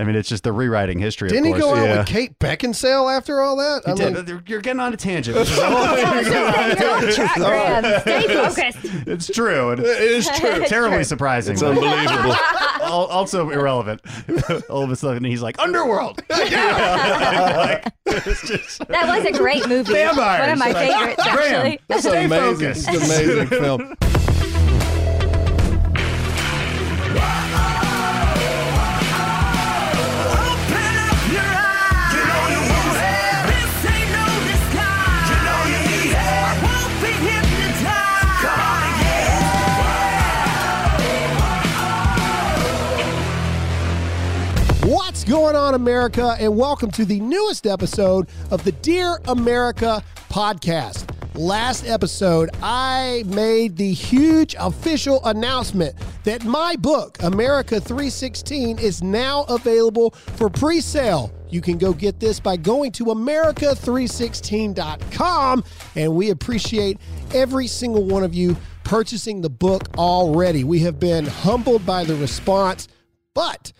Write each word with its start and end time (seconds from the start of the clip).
I 0.00 0.04
mean, 0.04 0.14
it's 0.14 0.28
just 0.28 0.44
the 0.44 0.52
rewriting 0.52 0.98
history. 1.00 1.28
Didn't 1.28 1.50
of 1.50 1.56
he 1.56 1.60
course. 1.62 1.74
go 1.74 1.80
out 1.80 1.84
yeah. 1.88 1.98
with 1.98 2.06
Kate 2.06 2.38
Beckinsale 2.38 3.16
after 3.16 3.40
all 3.40 3.56
that? 3.56 3.82
He 3.84 3.94
did, 3.94 4.14
mean, 4.14 4.24
but 4.36 4.48
You're 4.48 4.60
getting 4.60 4.78
on 4.80 4.94
a 4.94 4.96
tangent. 4.96 5.36
which 5.38 5.50
is 5.50 5.58
a 5.58 5.66
whole- 5.66 5.98
You're 5.98 6.90
off 6.90 7.14
track, 7.14 7.34
Graham. 7.36 8.00
Stay 8.02 8.26
focused. 8.28 8.78
it's 9.08 9.26
true. 9.26 9.72
it 9.72 9.80
is 9.80 10.28
true. 10.38 10.64
terribly 10.66 11.02
surprising. 11.04 11.54
It's 11.54 11.62
unbelievable. 11.62 12.36
Also 12.82 13.50
irrelevant. 13.50 14.00
All 14.70 14.82
of 14.84 14.90
a 14.90 14.96
sudden, 14.96 15.24
he's 15.24 15.42
like 15.42 15.58
underworld. 15.58 16.22
Like, 16.30 17.84
just- 18.06 18.86
That 18.88 19.04
was 19.06 19.24
a 19.26 19.32
great 19.36 19.68
movie. 19.68 19.92
Vampires. 19.92 20.40
One 20.40 20.50
of 20.50 20.58
my 20.58 20.72
favorites, 20.72 21.26
actually. 21.26 21.80
That's 21.88 22.02
Stay 22.02 22.24
amazing. 22.24 22.54
focused. 22.56 22.88
It's 22.88 23.10
an 23.10 23.26
amazing 23.26 23.46
film. 23.48 23.94
Going 45.28 45.54
on, 45.54 45.74
America? 45.74 46.34
And 46.40 46.56
welcome 46.56 46.90
to 46.92 47.04
the 47.04 47.20
newest 47.20 47.66
episode 47.66 48.30
of 48.50 48.64
the 48.64 48.72
Dear 48.72 49.20
America 49.28 50.02
podcast. 50.30 51.14
Last 51.34 51.86
episode, 51.86 52.48
I 52.62 53.24
made 53.26 53.76
the 53.76 53.92
huge 53.92 54.56
official 54.58 55.22
announcement 55.26 55.94
that 56.24 56.46
my 56.46 56.76
book, 56.76 57.18
America 57.22 57.78
316, 57.78 58.78
is 58.78 59.02
now 59.02 59.42
available 59.50 60.12
for 60.12 60.48
pre 60.48 60.80
sale. 60.80 61.30
You 61.50 61.60
can 61.60 61.76
go 61.76 61.92
get 61.92 62.20
this 62.20 62.40
by 62.40 62.56
going 62.56 62.92
to 62.92 63.04
America316.com. 63.04 65.64
And 65.94 66.14
we 66.14 66.30
appreciate 66.30 66.96
every 67.34 67.66
single 67.66 68.04
one 68.04 68.24
of 68.24 68.34
you 68.34 68.56
purchasing 68.84 69.42
the 69.42 69.50
book 69.50 69.94
already. 69.98 70.64
We 70.64 70.78
have 70.80 70.98
been 70.98 71.26
humbled 71.26 71.84
by 71.84 72.04
the 72.04 72.16
response, 72.16 72.88
but 73.34 73.74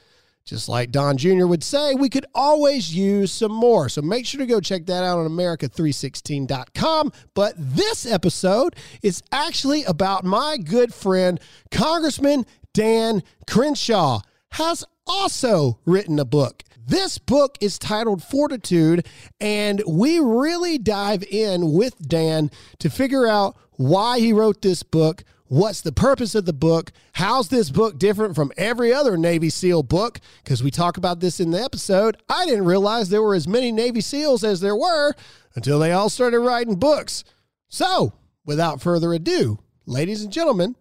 just 0.49 0.69
like 0.69 0.91
Don 0.91 1.19
Jr. 1.19 1.47
would 1.47 1.63
say, 1.63 1.95
we 1.95 2.09
could 2.09 2.25
always 2.35 2.95
use 2.95 3.31
some 3.31 3.53
more. 3.53 3.89
So 3.91 4.01
make 4.01 4.25
sure 4.25 4.39
to 4.39 4.47
go 4.47 4.61
check 4.61 4.87
that 4.87 5.05
out 5.05 5.19
on 5.19 5.29
America316.com. 5.29 7.13
But 7.35 7.55
this 7.57 8.07
episode 8.07 8.75
is 9.03 9.23
actually 9.31 9.85
about 9.85 10.25
my 10.25 10.57
good 10.57 10.95
friend, 10.95 11.39
Congressman 11.71 12.47
Dan 12.73 13.23
Crenshaw, 13.47 14.21
has 14.53 14.85
also 15.07 15.81
written 15.85 16.19
a 16.19 16.25
book. 16.25 16.63
This 16.87 17.19
book 17.19 17.59
is 17.61 17.79
titled 17.79 18.23
Fortitude, 18.23 19.07
and 19.41 19.83
we 19.87 20.19
really 20.19 20.79
dive 20.79 21.23
in 21.25 21.75
with 21.75 21.99
Dan 21.99 22.51
to 22.79 22.89
figure 22.89 23.27
out 23.27 23.59
why 23.73 24.19
he 24.21 24.33
wrote 24.33 24.63
this 24.63 24.83
book, 24.83 25.23
What's 25.51 25.81
the 25.81 25.93
purpose 25.93 26.35
of 26.35 26.45
the 26.45 26.53
book? 26.53 26.93
How's 27.13 27.49
this 27.49 27.71
book 27.71 27.99
different 27.99 28.35
from 28.35 28.53
every 28.59 28.93
other 28.93 29.17
Navy 29.17 29.49
SEAL 29.49 29.85
book? 29.85 30.21
Because 30.45 30.63
we 30.63 30.71
talk 30.71 30.99
about 30.99 31.21
this 31.21 31.41
in 31.41 31.53
the 31.53 31.63
episode. 31.63 32.19
I 32.29 32.45
didn't 32.45 32.67
realize 32.67 33.09
there 33.09 33.23
were 33.23 33.35
as 33.35 33.49
many 33.49 33.73
Navy 33.73 34.03
SEALs 34.03 34.45
as 34.45 34.61
there 34.61 34.77
were 34.77 35.15
until 35.55 35.79
they 35.79 35.93
all 35.93 36.11
started 36.11 36.41
writing 36.41 36.75
books. 36.75 37.25
So, 37.71 38.13
without 38.45 38.83
further 38.83 39.15
ado, 39.15 39.59
ladies 39.87 40.23
and 40.23 40.31
gentlemen, 40.31 40.77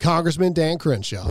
Congressman 0.00 0.52
Dan 0.52 0.78
Crenshaw. 0.78 1.30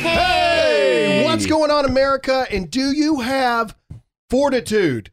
Hey, 0.00 1.22
what's 1.26 1.44
going 1.44 1.70
on, 1.70 1.84
America? 1.84 2.46
And 2.50 2.70
do 2.70 2.92
you 2.92 3.20
have 3.20 3.76
fortitude? 4.30 5.10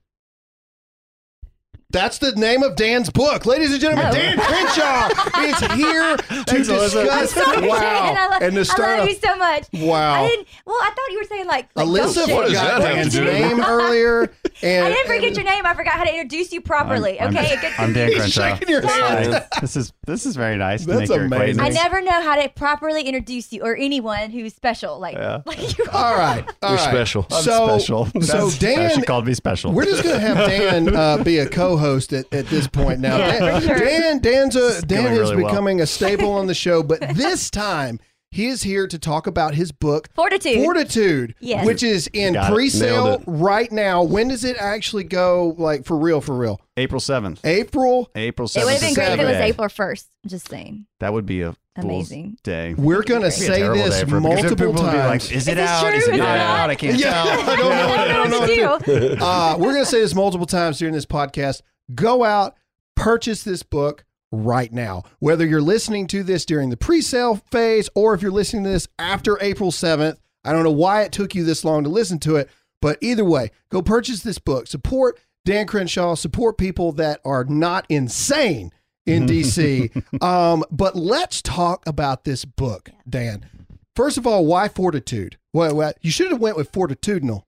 That's 1.96 2.18
the 2.18 2.34
name 2.34 2.62
of 2.62 2.76
Dan's 2.76 3.10
book. 3.10 3.46
Ladies 3.46 3.72
and 3.72 3.80
gentlemen, 3.80 4.08
Oh. 4.10 4.14
Dan 4.14 4.38
Crenshaw 4.38 5.42
is 5.42 5.72
here 5.78 6.18
to 6.18 6.24
Thanks, 6.44 6.68
Elizabeth. 6.68 7.06
discuss. 7.22 7.32
Sorry, 7.32 7.68
wow. 7.68 7.80
Dan. 7.80 8.18
I, 8.18 8.28
lo- 8.28 8.38
and 8.42 8.54
to 8.66 8.74
I 8.74 8.88
love 8.92 9.00
off, 9.00 9.08
you 9.10 9.16
so 9.16 9.36
much. 9.38 9.68
Wow. 9.74 10.14
I 10.24 10.28
didn't. 10.28 10.48
Well, 10.66 10.76
I 10.82 10.88
thought 10.90 11.12
you 11.12 11.18
were 11.20 11.24
saying 11.24 11.48
like. 11.48 11.70
like 11.74 11.88
Alyssa 11.88 12.28
don't. 12.28 12.36
What 12.36 12.42
does 12.50 12.60
forgot 12.60 12.82
that 12.82 12.96
have 12.96 12.96
Dan's 12.96 13.14
to 13.14 13.20
do? 13.20 13.26
name 13.32 13.62
earlier. 13.66 14.34
And, 14.62 14.86
I 14.86 14.90
didn't 14.92 15.08
forget 15.08 15.24
and- 15.30 15.36
your 15.38 15.46
name. 15.46 15.66
I 15.66 15.74
forgot 15.74 15.94
how 15.94 16.04
to 16.04 16.12
introduce 16.14 16.52
you 16.52 16.60
properly. 16.60 17.20
I'm, 17.20 17.30
okay. 17.36 17.54
I'm, 17.56 17.62
Good- 17.62 17.74
I'm 17.78 17.94
Dan 17.94 18.08
He's 18.10 18.18
Crenshaw. 18.18 18.56
shaking 18.56 18.70
your 18.70 18.86
hand. 18.86 19.46
This 19.62 19.78
is 19.78 19.94
this 20.06 20.26
is 20.26 20.36
very 20.36 20.58
nice. 20.58 20.82
to 20.82 20.88
That's 20.88 21.10
make 21.10 21.18
amazing. 21.20 21.62
I 21.62 21.70
never 21.70 22.02
know 22.02 22.22
how 22.22 22.36
to 22.36 22.50
properly 22.50 23.04
introduce 23.04 23.54
you 23.54 23.64
or 23.64 23.76
anyone 23.78 24.32
who's 24.32 24.54
special. 24.54 25.00
Like, 25.00 25.16
Yeah. 25.16 25.42
like 25.46 25.78
you 25.78 25.86
All 25.94 26.16
right. 26.16 26.46
all 26.62 26.70
You're 26.72 26.78
right. 26.78 26.90
special. 26.90 27.26
I'm 27.32 27.42
So, 27.42 27.68
special. 27.78 28.06
so 28.08 28.20
That's- 28.20 28.60
Dan, 28.60 28.90
she 28.96 29.02
called 29.04 29.26
me 29.26 29.34
special. 29.34 29.72
We're 29.72 29.86
just 29.86 30.04
gonna 30.04 30.20
have 30.20 30.38
Dan 30.50 30.94
uh, 30.94 31.24
be 31.24 31.38
a 31.40 31.48
co-host 31.48 31.85
at, 31.94 32.34
at 32.34 32.48
this 32.48 32.68
point 32.68 33.00
now. 33.00 33.18
Yeah, 33.26 33.40
Dan, 33.40 33.62
sure. 33.62 33.76
Dan, 33.80 34.20
Dan's 34.20 34.56
a, 34.56 34.82
Dan 34.82 35.14
is 35.14 35.20
really 35.20 35.44
well. 35.44 35.52
becoming 35.52 35.82
a 35.82 35.86
staple 35.86 36.32
on 36.32 36.48
the 36.48 36.54
show, 36.54 36.84
but 36.84 37.00
this 37.16 37.50
time 37.50 38.00
he 38.32 38.48
is 38.48 38.64
here 38.64 38.86
to 38.88 39.00
talk 39.00 39.28
about 39.28 39.56
his 39.56 39.72
book 39.72 40.10
Fortitude. 40.14 40.62
Fortitude, 40.64 41.36
Yes. 41.40 41.66
which 41.66 41.84
is 41.84 42.10
in 42.12 42.34
Got 42.34 42.52
pre-sale 42.52 43.24
right 43.26 43.72
now. 43.72 44.04
When 44.04 44.28
does 44.28 44.44
it 44.44 44.58
actually 44.60 45.06
go? 45.06 45.56
Like 45.58 45.86
for 45.86 45.98
real? 45.98 46.20
For 46.22 46.36
real? 46.38 46.60
April 46.76 47.00
seventh. 47.00 47.40
April. 47.46 48.10
April 48.16 48.50
it 48.54 48.64
would 48.66 48.74
have 48.74 48.82
been 48.82 48.94
great 48.94 49.12
if 49.14 49.20
it 49.20 49.26
was 49.26 49.36
April 49.36 49.70
first. 49.70 50.10
Just 50.28 50.50
saying. 50.50 50.86
That 51.00 51.14
would 51.14 51.26
be 51.26 51.42
a 51.44 51.56
fool's 51.80 52.12
Amazing. 52.12 52.38
day. 52.44 52.74
We're 52.74 53.04
gonna 53.04 53.28
It'd 53.28 53.40
be 53.40 53.46
a 53.46 53.48
say 53.56 53.62
this 53.70 53.90
day 53.96 54.00
for- 54.02 54.06
because 54.20 54.22
multiple 54.24 54.56
people 54.56 54.74
would 54.74 54.92
be 54.92 54.98
like, 54.98 55.22
times. 55.22 55.32
Is 55.32 55.48
it 55.48 55.58
out? 55.58 55.82
true? 55.86 55.94
Is 55.94 56.08
it 56.08 56.12
not 56.12 56.18
not? 56.18 56.38
out? 56.40 56.70
I 56.72 56.76
can't 56.76 56.98
Yeah, 57.00 57.12
tell. 57.24 57.28
I 57.50 57.56
don't 57.56 57.70
know. 57.70 57.94
I 57.94 58.08
don't 58.08 58.30
know 58.32 58.40
what 58.70 58.84
to 58.86 59.16
do. 59.16 59.24
uh, 59.24 59.56
we're 59.58 59.72
going 59.72 59.84
to 59.86 59.90
say 59.90 60.02
this 60.02 60.14
multiple 60.16 60.48
times 60.48 60.78
during 60.80 60.94
this 60.94 61.06
podcast. 61.06 61.62
Go 61.94 62.24
out, 62.24 62.56
purchase 62.96 63.44
this 63.44 63.64
book 63.64 64.06
right 64.32 64.72
now. 64.72 65.04
Whether 65.20 65.46
you're 65.46 65.62
listening 65.62 66.08
to 66.08 66.24
this 66.24 66.46
during 66.46 66.70
the 66.70 66.78
pre 66.78 67.02
sale 67.02 67.42
phase 67.52 67.90
or 67.96 68.14
if 68.14 68.22
you're 68.22 68.32
listening 68.32 68.64
to 68.64 68.70
this 68.72 68.88
after 68.98 69.38
April 69.42 69.72
7th, 69.72 70.18
I 70.44 70.52
don't 70.52 70.64
know 70.64 70.72
why 70.72 71.04
it 71.04 71.12
took 71.12 71.36
you 71.36 71.44
this 71.44 71.64
long 71.66 71.84
to 71.84 71.90
listen 71.90 72.20
to 72.20 72.36
it, 72.36 72.50
but 72.82 72.98
either 73.02 73.26
way, 73.26 73.52
go 73.70 73.82
purchase 73.82 74.22
this 74.22 74.40
book. 74.40 74.68
Support 74.68 75.20
Dan 75.44 75.68
Crenshaw, 75.68 76.16
support 76.16 76.58
people 76.58 76.92
that 76.94 77.20
are 77.26 77.44
not 77.44 77.86
insane 77.90 78.72
in 79.06 79.26
DC. 79.28 80.22
um, 80.24 80.64
but 80.72 80.96
let's 80.96 81.42
talk 81.42 81.88
about 81.88 82.24
this 82.24 82.46
book, 82.46 82.90
Dan. 83.08 83.48
First 83.96 84.18
of 84.18 84.28
all, 84.28 84.46
why 84.46 84.68
fortitude? 84.68 85.38
What, 85.52 85.76
what 85.76 85.98
you 86.02 86.12
should 86.12 86.32
have 86.32 86.42
went 86.42 86.58
with 86.58 86.72
fortitudinal. 86.72 87.48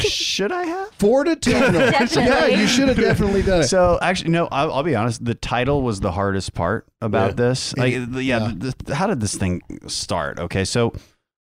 Should 0.00 0.52
I 0.52 0.64
have? 0.64 0.90
Fortitudinal. 0.98 1.90
Definitely. 1.90 2.24
Yeah, 2.24 2.46
you 2.46 2.66
should 2.66 2.88
have 2.88 2.96
definitely 2.96 3.42
done 3.42 3.60
it. 3.62 3.68
So 3.68 3.98
actually, 4.02 4.30
no. 4.30 4.48
I'll, 4.50 4.72
I'll 4.72 4.82
be 4.82 4.94
honest. 4.94 5.24
The 5.24 5.34
title 5.34 5.82
was 5.82 6.00
the 6.00 6.12
hardest 6.12 6.54
part 6.54 6.86
about 7.00 7.30
Yeah. 7.30 7.34
this. 7.34 7.76
Like, 7.76 7.92
yeah. 7.92 8.06
yeah. 8.20 8.52
the- 8.56 8.74
the- 8.84 8.94
how 8.94 9.06
did 9.06 9.20
this 9.20 9.36
thing 9.36 9.62
start? 9.86 10.38
Okay, 10.38 10.64
so 10.64 10.92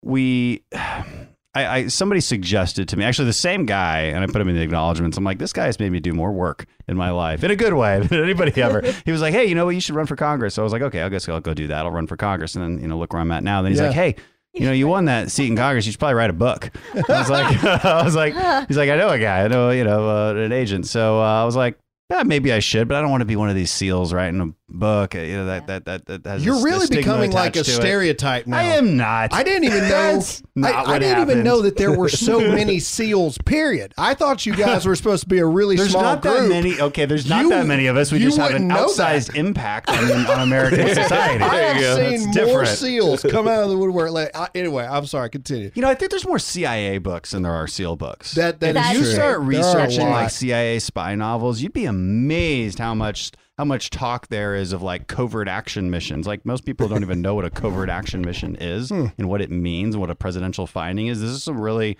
we, 0.02 0.62
I, 0.72 1.66
I 1.66 1.86
somebody 1.88 2.20
suggested 2.20 2.88
to 2.88 2.96
me 2.96 3.04
actually 3.04 3.26
the 3.26 3.32
same 3.34 3.66
guy, 3.66 4.02
and 4.02 4.22
I 4.24 4.26
put 4.26 4.40
him 4.40 4.48
in 4.48 4.54
the 4.56 4.62
acknowledgments. 4.62 5.16
I'm 5.18 5.24
like, 5.24 5.38
this 5.38 5.52
guy 5.52 5.66
has 5.66 5.78
made 5.78 5.90
me 5.92 6.00
do 6.00 6.12
more 6.12 6.32
work 6.32 6.66
in 6.88 6.96
my 6.96 7.10
life 7.10 7.44
in 7.44 7.50
a 7.50 7.56
good 7.56 7.74
way 7.74 8.00
than 8.06 8.22
anybody 8.22 8.60
ever. 8.62 8.80
he 9.04 9.12
was 9.12 9.20
like, 9.20 9.34
hey, 9.34 9.44
you 9.46 9.54
know 9.54 9.64
what? 9.66 9.74
You 9.74 9.80
should 9.80 9.94
run 9.96 10.06
for 10.06 10.16
Congress. 10.16 10.54
So 10.54 10.62
I 10.62 10.64
was 10.64 10.72
like, 10.72 10.82
okay, 10.82 11.02
I 11.02 11.08
guess 11.08 11.28
I'll 11.28 11.40
go 11.40 11.52
do 11.54 11.66
that. 11.66 11.84
I'll 11.84 11.90
run 11.90 12.06
for 12.06 12.16
Congress, 12.16 12.54
and 12.54 12.64
then 12.64 12.82
you 12.82 12.88
know, 12.88 12.96
look 12.98 13.12
where 13.12 13.20
I'm 13.20 13.32
at 13.32 13.42
now. 13.44 13.60
Then 13.62 13.72
he's 13.72 13.80
Yeah. 13.80 13.88
like, 13.88 13.94
hey. 13.96 14.16
You 14.52 14.66
know, 14.66 14.72
you 14.72 14.88
won 14.88 15.04
that 15.04 15.30
seat 15.30 15.46
in 15.46 15.56
Congress. 15.56 15.86
You 15.86 15.92
should 15.92 15.98
probably 16.00 16.14
write 16.14 16.30
a 16.30 16.34
book. 16.34 16.70
I 16.94 17.18
was 17.20 17.30
like, 17.30 17.64
I 17.84 18.02
was 18.02 18.16
like, 18.16 18.34
he's 18.66 18.76
like, 18.76 18.90
I 18.90 18.96
know 18.96 19.08
a 19.08 19.18
guy. 19.18 19.44
I 19.44 19.48
know, 19.48 19.70
you 19.70 19.84
know, 19.84 20.08
uh, 20.08 20.34
an 20.34 20.52
agent. 20.52 20.86
So 20.86 21.20
uh, 21.20 21.42
I 21.42 21.44
was 21.44 21.54
like, 21.54 21.78
yeah, 22.10 22.24
maybe 22.24 22.52
I 22.52 22.58
should, 22.58 22.88
but 22.88 22.96
I 22.96 23.00
don't 23.00 23.10
want 23.10 23.20
to 23.20 23.26
be 23.26 23.36
one 23.36 23.48
of 23.48 23.54
these 23.54 23.70
seals 23.70 24.12
writing 24.12 24.40
a 24.40 24.52
book. 24.70 25.14
uh, 25.14 25.18
You 25.20 25.36
know 25.38 25.46
that 25.46 25.66
that 25.66 25.84
that, 25.84 26.06
that 26.06 26.26
has 26.26 26.44
You're 26.44 26.56
s- 26.56 26.60
a 26.62 26.64
really 26.64 26.86
stigma 26.86 27.00
becoming 27.02 27.30
like 27.32 27.56
a 27.56 27.60
attached 27.60 27.68
it. 27.78 27.80
stereotype 27.80 28.46
now. 28.46 28.58
I 28.58 28.62
am 28.62 28.96
not. 28.96 29.32
I 29.34 29.42
didn't 29.42 29.64
even 29.64 29.78
know. 29.82 29.88
That's 29.88 30.42
not 30.54 30.88
I, 30.88 30.94
I 30.94 30.98
didn't 30.98 31.22
even 31.30 31.42
know 31.44 31.62
that 31.62 31.76
there 31.76 31.96
were 31.96 32.08
so 32.08 32.40
many 32.54 32.78
seals. 32.80 33.38
Period. 33.44 33.92
I 33.98 34.14
thought 34.14 34.46
you 34.46 34.54
guys 34.54 34.86
were 34.86 34.94
supposed 34.96 35.22
to 35.24 35.28
be 35.28 35.38
a 35.38 35.46
really 35.46 35.76
small, 35.76 35.82
There's 35.84 35.92
small 35.92 36.02
not 36.02 36.22
group. 36.22 36.34
that 36.34 36.48
many. 36.48 36.80
Okay, 36.80 37.04
there's 37.06 37.28
not 37.28 37.42
You- 37.42 37.50
that 37.50 37.66
many 37.66 37.86
of 37.86 37.96
us. 37.96 38.12
We 38.12 38.18
you 38.18 38.26
just 38.26 38.38
have 38.38 38.50
an 38.50 38.68
wouldn't 38.68 38.68
know 38.68 38.86
outsized 38.86 39.34
impact 39.36 39.88
on, 39.90 40.26
on 40.26 40.40
American 40.40 40.88
society. 40.94 41.42
I 41.42 41.56
have 41.56 41.76
you 41.76 41.82
go. 41.82 41.96
seen 41.96 42.30
That's 42.32 42.36
more 42.48 42.60
different. 42.62 42.68
seals 42.78 43.22
come 43.30 43.48
out 43.48 43.62
of 43.64 43.70
the 43.70 43.76
woodwork. 43.76 44.10
Like, 44.12 44.36
I, 44.36 44.48
anyway, 44.54 44.86
I'm 44.86 45.06
sorry. 45.06 45.30
Continue. 45.30 45.70
You 45.74 45.82
know, 45.82 45.88
I 45.88 45.94
think 45.94 46.10
there's 46.10 46.26
more 46.26 46.38
CIA 46.38 46.98
books 46.98 47.30
than 47.32 47.42
there 47.42 47.52
are 47.52 47.66
SEAL 47.66 47.96
books. 47.96 48.32
That 48.34 48.60
that 48.60 48.76
if 48.76 48.84
is 48.86 48.92
you 48.92 48.98
true. 49.04 49.12
start 49.12 49.18
There 49.18 49.32
are 49.32 49.36
a 49.36 49.40
researching 49.40 50.06
lot. 50.08 50.22
like 50.22 50.30
CIA 50.30 50.78
spy 50.78 51.14
novels, 51.14 51.60
you'd 51.60 51.72
be 51.72 51.84
amazed 51.86 52.78
how 52.78 52.94
much 52.94 53.30
how 53.60 53.64
much 53.66 53.90
talk 53.90 54.28
there 54.28 54.54
is 54.54 54.72
of 54.72 54.80
like 54.80 55.06
covert 55.06 55.46
action 55.46 55.90
missions. 55.90 56.26
Like 56.26 56.46
most 56.46 56.64
people 56.64 56.88
don't 56.88 57.02
even 57.02 57.20
know 57.20 57.34
what 57.34 57.44
a 57.44 57.50
covert 57.50 57.90
action 57.90 58.22
mission 58.22 58.56
is 58.58 58.88
Hmm. 58.88 59.08
and 59.18 59.28
what 59.28 59.42
it 59.42 59.50
means, 59.50 59.94
and 59.94 60.00
what 60.00 60.08
a 60.08 60.14
presidential 60.14 60.66
finding 60.66 61.08
is. 61.08 61.20
This 61.20 61.28
is 61.28 61.42
some 61.44 61.60
really 61.60 61.98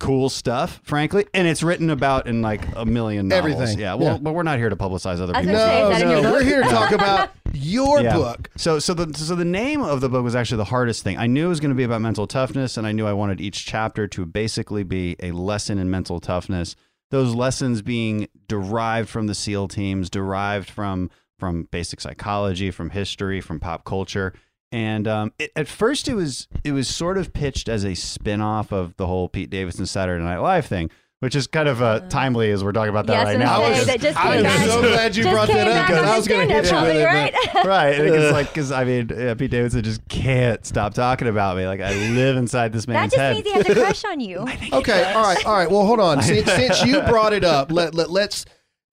cool 0.00 0.30
stuff, 0.30 0.80
frankly, 0.84 1.26
and 1.34 1.46
it's 1.46 1.62
written 1.62 1.90
about 1.90 2.26
in 2.26 2.40
like 2.40 2.62
a 2.76 2.86
million 2.86 3.28
novels. 3.28 3.52
Everything. 3.56 3.78
Yeah, 3.78 3.92
well, 3.92 4.12
Yeah. 4.14 4.18
but 4.22 4.32
we're 4.32 4.42
not 4.42 4.56
here 4.58 4.70
to 4.70 4.76
publicize 4.76 5.20
other 5.20 5.36
I 5.36 5.40
was 5.40 5.46
people's. 5.48 5.58
gonna 5.58 5.80
No, 5.80 5.90
is 5.90 5.98
that 5.98 6.02
in 6.02 6.10
your 6.10 6.22
no, 6.22 6.32
we're 6.32 6.42
here 6.44 6.62
to 6.62 6.68
talk 6.70 6.92
about 6.92 7.30
your 7.52 8.00
Yeah. 8.00 8.16
book. 8.16 8.48
So 8.56 8.78
so 8.78 8.94
the 8.94 9.12
so 9.18 9.34
the 9.34 9.44
name 9.44 9.82
of 9.82 10.00
the 10.00 10.08
book 10.08 10.24
was 10.24 10.34
actually 10.34 10.56
the 10.58 10.64
hardest 10.64 11.02
thing. 11.02 11.18
I 11.18 11.26
knew 11.26 11.44
it 11.44 11.48
was 11.50 11.60
going 11.60 11.72
to 11.72 11.76
be 11.76 11.84
about 11.84 12.00
mental 12.00 12.26
toughness, 12.26 12.78
and 12.78 12.86
I 12.86 12.92
knew 12.92 13.06
I 13.06 13.12
wanted 13.12 13.38
each 13.42 13.66
chapter 13.66 14.06
to 14.08 14.24
basically 14.24 14.82
be 14.82 15.14
a 15.22 15.32
lesson 15.32 15.76
in 15.78 15.90
mental 15.90 16.20
toughness. 16.20 16.74
Those 17.10 17.34
lessons 17.34 17.82
being 17.82 18.28
derived 18.48 19.08
from 19.08 19.26
the 19.26 19.34
SEAL 19.34 19.68
teams, 19.68 20.10
derived 20.10 20.70
from 20.70 21.10
from 21.38 21.64
basic 21.70 22.00
psychology, 22.00 22.70
from 22.70 22.90
history, 22.90 23.40
from 23.40 23.60
pop 23.60 23.84
culture. 23.84 24.32
And 24.72 25.06
um, 25.06 25.32
it, 25.38 25.52
at 25.54 25.68
first, 25.68 26.08
it 26.08 26.14
was 26.14 26.48
it 26.64 26.72
was 26.72 26.88
sort 26.88 27.18
of 27.18 27.32
pitched 27.32 27.68
as 27.68 27.84
a 27.84 27.94
spin 27.94 28.40
off 28.40 28.72
of 28.72 28.96
the 28.96 29.06
whole 29.06 29.28
Pete 29.28 29.50
Davidson 29.50 29.86
Saturday 29.86 30.24
Night 30.24 30.38
Live 30.38 30.66
thing, 30.66 30.90
which 31.20 31.34
is 31.34 31.46
kind 31.46 31.66
of 31.68 31.80
uh, 31.80 32.00
timely 32.10 32.50
as 32.50 32.62
we're 32.62 32.72
talking 32.72 32.90
about 32.90 33.06
that 33.06 33.14
Yeah, 33.14 33.22
right 33.24 33.38
now. 33.38 33.58
say 33.62 33.70
was- 33.78 33.86
that 33.86 34.00
just 34.00 34.18
I 34.18 34.36
came 34.36 34.46
am 34.46 34.68
so 34.68 34.82
glad 34.82 35.16
you 35.16 35.22
brought 35.24 35.48
that 35.48 35.66
up, 35.68 35.86
because 35.88 36.04
I 36.06 36.16
was 36.16 36.28
gonna 36.28 36.44
hit 36.46 36.66
stand-up 36.66 36.88
you 36.88 36.98
with 36.98 37.06
comedy, 37.06 37.28
it, 37.28 37.34
but- 37.52 37.64
right? 37.64 37.66
right 37.96 38.02
because 38.02 38.32
like 38.32 38.48
because 38.52 38.72
i 38.72 38.84
mean 38.84 39.10
yeah, 39.16 39.34
pete 39.34 39.50
davidson 39.50 39.82
just 39.82 40.06
can't 40.08 40.64
stop 40.66 40.92
talking 40.94 41.26
about 41.28 41.56
me 41.56 41.66
like 41.66 41.80
i 41.80 41.92
live 42.10 42.36
inside 42.36 42.72
this 42.72 42.86
man's 42.86 43.14
head. 43.14 43.36
that 43.36 43.44
man's 43.44 43.44
just 43.46 43.56
head 43.56 43.64
means 43.64 43.66
he 43.66 43.72
has 43.72 43.94
a 43.94 44.00
crush 44.00 44.04
on 44.12 44.20
you. 44.20 44.38
Okay, 44.78 45.12
all 45.14 45.22
right, 45.22 45.46
all 45.46 45.54
right. 45.54 45.70
Well, 45.70 45.86
hold 45.86 46.00
on. 46.00 46.22
Since, 46.22 46.52
since 46.52 46.84
you 46.84 47.00
brought 47.02 47.32
it 47.32 47.44
up, 47.44 47.72
let, 47.72 47.94
let 47.94 48.10
let's 48.10 48.44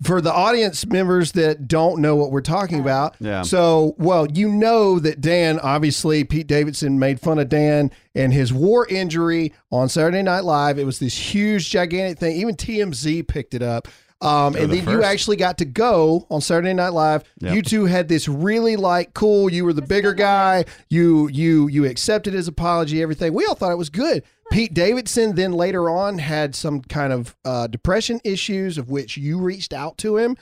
for 0.03 0.21
the 0.21 0.33
audience 0.33 0.85
members 0.85 1.31
that 1.33 1.67
don't 1.67 2.01
know 2.01 2.15
what 2.15 2.31
we're 2.31 2.41
talking 2.41 2.79
about. 2.79 3.15
Yeah. 3.19 3.41
So, 3.41 3.95
well, 3.97 4.27
you 4.27 4.49
know 4.49 4.99
that 4.99 5.21
Dan, 5.21 5.59
obviously, 5.59 6.23
Pete 6.23 6.47
Davidson 6.47 6.99
made 6.99 7.19
fun 7.19 7.39
of 7.39 7.49
Dan 7.49 7.91
and 8.15 8.33
his 8.33 8.53
war 8.53 8.87
injury 8.87 9.53
on 9.71 9.89
Saturday 9.89 10.21
Night 10.21 10.43
Live. 10.43 10.77
It 10.77 10.85
was 10.85 10.99
this 10.99 11.15
huge, 11.15 11.69
gigantic 11.69 12.19
thing. 12.19 12.35
Even 12.37 12.55
TMZ 12.55 13.27
picked 13.27 13.53
it 13.53 13.61
up. 13.61 13.87
Um, 14.23 14.55
and 14.55 14.71
the 14.71 14.79
then 14.79 14.89
you 14.89 15.03
actually 15.03 15.35
got 15.35 15.57
to 15.57 15.65
go 15.65 16.25
on 16.29 16.39
Saturday 16.39 16.73
Night 16.73 16.93
Live. 16.93 17.25
Yep. 17.39 17.55
You 17.55 17.61
two 17.61 17.85
had 17.85 18.07
this 18.07 18.29
really 18.29 18.77
like 18.77 19.13
cool. 19.13 19.51
You 19.51 19.65
were 19.65 19.73
the 19.73 19.81
bigger 19.81 20.13
guy. 20.13 20.63
You 20.87 21.27
you 21.27 21.67
you 21.67 21.83
accepted 21.85 22.33
his 22.33 22.47
apology. 22.47 23.01
Everything. 23.01 23.33
We 23.33 23.45
all 23.45 23.55
thought 23.55 23.73
it 23.73 23.77
was 23.77 23.89
good. 23.89 24.23
Pete 24.53 24.73
Davidson 24.73 25.35
then 25.35 25.51
later 25.51 25.89
on 25.89 26.19
had 26.19 26.53
some 26.55 26.81
kind 26.81 27.11
of 27.11 27.35
uh, 27.43 27.67
depression 27.67 28.21
issues 28.23 28.77
of 28.77 28.89
which 28.89 29.17
you 29.17 29.39
reached 29.39 29.73
out 29.73 29.97
to 29.99 30.17
him. 30.17 30.37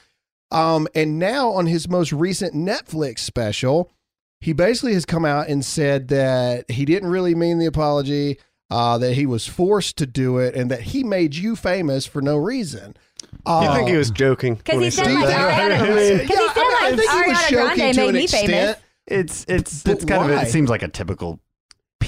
Um, 0.51 0.87
and 0.93 1.17
now 1.17 1.49
on 1.51 1.65
his 1.65 1.87
most 1.87 2.11
recent 2.11 2.53
Netflix 2.53 3.19
special, 3.19 3.89
he 4.41 4.51
basically 4.51 4.93
has 4.95 5.05
come 5.05 5.23
out 5.23 5.47
and 5.47 5.63
said 5.63 6.09
that 6.09 6.69
he 6.69 6.83
didn't 6.83 7.09
really 7.09 7.33
mean 7.35 7.57
the 7.59 7.67
apology, 7.67 8.37
uh, 8.69 8.97
that 8.97 9.13
he 9.13 9.25
was 9.25 9.47
forced 9.47 9.97
to 9.97 10.05
do 10.05 10.39
it, 10.39 10.55
and 10.55 10.69
that 10.71 10.81
he 10.81 11.03
made 11.05 11.35
you 11.35 11.55
famous 11.55 12.05
for 12.05 12.21
no 12.21 12.35
reason. 12.35 12.95
Uh, 13.45 13.65
You 13.69 13.75
think 13.77 13.89
he 13.89 13.95
was 13.97 14.11
joking? 14.11 14.55
Because 14.55 14.75
when 14.75 14.83
he 14.83 14.89
said 14.91 15.05
said 15.05 15.13
like 15.15 15.27
that? 15.27 15.71
Ariana, 15.71 15.81
I 15.81 15.85
because 15.85 15.95
mean, 15.95 16.27
he 16.27 16.27
said 16.27 16.37
I 16.37 16.63
mean, 16.63 16.75
I 16.79 16.89
like 16.89 16.99
think 16.99 17.11
he 17.11 17.29
was 17.31 17.49
joking 17.49 17.77
Grande 17.77 17.95
to 17.95 18.01
made 18.01 18.09
an 18.09 18.15
me 18.15 18.23
extent. 18.23 18.47
famous. 18.47 18.77
it's 19.07 19.45
it's 19.47 19.83
But 19.83 19.91
it's 19.93 20.05
kind 20.05 20.23
of 20.31 20.37
why? 20.37 20.43
it 20.43 20.51
seems 20.51 20.69
like 20.69 20.83
a 20.83 20.89
typical 20.89 21.39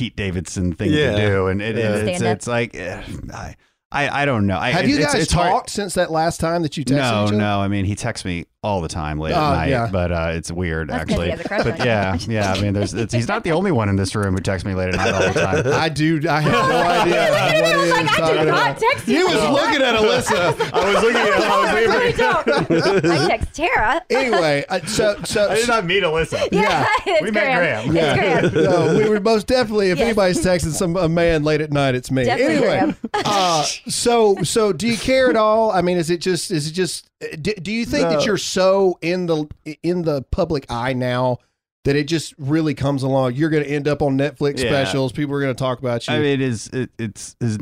pete 0.03 0.15
davidson 0.15 0.73
thing 0.73 0.91
Yeah. 0.91 1.11
to 1.15 1.17
do 1.27 1.47
and 1.47 1.61
it, 1.61 1.75
Yeah. 1.77 1.95
it's, 1.95 2.21
it's 2.21 2.47
like 2.47 2.75
eh, 2.75 3.01
I, 3.33 3.55
I 3.91 4.21
i 4.23 4.25
don't 4.25 4.45
know 4.47 4.57
I, 4.57 4.71
Have 4.71 4.87
you 4.89 4.97
it's, 4.97 5.05
guys 5.13 5.21
it's 5.23 5.31
hard- 5.33 5.49
talked 5.51 5.69
since 5.69 5.93
that 5.93 6.11
last 6.11 6.39
time 6.39 6.61
that 6.63 6.75
you 6.77 6.83
texted 6.83 6.97
no 6.97 7.23
each 7.25 7.29
other? 7.29 7.37
no 7.37 7.59
i 7.61 7.67
mean 7.67 7.85
he 7.85 7.95
texts 7.95 8.25
me 8.25 8.45
all 8.63 8.79
the 8.81 8.87
time 8.87 9.19
late 9.19 9.33
at 9.33 9.37
night 9.39 9.69
yeah. 9.69 9.89
but 9.91 10.11
uh 10.11 10.29
it's 10.31 10.51
weird 10.51 10.87
That's 10.89 11.03
'cause 11.05 11.11
actually 11.11 11.25
he 11.25 11.31
has 11.31 11.39
a 11.41 11.43
crush 11.47 11.63
but 11.63 11.73
on 11.73 11.77
you. 11.79 11.85
yeah 11.85 12.17
yeah 12.27 12.53
i 12.53 12.61
mean 12.61 12.73
there's 12.73 12.93
it's, 12.93 13.13
he's 13.13 13.27
not 13.27 13.43
the 13.43 13.51
only 13.51 13.71
one 13.71 13.89
in 13.89 13.97
this 13.97 14.15
room 14.15 14.33
who 14.35 14.39
texts 14.41 14.65
me 14.65 14.73
late 14.73 14.89
at 14.89 14.95
night 14.95 15.13
all 15.13 15.33
the 15.33 15.39
time 15.39 15.73
I 15.73 15.89
do. 15.89 16.21
I 16.29 16.39
have 16.41 16.51
no 16.51 16.81
idea 16.81 17.21
what 17.29 17.41
I 17.41 17.51
he 17.55 17.75
was 17.77 17.91
like, 17.91 18.05
I 18.05 18.17
talking 18.17 18.35
did 18.37 18.47
not 18.47 18.71
about. 18.71 18.77
text 18.79 19.07
you. 19.07 19.17
He 19.17 19.23
was 19.23 19.49
looking 19.49 19.81
at 19.81 19.95
Alyssa. 19.95 20.73
i 20.73 20.93
was 20.93 21.03
looking 21.03 21.17
at 21.21 21.33
i 21.33 21.61
was 21.61 21.69
I 21.69 21.73
leaving 21.75 21.91
really 21.91 22.13
don't. 22.13 23.05
I 23.05 23.27
text 23.27 23.53
Tara. 23.53 24.01
Anyway, 24.09 24.63
uh, 24.69 24.79
so 24.85 25.21
so 25.23 25.49
i 25.49 25.55
did 25.55 25.67
not 25.67 25.85
meet 25.85 26.03
alyssa 26.03 26.47
yeah. 26.51 26.85
it's 27.05 27.21
we 27.21 27.31
met 27.31 27.43
Graham. 27.57 27.85
It's 27.87 27.95
Yeah, 27.95 28.39
Graham. 28.49 28.53
no, 28.63 28.97
we 28.97 29.09
were 29.09 29.19
most 29.19 29.47
definitely. 29.47 29.89
If 29.91 29.97
Yes. 29.97 30.05
anybody's 30.05 30.39
texting 30.45 30.71
some 30.71 30.95
a 30.95 31.09
man 31.09 31.43
late 31.43 31.59
at 31.61 31.71
night, 31.71 31.95
it's 31.95 32.09
me. 32.11 32.23
Definitely 32.25 32.55
anyway, 32.55 32.67
Graham. 32.79 32.95
uh, 33.25 33.63
so 33.87 34.37
so 34.43 34.71
do 34.73 34.87
you 34.87 34.97
care 34.97 35.29
at 35.29 35.35
all? 35.35 35.71
I 35.71 35.81
mean, 35.81 35.97
is 35.97 36.09
it 36.09 36.21
just 36.21 36.51
is 36.51 36.67
it 36.67 36.71
just 36.73 37.09
do, 37.41 37.53
do 37.55 37.71
you 37.71 37.85
think 37.85 38.09
that 38.09 38.25
you're 38.25 38.37
so 38.37 38.97
in 39.01 39.25
the 39.25 39.47
in 39.83 40.03
the 40.03 40.21
public 40.31 40.65
eye 40.69 40.93
now 40.93 41.37
that 41.85 41.95
it 41.95 42.07
just 42.07 42.33
really 42.37 42.73
comes 42.73 43.03
along? 43.03 43.35
You're 43.35 43.49
going 43.49 43.63
to 43.63 43.69
end 43.69 43.87
up 43.87 44.01
on 44.01 44.17
Netflix 44.17 44.59
Yeah. 44.59 44.69
specials. 44.69 45.11
People 45.11 45.35
are 45.35 45.41
going 45.41 45.53
to 45.53 45.59
talk 45.59 45.79
about 45.79 46.07
you. 46.07 46.13
I 46.13 46.17
mean, 46.19 46.27
it 46.27 46.41
is 46.41 46.67
it, 46.73 46.89
it's 46.97 47.35
is 47.41 47.57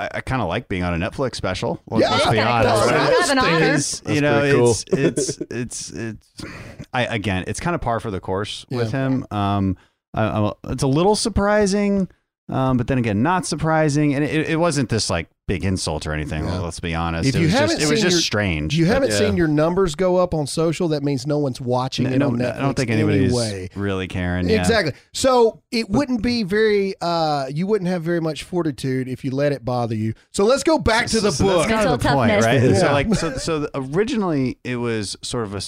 I, 0.00 0.08
I 0.14 0.20
kind 0.20 0.42
of 0.42 0.48
like 0.48 0.68
being 0.68 0.82
on 0.82 1.00
a 1.00 1.10
Netflix 1.10 1.36
special. 1.36 1.80
Let's, 1.88 2.02
Yeah, 2.02 2.10
let's 2.10 2.30
be 2.30 2.40
honest. 2.40 2.82
cool. 2.82 2.90
right? 2.90 3.10
That's 3.18 3.30
an 3.30 3.38
honor. 3.38 3.58
That's 3.60 4.02
you 4.08 4.20
know, 4.20 4.52
cool. 4.52 4.70
it's, 4.70 4.84
it's 4.92 5.38
it's 5.50 5.90
it's 5.90 6.44
I 6.92 7.06
again, 7.06 7.44
it's 7.46 7.60
kind 7.60 7.74
of 7.74 7.80
par 7.80 8.00
for 8.00 8.10
the 8.10 8.20
course 8.20 8.66
with 8.70 8.90
him. 8.92 9.26
Um, 9.30 9.76
I, 10.14 10.24
I, 10.24 10.52
it's 10.64 10.82
a 10.82 10.86
little 10.88 11.14
surprising, 11.16 12.08
um, 12.52 12.76
but 12.76 12.86
then 12.86 12.98
again, 12.98 13.22
not 13.22 13.46
surprising. 13.46 14.14
And 14.14 14.22
it, 14.24 14.50
it 14.50 14.56
wasn't 14.56 14.88
this 14.88 15.08
like 15.10 15.28
big 15.48 15.64
insult 15.64 16.06
or 16.06 16.12
anything. 16.12 16.44
Yeah. 16.44 16.60
Let's 16.60 16.78
be 16.80 16.94
honest. 16.94 17.28
If 17.28 17.34
it 17.34 17.38
you 17.38 17.44
was 17.46 17.52
haven't 17.54 17.78
just, 17.80 17.82
it 17.82 17.90
was 17.90 18.00
just 18.00 18.14
your- 18.14 18.20
strange. 18.20 18.76
You 18.76 18.86
haven't 18.86 19.10
yeah. 19.10 19.18
seen 19.18 19.36
your 19.36 19.48
numbers 19.48 19.94
go 19.94 20.16
up 20.16 20.34
on 20.34 20.46
social, 20.46 20.88
that 20.88 21.02
means 21.02 21.26
no 21.26 21.38
one's 21.38 21.60
watching 21.60 22.04
No, 22.04 22.12
it 22.12 22.22
on 22.22 22.36
Netflix. 22.36 22.56
I 22.56 22.60
don't 22.60 22.74
think 22.74 22.90
anybody's 22.90 23.36
anyway. 23.36 23.68
really 23.74 24.06
caring. 24.08 24.48
Yeah. 24.48 24.60
Exactly. 24.60 24.92
So 25.12 25.62
it 25.70 25.88
wouldn't 25.90 26.22
be 26.22 26.42
very. 26.42 26.94
uh 27.00 27.46
You 27.50 27.66
wouldn't 27.66 27.88
have 27.88 28.02
very 28.02 28.20
much 28.20 28.44
fortitude 28.44 29.08
if 29.08 29.24
you 29.24 29.30
let 29.30 29.52
it 29.52 29.64
bother 29.64 29.94
you. 29.96 30.14
So 30.30 30.44
let's 30.44 30.62
go 30.62 30.78
back 30.78 31.06
to 31.08 31.20
the 31.20 31.32
So 31.32 31.44
book. 31.44 31.66
That's 31.66 31.72
kind 31.72 31.88
of 31.88 31.98
the 32.00 32.04
Mental 32.04 32.24
point, 32.24 32.44
right? 32.44 32.62
Yeah. 32.62 32.78
So 32.78 32.92
like, 32.92 33.14
so 33.14 33.32
so 33.38 33.68
originally 33.74 34.58
it 34.62 34.76
was 34.76 35.16
sort 35.22 35.44
of 35.44 35.54
a 35.54 35.60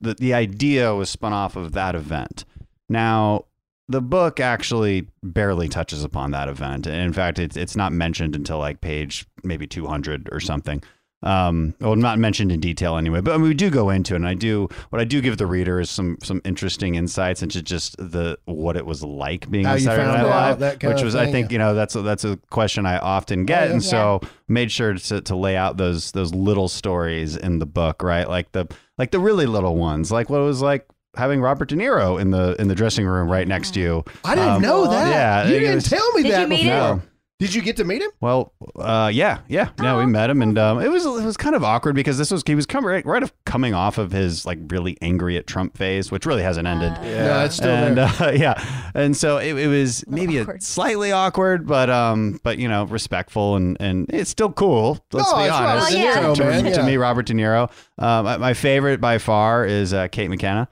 the, 0.00 0.14
the 0.14 0.34
idea 0.34 0.94
was 0.94 1.08
spun 1.08 1.32
off 1.32 1.56
of 1.56 1.72
that 1.72 1.94
event. 1.94 2.44
Now 2.88 3.44
the 3.88 4.00
book 4.00 4.40
actually 4.40 5.08
barely 5.22 5.68
touches 5.68 6.04
upon 6.04 6.30
that 6.30 6.48
event, 6.48 6.86
and 6.86 6.96
in 6.96 7.12
fact, 7.12 7.38
it's 7.38 7.56
it's 7.56 7.76
not 7.76 7.92
mentioned 7.92 8.34
until 8.36 8.58
like 8.58 8.80
page 8.80 9.26
maybe 9.44 9.66
two 9.66 9.86
hundred 9.86 10.28
or 10.32 10.40
something. 10.40 10.82
Um, 11.24 11.74
well, 11.80 11.94
not 11.94 12.18
mentioned 12.18 12.50
in 12.50 12.58
detail 12.58 12.96
anyway, 12.96 13.20
but 13.20 13.32
I 13.32 13.36
mean, 13.36 13.46
we 13.46 13.54
do 13.54 13.70
go 13.70 13.90
into 13.90 14.14
it, 14.14 14.16
and 14.16 14.26
I 14.26 14.34
do 14.34 14.68
what 14.90 15.00
I 15.00 15.04
do 15.04 15.20
give 15.20 15.36
the 15.38 15.46
reader 15.46 15.78
is 15.78 15.88
some 15.88 16.16
some 16.20 16.40
interesting 16.44 16.96
insights 16.96 17.44
into 17.44 17.62
just 17.62 17.96
the 17.98 18.38
what 18.46 18.76
it 18.76 18.84
was 18.86 19.04
like 19.04 19.48
being 19.48 19.64
How 19.64 19.74
on 19.74 19.78
Saturday 19.80 20.08
Night 20.08 20.58
Live, 20.58 20.82
which 20.82 21.02
was 21.02 21.14
I 21.14 21.30
think 21.30 21.52
you 21.52 21.58
know 21.58 21.74
that's 21.74 21.94
a, 21.94 22.02
that's 22.02 22.24
a 22.24 22.38
question 22.50 22.86
I 22.86 22.98
often 22.98 23.44
get, 23.44 23.70
and 23.70 23.82
Yeah. 23.84 23.90
so 23.90 24.20
made 24.48 24.72
sure 24.72 24.94
to, 24.94 25.20
to 25.20 25.36
lay 25.36 25.56
out 25.56 25.76
those 25.76 26.10
those 26.10 26.34
little 26.34 26.66
stories 26.68 27.36
in 27.36 27.60
the 27.60 27.66
book, 27.66 28.02
right? 28.02 28.28
Like 28.28 28.50
the 28.50 28.66
like 28.98 29.12
the 29.12 29.20
really 29.20 29.46
little 29.46 29.76
ones, 29.76 30.10
like 30.10 30.28
what 30.28 30.40
it 30.40 30.44
was 30.44 30.60
like 30.60 30.86
having 31.16 31.40
Robert 31.40 31.68
De 31.68 31.76
Niro 31.76 32.20
in 32.20 32.30
the 32.30 32.56
in 32.60 32.68
the 32.68 32.74
dressing 32.74 33.06
room 33.06 33.30
right 33.30 33.46
next 33.46 33.74
to 33.74 33.80
you. 33.80 34.04
I 34.24 34.34
didn't 34.34 34.50
Um, 34.50 34.62
know 34.62 34.86
that. 34.88 35.10
yeah, 35.10 35.44
you 35.52 35.60
didn't 35.60 35.74
was- 35.76 35.84
tell 35.90 36.12
me 36.12 36.22
Did 36.22 36.32
that 36.32 36.40
you 36.42 36.46
meet 36.48 36.62
before. 36.64 36.88
him? 36.94 37.02
Did 37.38 37.54
you 37.54 37.60
get 37.62 37.76
to 37.78 37.84
meet 37.84 38.00
him? 38.00 38.10
Well, 38.20 38.52
uh, 38.76 39.10
yeah, 39.12 39.38
yeah, 39.48 39.70
yeah. 39.82 39.98
We 39.98 40.06
met 40.06 40.30
him, 40.30 40.42
and 40.42 40.56
um, 40.56 40.80
it 40.80 40.86
was 40.88 41.04
it 41.04 41.24
was 41.24 41.36
kind 41.36 41.56
of 41.56 41.64
awkward 41.64 41.96
because 41.96 42.16
this 42.16 42.30
was 42.30 42.44
he 42.46 42.54
was 42.54 42.66
coming 42.66 42.88
right, 42.88 43.04
right 43.04 43.20
of 43.24 43.32
coming 43.44 43.74
off 43.74 43.98
of 43.98 44.12
his 44.12 44.46
like 44.46 44.60
really 44.68 44.96
angry 45.02 45.36
at 45.36 45.48
Trump 45.48 45.76
phase, 45.76 46.12
which 46.12 46.24
really 46.24 46.44
hasn't 46.44 46.68
ended. 46.68 46.92
No, 47.02 47.44
it's 47.44 47.56
still 47.56 47.68
and 47.70 47.96
there. 47.98 48.06
uh, 48.20 48.30
yeah, 48.36 48.64
and 48.94 49.16
so 49.16 49.38
it, 49.38 49.56
it 49.56 49.66
was 49.66 50.04
maybe 50.06 50.38
a 50.38 50.42
awkward. 50.42 50.62
slightly 50.62 51.10
awkward, 51.10 51.66
but 51.66 51.90
um, 51.90 52.38
but 52.44 52.58
you 52.58 52.68
know, 52.68 52.84
respectful 52.84 53.56
and 53.56 53.76
and 53.80 54.06
it's 54.10 54.30
still 54.30 54.52
cool. 54.52 55.04
Let's 55.12 55.28
No, 55.32 55.38
be 55.38 55.42
it's 55.46 55.52
honest. 55.52 55.90
Well, 55.94 56.00
yeah. 56.00 56.14
De 56.14 56.20
Niro, 56.20 56.34
to, 56.36 56.70
to 56.70 56.80
Yeah. 56.80 56.86
me, 56.86 56.96
Robert 56.96 57.26
De 57.26 57.32
Niro. 57.34 57.68
Um, 57.98 58.24
my- 58.24 58.36
my 58.36 58.54
favorite 58.54 59.00
by 59.00 59.18
far 59.18 59.66
is 59.66 59.92
uh, 59.92 60.06
Kate 60.06 60.30
McKinnon. 60.30 60.68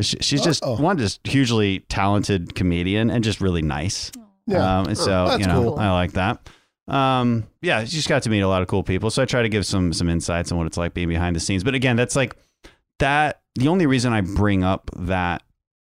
She, 0.00 0.16
she's 0.20 0.42
just 0.42 0.64
Uh-oh. 0.64 0.82
one 0.82 0.98
just 0.98 1.24
hugely 1.26 1.80
talented 1.88 2.54
comedian 2.54 3.10
and 3.10 3.22
just 3.22 3.40
really 3.40 3.62
nice. 3.62 4.10
Yeah. 4.46 4.80
Um, 4.80 4.88
and 4.88 4.98
so 4.98 5.26
That's 5.26 5.40
you 5.40 5.46
know, 5.46 5.62
cool. 5.62 5.78
I 5.78 5.92
like 5.92 6.12
that. 6.12 6.48
Um, 6.88 7.46
yeah, 7.62 7.84
she 7.84 7.96
just 7.96 8.08
got 8.08 8.22
to 8.24 8.30
meet 8.30 8.40
a 8.40 8.48
lot 8.48 8.60
of 8.60 8.68
cool 8.68 8.82
people. 8.82 9.10
So 9.10 9.22
I 9.22 9.24
try 9.24 9.42
to 9.42 9.48
give 9.48 9.64
some 9.64 9.92
some 9.92 10.08
insights 10.08 10.52
on 10.52 10.58
what 10.58 10.66
it's 10.66 10.76
like 10.76 10.94
being 10.94 11.08
behind 11.08 11.34
the 11.34 11.40
scenes. 11.40 11.64
But 11.64 11.74
again, 11.74 11.96
that's 11.96 12.16
like 12.16 12.36
that. 12.98 13.40
The 13.54 13.68
only 13.68 13.86
reason 13.86 14.12
I 14.12 14.20
bring 14.20 14.64
up 14.64 14.90
that 14.96 15.42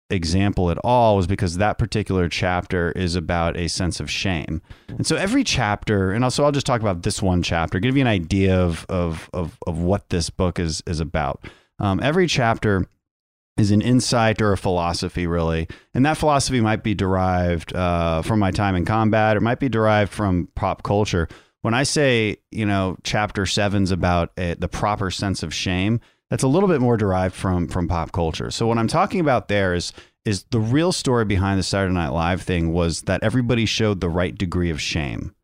example 0.09 0.71
at 0.71 0.79
all 0.79 1.17
was 1.17 1.27
because 1.27 1.57
that 1.57 1.79
particular 1.79 2.29
chapter 2.29 2.93
is 2.93 3.17
about 3.17 3.57
a 3.57 3.69
sense 3.69 3.99
of 3.99 4.09
shame. 4.09 4.63
And 4.89 5.05
so 5.05 5.17
every 5.17 5.43
chapter, 5.43 6.13
and 6.13 6.23
also 6.23 6.45
I'll 6.45 6.53
just 6.53 6.65
talk 6.67 6.81
about 6.81 7.03
this 7.03 7.21
one 7.21 7.43
chapter, 7.43 7.81
give 7.81 7.97
you 7.97 8.03
an 8.03 8.07
idea 8.07 8.57
of 8.57 8.87
of 8.89 9.29
of, 9.35 9.59
of 9.67 9.79
what 9.79 10.09
this 10.11 10.31
book 10.31 10.59
is 10.59 10.83
is 10.87 11.01
about. 11.01 11.45
Um, 11.79 12.01
every 12.03 12.27
chapter 12.27 12.87
is 13.57 13.71
an 13.71 13.81
insight 13.81 14.43
or 14.43 14.53
a 14.53 14.59
philosophy, 14.59 15.27
really. 15.27 15.67
And 15.95 16.05
that 16.05 16.19
philosophy 16.19 16.61
might 16.61 16.83
be 16.83 16.95
derived 16.95 17.75
uh, 17.75 18.23
from 18.23 18.39
my 18.39 18.51
time 18.51 18.77
in 18.77 18.85
combat 18.85 19.37
or 19.37 19.41
might 19.41 19.61
be 19.61 19.69
derived 19.69 20.13
from 20.13 20.49
pop 20.55 20.83
culture. 20.83 21.29
When 21.63 21.75
I 21.75 21.83
say, 21.83 22.37
you 22.51 22.67
know, 22.67 22.97
chapter 23.03 23.47
seven's 23.47 23.91
about 23.91 24.31
a, 24.37 24.55
the 24.55 24.69
proper 24.69 25.11
sense 25.11 25.43
of 25.43 25.55
shame, 25.55 26.01
that's 26.31 26.43
a 26.43 26.49
little 26.49 26.69
bit 26.69 26.81
more 26.81 26.97
derived 26.97 27.35
from 27.35 27.69
from 27.69 27.89
pop 27.89 28.13
culture. 28.13 28.51
So 28.51 28.67
what 28.67 28.79
I'm 28.79 28.89
talking 28.89 29.21
about 29.21 29.49
there 29.49 29.75
is 29.75 29.93
is 30.25 30.45
the 30.51 30.61
real 30.61 30.93
story 30.93 31.25
behind 31.25 31.59
the 31.59 31.63
Saturday 31.63 31.95
Night 31.95 32.09
Live 32.09 32.43
thing 32.43 32.73
was 32.73 33.03
that 33.03 33.23
everybody 33.23 33.65
showed 33.65 34.01
the 34.01 34.09
right 34.09 34.37
degree 34.37 34.71
of 34.71 34.81
shame. 34.81 35.35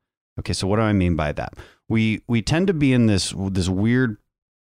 Okay, 0.41 0.53
so 0.53 0.67
what 0.67 0.77
do 0.77 0.83
I 0.83 0.93
mean 0.93 1.17
by 1.17 1.33
that? 1.33 1.55
We 1.89 2.23
we 2.29 2.43
tend 2.43 2.67
to 2.67 2.75
be 2.75 2.93
in 2.93 3.07
this 3.07 3.33
this 3.37 3.69
weird 3.69 4.17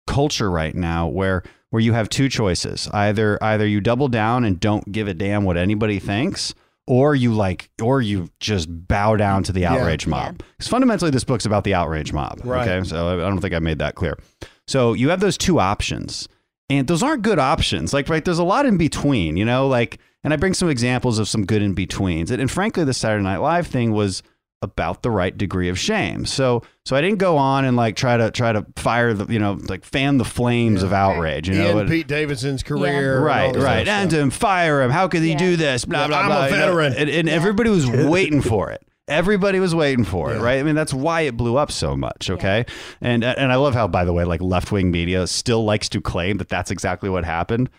culture 0.06 0.50
right 0.50 0.74
now 0.74 1.06
where 1.08 1.42
where 1.70 1.80
you 1.80 1.92
have 1.92 2.08
two 2.08 2.28
choices. 2.28 2.88
Either 2.92 3.42
either 3.42 3.66
you 3.66 3.80
double 3.80 4.08
down 4.08 4.44
and 4.44 4.60
don't 4.60 4.92
give 4.92 5.08
a 5.08 5.14
damn 5.14 5.44
what 5.44 5.56
anybody 5.56 5.98
thinks, 5.98 6.54
or 6.86 7.14
you 7.14 7.32
like 7.32 7.70
or 7.82 8.00
you 8.00 8.28
just 8.40 8.68
bow 8.70 9.16
down 9.16 9.42
to 9.44 9.52
the 9.52 9.66
outrage 9.66 10.06
mob. 10.06 10.42
Because 10.56 10.68
fundamentally 10.68 11.10
this 11.10 11.24
book's 11.24 11.46
about 11.46 11.64
the 11.64 11.74
outrage 11.74 12.12
mob. 12.12 12.40
Right. 12.44 12.68
Okay. 12.68 12.88
So 12.88 13.08
I 13.08 13.14
I 13.14 13.28
don't 13.28 13.40
think 13.40 13.54
I 13.54 13.58
made 13.58 13.78
that 13.80 13.94
clear. 13.94 14.18
So 14.66 14.92
you 14.92 15.10
have 15.10 15.20
those 15.20 15.38
two 15.38 15.60
options. 15.60 16.28
And 16.70 16.88
those 16.88 17.02
aren't 17.02 17.20
good 17.20 17.38
options. 17.38 17.92
Like, 17.92 18.08
right, 18.08 18.24
there's 18.24 18.38
a 18.38 18.44
lot 18.44 18.64
in 18.64 18.78
between, 18.78 19.36
you 19.36 19.44
know, 19.44 19.68
like, 19.68 19.98
and 20.24 20.32
I 20.32 20.36
bring 20.36 20.54
some 20.54 20.70
examples 20.70 21.18
of 21.18 21.28
some 21.28 21.44
good 21.44 21.60
in 21.60 21.74
betweens. 21.74 22.30
And, 22.30 22.40
and 22.40 22.50
frankly, 22.50 22.84
the 22.84 22.94
Saturday 22.94 23.22
Night 23.22 23.36
Live 23.36 23.66
thing 23.66 23.92
was 23.92 24.22
about 24.64 25.02
the 25.02 25.10
right 25.12 25.36
degree 25.38 25.68
of 25.68 25.78
shame. 25.78 26.26
So, 26.26 26.62
so 26.84 26.96
I 26.96 27.00
didn't 27.00 27.18
go 27.18 27.36
on 27.36 27.64
and 27.64 27.76
like 27.76 27.94
try 27.94 28.16
to 28.16 28.32
try 28.32 28.52
to 28.52 28.66
fire 28.74 29.14
the, 29.14 29.32
you 29.32 29.38
know, 29.38 29.58
like 29.68 29.84
fan 29.84 30.18
the 30.18 30.24
flames 30.24 30.82
of 30.82 30.92
outrage, 30.92 31.48
you 31.48 31.54
know. 31.54 31.78
And- 31.78 31.88
Pete 31.88 32.08
Davidson's 32.08 32.64
career. 32.64 33.12
and 33.12 33.20
all 33.20 33.24
Right, 33.24 33.52
this 33.54 33.62
right. 33.62 33.86
And 33.86 34.10
stuff. 34.10 34.24
to 34.24 34.30
fire 34.32 34.82
him. 34.82 34.90
How 34.90 35.06
could 35.06 35.22
he 35.22 35.30
Yeah. 35.30 35.38
do 35.38 35.56
this? 35.56 35.84
Blah, 35.84 36.00
Yeah, 36.00 36.06
blah, 36.08 36.18
I'm 36.18 36.24
a 36.24 36.28
blah. 36.28 36.44
you 36.46 36.50
know? 36.50 36.56
veteran. 36.58 36.94
And, 36.94 37.08
and 37.08 37.28
everybody 37.28 37.70
was 37.70 37.86
waiting 37.88 38.40
for 38.42 38.70
it. 38.72 38.82
Everybody 39.06 39.60
was 39.60 39.74
waiting 39.74 40.04
for 40.06 40.32
it, 40.32 40.36
Yeah. 40.38 40.42
right? 40.44 40.58
I 40.58 40.62
mean, 40.62 40.74
that's 40.74 40.94
why 40.94 41.20
it 41.22 41.36
blew 41.36 41.58
up 41.58 41.70
so 41.70 41.94
much, 41.94 42.30
okay? 42.30 42.64
And 43.02 43.22
and 43.22 43.52
I 43.52 43.56
love 43.56 43.74
how, 43.74 43.86
by 43.86 44.06
the 44.06 44.14
way, 44.14 44.24
like 44.24 44.40
left 44.40 44.72
wing 44.72 44.90
media 44.90 45.26
still 45.26 45.62
likes 45.62 45.90
to 45.90 46.00
claim 46.00 46.38
that 46.38 46.48
that's 46.48 46.70
exactly 46.70 47.10
what 47.10 47.22
happened, 47.22 47.68
right? 47.68 47.74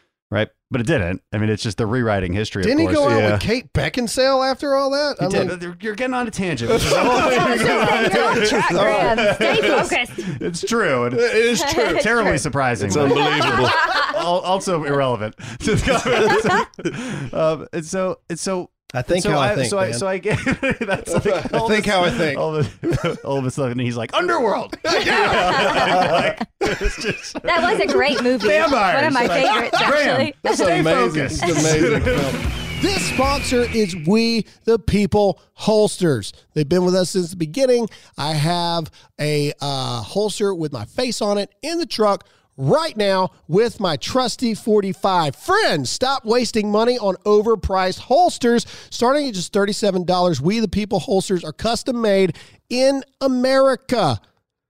But 0.72 0.82
it 0.82 0.88
didn't. 0.88 1.22
I 1.32 1.38
mean, 1.38 1.50
it's 1.52 1.62
just 1.62 1.78
the 1.78 1.86
rewriting 1.86 2.34
history. 2.34 2.64
Didn't 2.64 2.82
of 2.86 2.90
he 2.90 2.96
course. 2.96 3.10
go 3.10 3.16
out 3.16 3.20
yeah. 3.22 3.32
with 3.34 3.42
Kate 3.42 3.72
Beckinsale 3.72 4.50
after 4.50 4.74
all 4.74 4.90
that? 4.90 5.18
He 5.20 5.26
I 5.28 5.30
did. 5.30 5.62
mean, 5.62 5.78
You're 5.80 5.94
getting 5.94 6.16
on 6.16 6.28
a 6.28 6.32
tangent. 6.32 6.72
which 6.72 6.84
is 6.84 6.92
a 6.92 7.04
whole- 7.04 7.32
You're 7.32 8.24
on 8.42 8.48
track, 8.48 8.70
Graham. 8.72 9.36
Stay 9.36 9.62
focused. 9.62 10.42
it's 10.42 10.62
true. 10.62 11.06
it 11.06 11.14
is 11.14 11.62
true. 11.72 12.00
Terribly 12.00 12.40
surprising. 12.40 12.88
It's 12.88 12.98
unbelievable. 12.98 13.70
Also 14.16 14.84
irrelevant 14.86 15.36
to 15.60 15.76
the 15.76 16.82
comment. 17.24 17.34
um, 17.34 17.68
and 17.72 17.86
so, 17.86 18.20
and 18.30 18.40
so. 18.40 18.72
I 18.94 19.02
think 19.02 19.24
so 19.24 19.32
how 19.32 19.40
I 19.40 19.56
think, 19.56 19.70
So 19.70 19.78
I, 19.78 19.92
so 19.92 20.08
I 20.08 20.20
get 20.20 20.38
that's 20.80 21.12
like 21.14 21.28
I 21.54 21.58
all 21.58 21.68
think 21.68 21.84
this- 21.86 21.94
how 21.94 22.04
I 22.04 22.12
think. 22.12 22.40
All 22.40 22.56
of, 22.56 23.20
all 23.26 23.38
of 23.38 23.46
a 23.46 23.52
sudden, 23.52 23.78
he's 23.80 23.98
like 23.98 24.14
underworld. 24.14 24.78
Like, 24.86 26.48
it's 26.62 27.02
just- 27.02 27.42
That 27.44 27.62
was 27.62 27.80
a 27.80 27.88
great 27.88 28.22
movie. 28.24 28.48
Vampires. 28.48 28.96
One 28.96 29.06
of 29.06 29.14
my 29.14 29.28
favorites, 29.28 29.82
actually. 29.82 30.36
That's 30.44 30.58
Stay 30.58 30.80
amazing. 30.80 31.10
focused. 31.12 31.42
It's 31.44 31.60
amazing 31.60 32.02
film. 32.02 32.52
This 32.82 33.06
sponsor 33.14 33.62
is 33.64 33.96
We 34.08 34.46
the 34.66 34.78
People 34.78 35.42
Holsters. 35.54 36.34
They've 36.54 36.68
been 36.68 36.86
with 36.86 36.94
us 36.96 37.12
since 37.12 37.32
the 37.32 37.36
beginning. 37.38 37.88
I 38.18 38.34
have 38.34 38.92
a 39.20 39.54
uh, 39.62 40.02
holster 40.02 40.54
with 40.54 40.72
my 40.72 40.86
face 40.86 41.22
on 41.22 41.38
it 41.38 41.50
in 41.64 41.80
the 41.80 41.86
truck 41.86 42.28
right 42.58 42.96
now 42.96 43.32
with 43.48 43.80
my 43.80 43.98
trusty 43.98 44.54
45. 44.54 45.36
Friends, 45.36 45.90
stop 45.90 46.26
wasting 46.26 46.72
money 46.72 46.98
on 46.98 47.16
overpriced 47.26 48.00
holsters. 48.00 48.66
Starting 48.90 49.28
at 49.28 49.34
just 49.34 49.54
$37, 49.54 50.42
We 50.42 50.60
the 50.60 50.68
People 50.68 51.00
holsters 51.00 51.44
are 51.44 51.54
custom 51.54 52.02
made 52.02 52.38
in 52.70 53.04
America. 53.22 54.20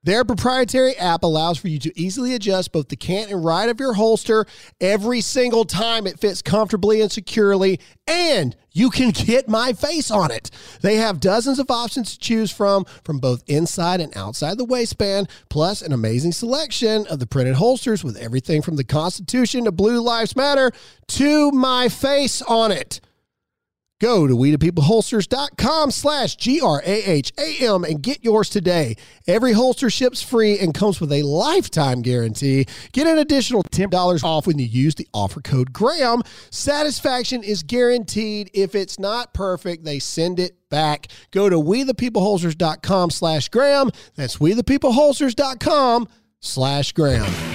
Their 0.06 0.24
proprietary 0.24 0.96
app 0.98 1.24
allows 1.24 1.58
for 1.58 1.68
you 1.68 1.80
to 1.80 2.00
easily 2.00 2.36
adjust 2.36 2.72
both 2.72 2.90
the 2.90 2.96
cant 2.96 3.32
and 3.32 3.44
ride 3.44 3.70
of 3.70 3.80
your 3.80 3.94
holster 3.94 4.46
every 4.80 5.20
single 5.20 5.66
time 5.66 6.06
it 6.06 6.20
fits 6.20 6.44
comfortably 6.44 7.02
and 7.02 7.12
securely, 7.12 7.80
and 8.06 8.56
you 8.72 8.92
can 8.92 9.10
get 9.10 9.50
my 9.50 9.74
face 9.74 10.12
on 10.12 10.30
it. 10.30 10.52
They 10.82 10.98
have 10.98 11.20
dozens 11.20 11.58
of 11.58 11.72
options 11.72 12.14
to 12.14 12.20
choose 12.20 12.52
from, 12.52 12.86
from 13.04 13.18
both 13.18 13.44
inside 13.48 14.00
and 14.00 14.16
outside 14.16 14.60
the 14.60 14.66
waistband, 14.66 15.28
plus 15.50 15.82
an 15.82 15.92
amazing 15.92 16.34
selection 16.34 17.08
of 17.08 17.18
the 17.18 17.26
printed 17.26 17.56
holsters 17.56 18.04
with 18.04 18.16
everything 18.16 18.62
from 18.62 18.76
the 18.76 18.84
Constitution 18.84 19.66
to 19.66 19.72
Blue 19.72 20.02
Lives 20.02 20.36
Matter 20.36 20.72
to 21.08 21.50
my 21.50 21.90
face 21.90 22.44
on 22.44 22.72
it. 22.72 23.02
Go 24.06 24.28
to 24.28 24.36
wethepeopleholsters.com 24.36 25.90
slash 25.90 26.36
G-R-A-H-A-M 26.36 27.84
and 27.84 28.04
get 28.04 28.24
yours 28.24 28.50
today. 28.50 28.98
Every 29.26 29.54
holster 29.54 29.90
ships 29.90 30.22
free 30.22 30.60
and 30.60 30.76
comes 30.76 31.02
with 31.02 31.12
a 31.12 31.24
lifetime 31.24 32.04
guarantee. 32.04 32.68
Get 32.92 33.08
an 33.08 33.18
additional 33.18 33.64
$10 33.64 34.24
off 34.24 34.46
when 34.46 34.60
you 34.60 34.68
use 34.68 34.94
the 34.94 35.08
offer 35.12 35.42
code 35.42 35.74
GRAHAM. 35.74 36.22
Satisfaction 36.52 37.44
is 37.44 37.64
guaranteed. 37.64 38.52
If 38.54 38.76
it's 38.76 39.00
not 39.00 39.34
perfect, 39.34 39.86
they 39.86 39.98
send 39.98 40.40
it 40.40 40.56
back. 40.70 41.08
Go 41.32 41.50
to 41.50 41.56
wethepeopleholsters.com 41.56 43.10
slash 43.10 43.50
Graham. 43.50 43.90
That's 44.14 44.38
wethepeopleholsters.com 44.38 46.08
slash 46.42 46.92
Graham. 46.92 47.55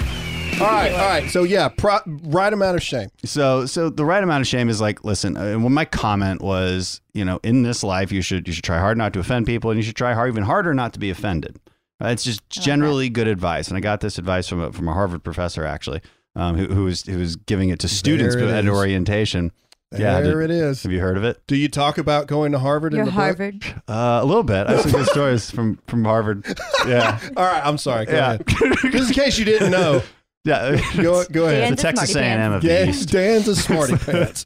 All 0.61 0.67
right, 0.71 0.91
all 0.93 1.07
right. 1.09 1.29
So 1.29 1.43
yeah, 1.43 1.67
pro- 1.69 1.99
right 2.05 2.51
amount 2.53 2.75
of 2.77 2.83
shame. 2.83 3.09
So, 3.25 3.65
so 3.65 3.89
the 3.89 4.05
right 4.05 4.23
amount 4.23 4.41
of 4.41 4.47
shame 4.47 4.69
is 4.69 4.79
like, 4.81 5.03
listen. 5.03 5.35
Uh, 5.37 5.55
when 5.59 5.73
my 5.73 5.85
comment 5.85 6.41
was, 6.41 7.01
you 7.13 7.25
know, 7.25 7.39
in 7.43 7.63
this 7.63 7.83
life, 7.83 8.11
you 8.11 8.21
should 8.21 8.47
you 8.47 8.53
should 8.53 8.63
try 8.63 8.79
hard 8.79 8.97
not 8.97 9.13
to 9.13 9.19
offend 9.19 9.45
people, 9.45 9.71
and 9.71 9.77
you 9.77 9.83
should 9.83 9.95
try 9.95 10.13
hard 10.13 10.29
even 10.29 10.43
harder 10.43 10.73
not 10.73 10.93
to 10.93 10.99
be 10.99 11.09
offended. 11.09 11.59
Uh, 12.03 12.07
It's 12.09 12.23
just 12.23 12.47
generally 12.49 13.09
good 13.09 13.27
advice, 13.27 13.67
and 13.67 13.77
I 13.77 13.79
got 13.81 14.01
this 14.01 14.17
advice 14.17 14.47
from 14.47 14.61
a, 14.61 14.71
from 14.71 14.87
a 14.87 14.93
Harvard 14.93 15.23
professor 15.23 15.65
actually, 15.65 16.01
um, 16.35 16.55
who, 16.57 16.67
who 16.67 16.83
was 16.85 17.03
who 17.03 17.17
was 17.19 17.35
giving 17.35 17.69
it 17.69 17.79
to 17.79 17.87
students 17.87 18.35
There 18.35 18.45
it 18.45 18.51
at 18.51 18.65
is. 18.65 18.69
orientation. 18.71 19.51
yeah, 19.91 20.21
there 20.21 20.39
did- 20.41 20.51
it 20.51 20.55
is. 20.55 20.83
Have 20.83 20.91
you 20.93 20.99
heard 21.01 21.17
of 21.17 21.23
it? 21.25 21.41
Do 21.47 21.55
you 21.57 21.67
talk 21.67 21.97
about 21.97 22.25
going 22.27 22.53
to 22.53 22.59
Harvard 22.59 22.93
You're 22.93 23.01
in 23.01 23.05
the 23.07 23.11
book? 23.11 23.19
Harvard. 23.19 23.63
Uh, 23.89 24.19
a 24.21 24.25
little 24.25 24.41
bit. 24.43 24.65
I 24.67 24.71
have 24.71 24.81
some 24.81 24.91
good 24.93 25.07
stories 25.17 25.51
from 25.51 25.79
from 25.87 26.05
Harvard. 26.05 26.45
Yeah, 26.87 27.19
All 27.35 27.43
right, 27.45 27.61
I'm 27.65 27.77
sorry. 27.77 28.05
Go 28.05 28.13
yeah, 28.13 28.37
ahead. 28.39 28.47
Just 28.93 29.09
in 29.09 29.13
case 29.13 29.37
you 29.37 29.45
didn't 29.45 29.69
know, 29.71 30.01
yeah. 30.43 30.79
go, 31.01 31.23
go 31.31 31.45
ahead. 31.47 31.63
the 31.63 31.75
Dan's 31.75 31.79
a 31.79 31.83
Texas 31.83 32.11
smarty 32.11 32.27
A&M 32.27 32.51
pants. 32.51 32.55
of 32.55 32.61
the 32.61 32.89
East. 32.89 33.09
Dan's 33.09 33.47
a 33.47 33.55
smarty 33.55 33.95
pants. 33.97 34.45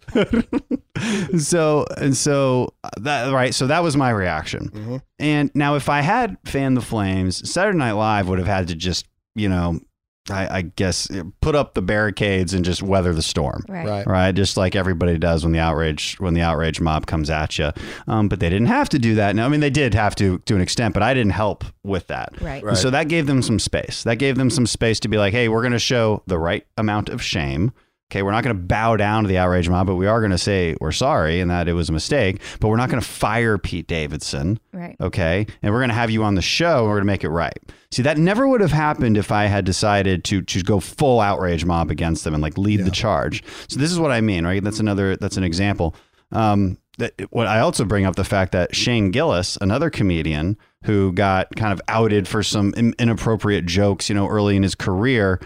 so 1.46 1.86
and 1.98 2.16
so 2.16 2.74
uh, 2.84 2.90
that 3.02 3.32
right 3.34 3.54
so 3.54 3.68
that 3.68 3.84
was 3.84 3.98
my 3.98 4.10
reaction 4.10 4.70
Mhm. 4.70 5.02
and 5.20 5.52
now 5.54 5.76
if 5.76 5.90
i 5.90 6.00
had 6.02 6.38
fanned 6.46 6.78
the 6.78 6.82
flames 6.82 7.50
saturday 7.50 7.78
night 7.78 7.92
live 7.94 8.30
would 8.30 8.40
have 8.40 8.48
had 8.48 8.70
to 8.70 8.76
just 8.76 9.06
you 9.36 9.50
know 9.50 9.80
I, 10.30 10.58
I 10.58 10.62
guess 10.64 11.08
put 11.42 11.54
up 11.56 11.76
the 11.76 11.82
barricades 11.82 12.54
and 12.54 12.66
just 12.66 12.82
weather 12.82 13.14
the 13.14 13.22
storm 13.22 13.64
Right. 13.70 13.86
Right. 13.88 14.08
right 14.08 14.32
just 14.34 14.58
like 14.58 14.76
everybody 14.76 15.18
does 15.20 15.44
when 15.44 15.52
the 15.54 15.60
outrage 15.60 16.16
when 16.20 16.34
the 16.34 16.42
outrage 16.42 16.82
mob 16.82 17.06
comes 17.06 17.30
at 17.30 17.60
you 17.60 17.72
um, 18.08 18.28
but 18.28 18.40
they 18.40 18.50
didn't 18.50 18.68
have 18.68 18.90
to 18.90 19.00
do 19.00 19.16
that 19.16 19.36
now 19.36 19.46
i 19.46 19.50
mean 19.50 19.60
they 19.60 19.70
did 19.70 19.94
have 19.94 20.16
to 20.16 20.40
to 20.40 20.56
an 20.56 20.62
extent 20.62 20.94
but 20.96 21.04
i 21.04 21.14
didn't 21.14 21.32
help 21.34 21.64
with 21.84 22.08
that 22.08 22.34
Right. 22.42 22.64
Right. 22.64 22.76
so 22.78 22.90
that 22.90 23.08
gave 23.08 23.28
them 23.28 23.42
some 23.44 23.60
space 23.60 24.04
that 24.04 24.16
gave 24.18 24.36
them 24.36 24.50
some 24.50 24.66
space 24.66 25.00
to 25.02 25.08
be 25.08 25.18
like 25.18 25.32
hey 25.34 25.48
we're 25.48 25.62
going 25.62 25.74
to 25.74 25.80
show 25.80 26.24
the 26.26 26.40
right 26.40 26.66
amount 26.78 27.10
of 27.10 27.22
shame 27.22 27.72
Okay, 28.12 28.22
we're 28.22 28.32
not 28.32 28.44
going 28.44 28.56
to 28.56 28.62
bow 28.62 28.96
down 28.98 29.24
to 29.24 29.28
the 29.28 29.38
outrage 29.40 29.68
mob, 29.68 29.88
but 29.88 29.96
we 29.96 30.06
are 30.06 30.20
going 30.20 30.32
to 30.32 30.38
say 30.38 30.76
we're 30.80 30.92
sorry 30.92 31.40
and 31.42 31.50
that 31.50 31.68
it 31.68 31.74
was 31.74 31.90
a 31.90 31.92
mistake. 31.92 32.40
But 32.60 32.68
we're 32.68 32.78
not 32.78 32.90
going 32.90 33.02
to 33.02 33.08
fire 33.08 33.58
Pete 33.58 33.88
Davidson. 33.88 34.60
Right. 34.72 34.96
Okay, 35.02 35.48
and 35.64 35.74
we're 35.74 35.80
going 35.80 35.90
to 35.90 35.96
have 35.96 36.12
you 36.12 36.24
on 36.24 36.36
the 36.36 36.42
show 36.42 36.80
and 36.80 36.88
we're 36.88 36.96
going 36.96 37.08
to 37.08 37.14
make 37.14 37.24
it 37.24 37.30
right. 37.30 37.58
See, 37.92 38.04
that 38.04 38.18
never 38.18 38.48
would 38.48 38.62
have 38.62 38.72
happened 38.72 39.18
if 39.18 39.32
I 39.32 39.46
had 39.46 39.66
decided 39.66 40.24
to 40.26 40.42
to 40.44 40.62
go 40.62 40.80
full 40.80 41.20
outrage 41.20 41.66
mob 41.66 41.90
against 41.90 42.24
them 42.24 42.34
and 42.34 42.44
like 42.44 42.58
lead 42.58 42.86
the 42.86 42.92
charge. 42.92 43.44
So 43.68 43.80
this 43.80 43.92
is 43.92 44.00
what 44.00 44.12
I 44.12 44.22
mean, 44.22 44.46
right? 44.46 44.64
That's 44.64 44.80
another. 44.80 45.16
That's 45.16 45.38
an 45.38 45.44
example. 45.44 45.96
Um, 46.32 46.78
that 46.98 47.14
what 47.32 47.48
I 47.48 47.60
also 47.60 47.86
bring 47.86 48.06
up 48.06 48.16
the 48.16 48.24
fact 48.24 48.52
that 48.52 48.76
Shane 48.76 49.12
Gillis, 49.12 49.58
another 49.62 49.90
comedian 49.90 50.58
who 50.84 51.12
got 51.12 51.54
kind 51.56 51.74
of 51.74 51.82
outed 51.88 52.28
for 52.28 52.44
some 52.44 52.74
in- 52.78 52.94
inappropriate 53.00 53.66
jokes, 53.66 54.10
you 54.10 54.16
know, 54.16 54.28
early 54.28 54.56
in 54.56 54.64
his 54.64 54.76
career. 54.76 55.42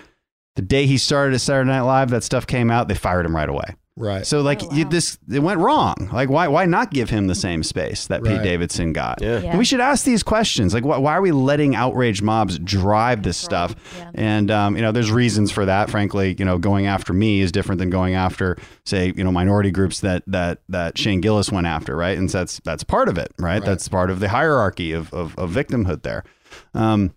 The 0.59 0.65
day 0.65 0.85
he 0.85 0.97
started 0.97 1.33
at 1.35 1.39
Saturday 1.39 1.69
Night 1.69 1.83
Live, 1.83 2.09
that 2.09 2.21
stuff 2.21 2.45
came 2.45 2.69
out. 2.69 2.89
They 2.89 2.93
fired 2.93 3.25
him 3.25 3.33
right 3.33 3.47
away. 3.47 3.75
Right. 3.95 4.27
So 4.27 4.41
like 4.41 4.61
Oh, 4.61 4.73
you, 4.73 4.83
this, 4.83 5.17
it 5.31 5.39
went 5.39 5.61
wrong. 5.61 6.09
Like 6.11 6.29
why 6.29 6.49
why 6.49 6.65
not 6.65 6.91
give 6.91 7.09
him 7.09 7.27
the 7.27 7.35
same 7.35 7.63
space 7.63 8.07
that 8.07 8.25
Pete 8.25 8.43
Davidson 8.43 8.91
got? 8.91 9.21
Yeah. 9.21 9.39
Yeah. 9.39 9.49
And 9.51 9.57
we 9.57 9.63
should 9.63 9.79
ask 9.79 10.03
these 10.03 10.21
questions. 10.21 10.73
Like 10.73 10.83
why, 10.83 10.97
why 10.97 11.13
are 11.13 11.21
we 11.21 11.31
letting 11.31 11.75
outrage 11.77 12.21
mobs 12.21 12.59
drive 12.59 13.23
this 13.23 13.37
stuff? 13.37 13.73
yeah. 13.97 14.11
And 14.15 14.51
um, 14.51 14.75
you 14.75 14.81
know, 14.81 14.91
there's 14.91 15.13
reasons 15.13 15.49
for 15.49 15.63
that. 15.63 15.89
Frankly, 15.89 16.35
you 16.37 16.43
know, 16.43 16.57
going 16.57 16.87
after 16.87 17.13
me 17.13 17.39
is 17.39 17.53
different 17.53 17.79
than 17.79 17.89
going 17.89 18.15
after, 18.15 18.57
say, 18.85 19.13
you 19.15 19.23
know, 19.23 19.31
minority 19.31 19.71
groups 19.71 20.01
that 20.01 20.23
that 20.27 20.59
that 20.67 20.97
Shane 20.97 21.21
Gillis 21.21 21.53
went 21.53 21.67
after, 21.67 21.95
right? 21.95 22.17
And 22.17 22.29
so 22.29 22.39
that's 22.39 22.59
that's 22.65 22.83
part 22.83 23.07
of 23.07 23.17
it, 23.17 23.31
right? 23.39 23.63
That's 23.63 23.87
part 23.87 24.09
of 24.09 24.19
the 24.19 24.27
hierarchy 24.27 24.91
of 24.91 25.13
of, 25.13 25.39
of 25.39 25.51
victimhood 25.51 26.03
there. 26.03 26.25
Um, 26.73 27.13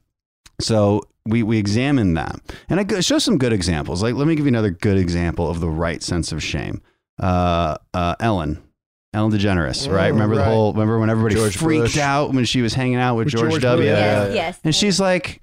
so 0.61 1.03
we 1.27 1.43
we 1.43 1.59
examine 1.59 2.15
that, 2.15 2.41
and 2.69 2.81
I 2.81 3.01
show 3.01 3.19
some 3.19 3.39
good 3.39 3.53
examples. 3.53 4.03
Like, 4.03 4.15
let 4.15 4.27
me 4.27 4.35
give 4.35 4.45
you 4.45 4.49
another 4.51 4.71
good 4.71 4.99
example 4.99 5.49
of 5.49 5.61
the 5.61 5.69
right 5.69 6.03
sense 6.03 6.33
of 6.33 6.43
shame. 6.43 6.83
Uh, 7.21 7.77
uh, 7.95 8.17
Ellen, 8.19 8.61
Ellen 9.15 9.31
DeGeneres, 9.31 9.89
right? 9.93 10.09
Oh, 10.09 10.13
Remember 10.15 10.37
right. 10.37 10.45
the 10.45 10.51
whole? 10.51 10.73
Remember 10.73 10.99
when 10.99 11.11
everybody 11.11 11.37
George 11.37 11.57
freaked 11.57 11.83
Bush. 11.85 11.99
out 11.99 12.33
when 12.33 12.45
she 12.45 12.63
was 12.63 12.75
hanging 12.75 12.97
out 12.97 13.15
with, 13.17 13.27
With 13.27 13.35
George, 13.35 13.51
George 13.51 13.63
W. 13.63 13.89
Bush. 13.89 13.97
Yes. 13.99 14.29
Yeah. 14.29 14.35
Yes. 14.35 14.61
And 14.65 14.75
she's 14.75 14.99
like, 14.99 15.41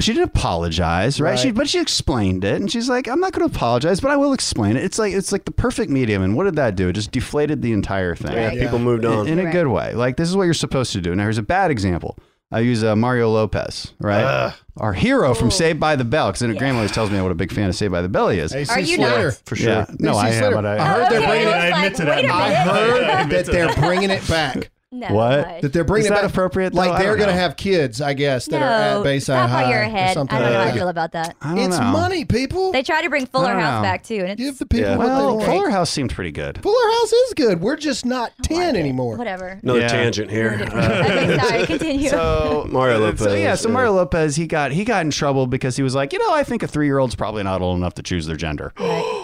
she 0.00 0.14
didn't 0.14 0.30
apologize, 0.34 1.20
right? 1.20 1.30
Right. 1.32 1.38
She, 1.38 1.50
but 1.52 1.68
she 1.68 1.78
explained 1.78 2.42
it, 2.44 2.60
and 2.60 2.72
she's 2.72 2.88
like, 2.88 3.06
"I'm 3.08 3.20
not 3.20 3.32
going 3.32 3.46
to 3.48 3.54
apologize, 3.54 4.00
but 4.00 4.10
I 4.10 4.16
will 4.16 4.32
explain 4.32 4.76
it." 4.76 4.82
It's 4.84 4.98
like 4.98 5.12
it's 5.12 5.30
like 5.30 5.44
the 5.44 5.52
perfect 5.52 5.90
medium. 5.90 6.22
And 6.22 6.34
what 6.34 6.44
did 6.44 6.56
that 6.56 6.74
do? 6.74 6.88
It 6.88 6.94
just 6.94 7.12
deflated 7.12 7.60
the 7.62 7.72
entire 7.72 8.16
thing 8.16 8.32
Yeah, 8.32 8.48
Right. 8.48 8.58
people 8.58 8.78
moved 8.78 9.04
in, 9.04 9.12
on. 9.12 9.28
in 9.28 9.38
a 9.38 9.44
Right. 9.44 9.52
good 9.52 9.68
way. 9.68 9.92
Like 9.94 10.16
this 10.16 10.28
is 10.30 10.36
what 10.36 10.44
you're 10.44 10.54
supposed 10.54 10.92
to 10.94 11.00
do. 11.02 11.14
Now 11.14 11.24
here's 11.24 11.38
a 11.38 11.42
bad 11.42 11.70
example. 11.70 12.18
I 12.52 12.60
use 12.60 12.84
uh, 12.84 12.94
Mario 12.96 13.30
Lopez, 13.30 13.92
right? 13.98 14.52
Our 14.76 14.92
hero 14.92 15.34
from 15.34 15.50
Saved 15.50 15.78
by 15.80 15.96
the 15.96 16.04
Bell. 16.04 16.32
Because 16.32 16.56
Graham 16.58 16.76
always 16.76 16.92
tells 16.92 17.10
me 17.10 17.20
what 17.20 17.30
a 17.30 17.34
big 17.34 17.52
fan 17.52 17.68
of 17.68 17.74
Saved 17.74 17.92
by 17.92 18.02
the 18.02 18.08
Bell 18.08 18.28
he 18.28 18.38
is. 18.38 18.54
AC 18.54 18.70
Are 18.72 18.80
you 18.80 18.96
Slater. 18.96 19.24
not? 19.26 19.42
For 19.46 19.56
sure. 19.56 19.68
Yeah, 19.68 19.86
no, 19.98 20.14
I 20.14 20.30
am. 20.30 20.52
But 20.54 20.66
I 20.66 20.78
I, 20.78 20.84
heard 20.88 21.10
they're 21.12 21.26
bringing 21.26 21.42
it. 21.42 21.46
was 21.46 21.54
I 21.54 21.66
admit 21.66 21.82
like, 21.82 21.94
to 21.96 22.04
that. 22.04 22.16
wait 22.16 22.24
a 22.26 22.32
I 22.32 22.48
minute. 22.48 22.66
heard 22.66 23.30
that 23.30 23.46
they're 23.46 23.74
bringing 23.74 24.10
it 24.10 24.26
back. 24.28 24.70
No, 24.94 25.08
What? 25.14 25.46
hush. 25.46 25.62
That 25.62 25.72
they're 25.72 25.84
bringing 25.84 26.04
Is 26.04 26.10
that 26.10 26.20
back. 26.22 26.30
appropriate, 26.30 26.74
though? 26.74 26.80
Like 26.80 26.98
they're 27.00 27.16
going 27.16 27.28
to 27.30 27.34
have 27.34 27.56
kids, 27.56 28.02
I 28.02 28.12
guess, 28.12 28.44
that 28.46 28.60
no, 28.60 28.66
are 28.66 28.98
at 28.98 29.02
Bayside 29.02 29.36
stop 29.38 29.48
High 29.48 29.62
while 29.62 29.70
you're 29.70 29.80
or 29.80 29.82
ahead. 29.84 30.10
I 30.10 30.14
don't 30.14 30.30
know 30.30 30.36
how 30.52 30.60
I 30.60 30.72
feel 30.72 30.88
about 30.88 31.12
that. 31.12 31.34
I 31.40 31.54
don't 31.54 31.58
It's 31.70 31.78
know. 31.78 31.84
money, 31.86 32.24
people. 32.26 32.72
They 32.72 32.82
try 32.82 33.00
to 33.00 33.08
bring 33.08 33.24
Fuller 33.24 33.54
House 33.54 33.78
know. 33.78 33.82
back 33.82 34.02
too, 34.04 34.16
and 34.16 34.28
it's 34.32 34.40
Give 34.42 34.58
the 34.58 34.66
people 34.66 34.90
Yeah. 34.90 34.96
what 34.98 35.06
Well, 35.06 35.38
they. 35.38 35.46
Fuller 35.46 35.70
House 35.70 35.88
seemed 35.88 36.14
pretty 36.14 36.30
good. 36.30 36.62
Fuller 36.62 36.90
House 37.00 37.12
is 37.12 37.32
good. 37.34 37.60
We're 37.62 37.76
just 37.76 38.04
not 38.04 38.32
I 38.50 38.54
like 38.54 38.64
10 38.66 38.76
anymore. 38.76 39.16
Whatever. 39.16 39.58
Another 39.62 39.80
Yeah. 39.80 39.88
tangent 39.88 40.30
here. 40.30 40.58
Uh, 40.70 40.76
okay, 41.06 41.38
sorry. 41.38 41.66
Continue. 41.66 42.08
So 42.10 42.66
Mario 42.70 42.98
Lopez. 42.98 43.20
So 43.20 43.32
yeah, 43.34 43.54
so 43.54 43.68
yeah. 43.70 43.72
Mario 43.72 43.92
Lopez, 43.92 44.36
he 44.36 44.46
got 44.46 44.72
he 44.72 44.84
got 44.84 45.06
in 45.06 45.10
trouble 45.10 45.46
because 45.46 45.74
he 45.74 45.82
was 45.82 45.94
like, 45.94 46.12
you 46.12 46.18
know, 46.18 46.34
I 46.34 46.44
think 46.44 46.62
a 46.62 46.66
three 46.66 46.84
year 46.86 46.98
old's 46.98 47.14
probably 47.14 47.42
not 47.42 47.62
old 47.62 47.78
enough 47.78 47.94
to 47.94 48.02
choose 48.02 48.26
their 48.26 48.36
gender. 48.36 48.72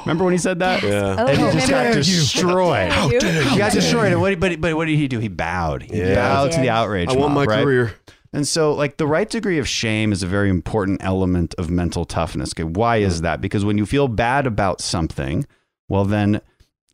Remember 0.09 0.25
when 0.25 0.33
he 0.33 0.39
said 0.39 0.59
that? 0.61 0.83
Yeah. 0.83 1.17
oh, 1.19 1.27
And 1.27 1.39
he 1.39 1.45
just 1.53 1.69
remember? 1.69 1.95
got 1.95 2.05
destroyed. 2.05 2.93
How 2.93 3.09
dare 3.11 3.43
you? 3.43 3.49
He 3.51 3.59
got 3.59 3.73
destroyed. 3.73 4.13
And 4.13 4.21
what, 4.21 4.41
but 4.41 4.61
but 4.61 4.75
what 4.75 4.87
did 4.87 4.97
he 4.97 5.07
do? 5.07 5.19
He 5.19 5.29
bowed. 5.29 5.83
He 5.83 5.99
Yeah. 5.99 6.15
bowed 6.15 6.53
to 6.53 6.61
the 6.61 6.71
outrage. 6.71 7.11
I 7.11 7.13
want 7.17 7.35
my 7.35 7.43
mob, 7.43 7.49
right? 7.49 7.63
career. 7.63 7.95
And 8.33 8.47
so, 8.47 8.75
like, 8.75 8.99
the 8.99 9.07
right 9.07 9.29
degree 9.29 9.59
of 9.59 9.67
shame 9.69 10.13
is 10.13 10.23
a 10.23 10.27
very 10.27 10.51
important 10.51 11.03
element 11.03 11.55
of 11.57 11.71
mental 11.71 12.05
toughness. 12.05 12.53
Okay, 12.55 12.65
why 12.65 12.97
is 12.99 13.23
that? 13.23 13.41
Because 13.41 13.65
when 13.65 13.79
you 13.79 13.87
feel 13.87 14.07
bad 14.09 14.47
about 14.47 14.81
something, 14.83 15.47
well, 15.89 16.05
then, 16.05 16.41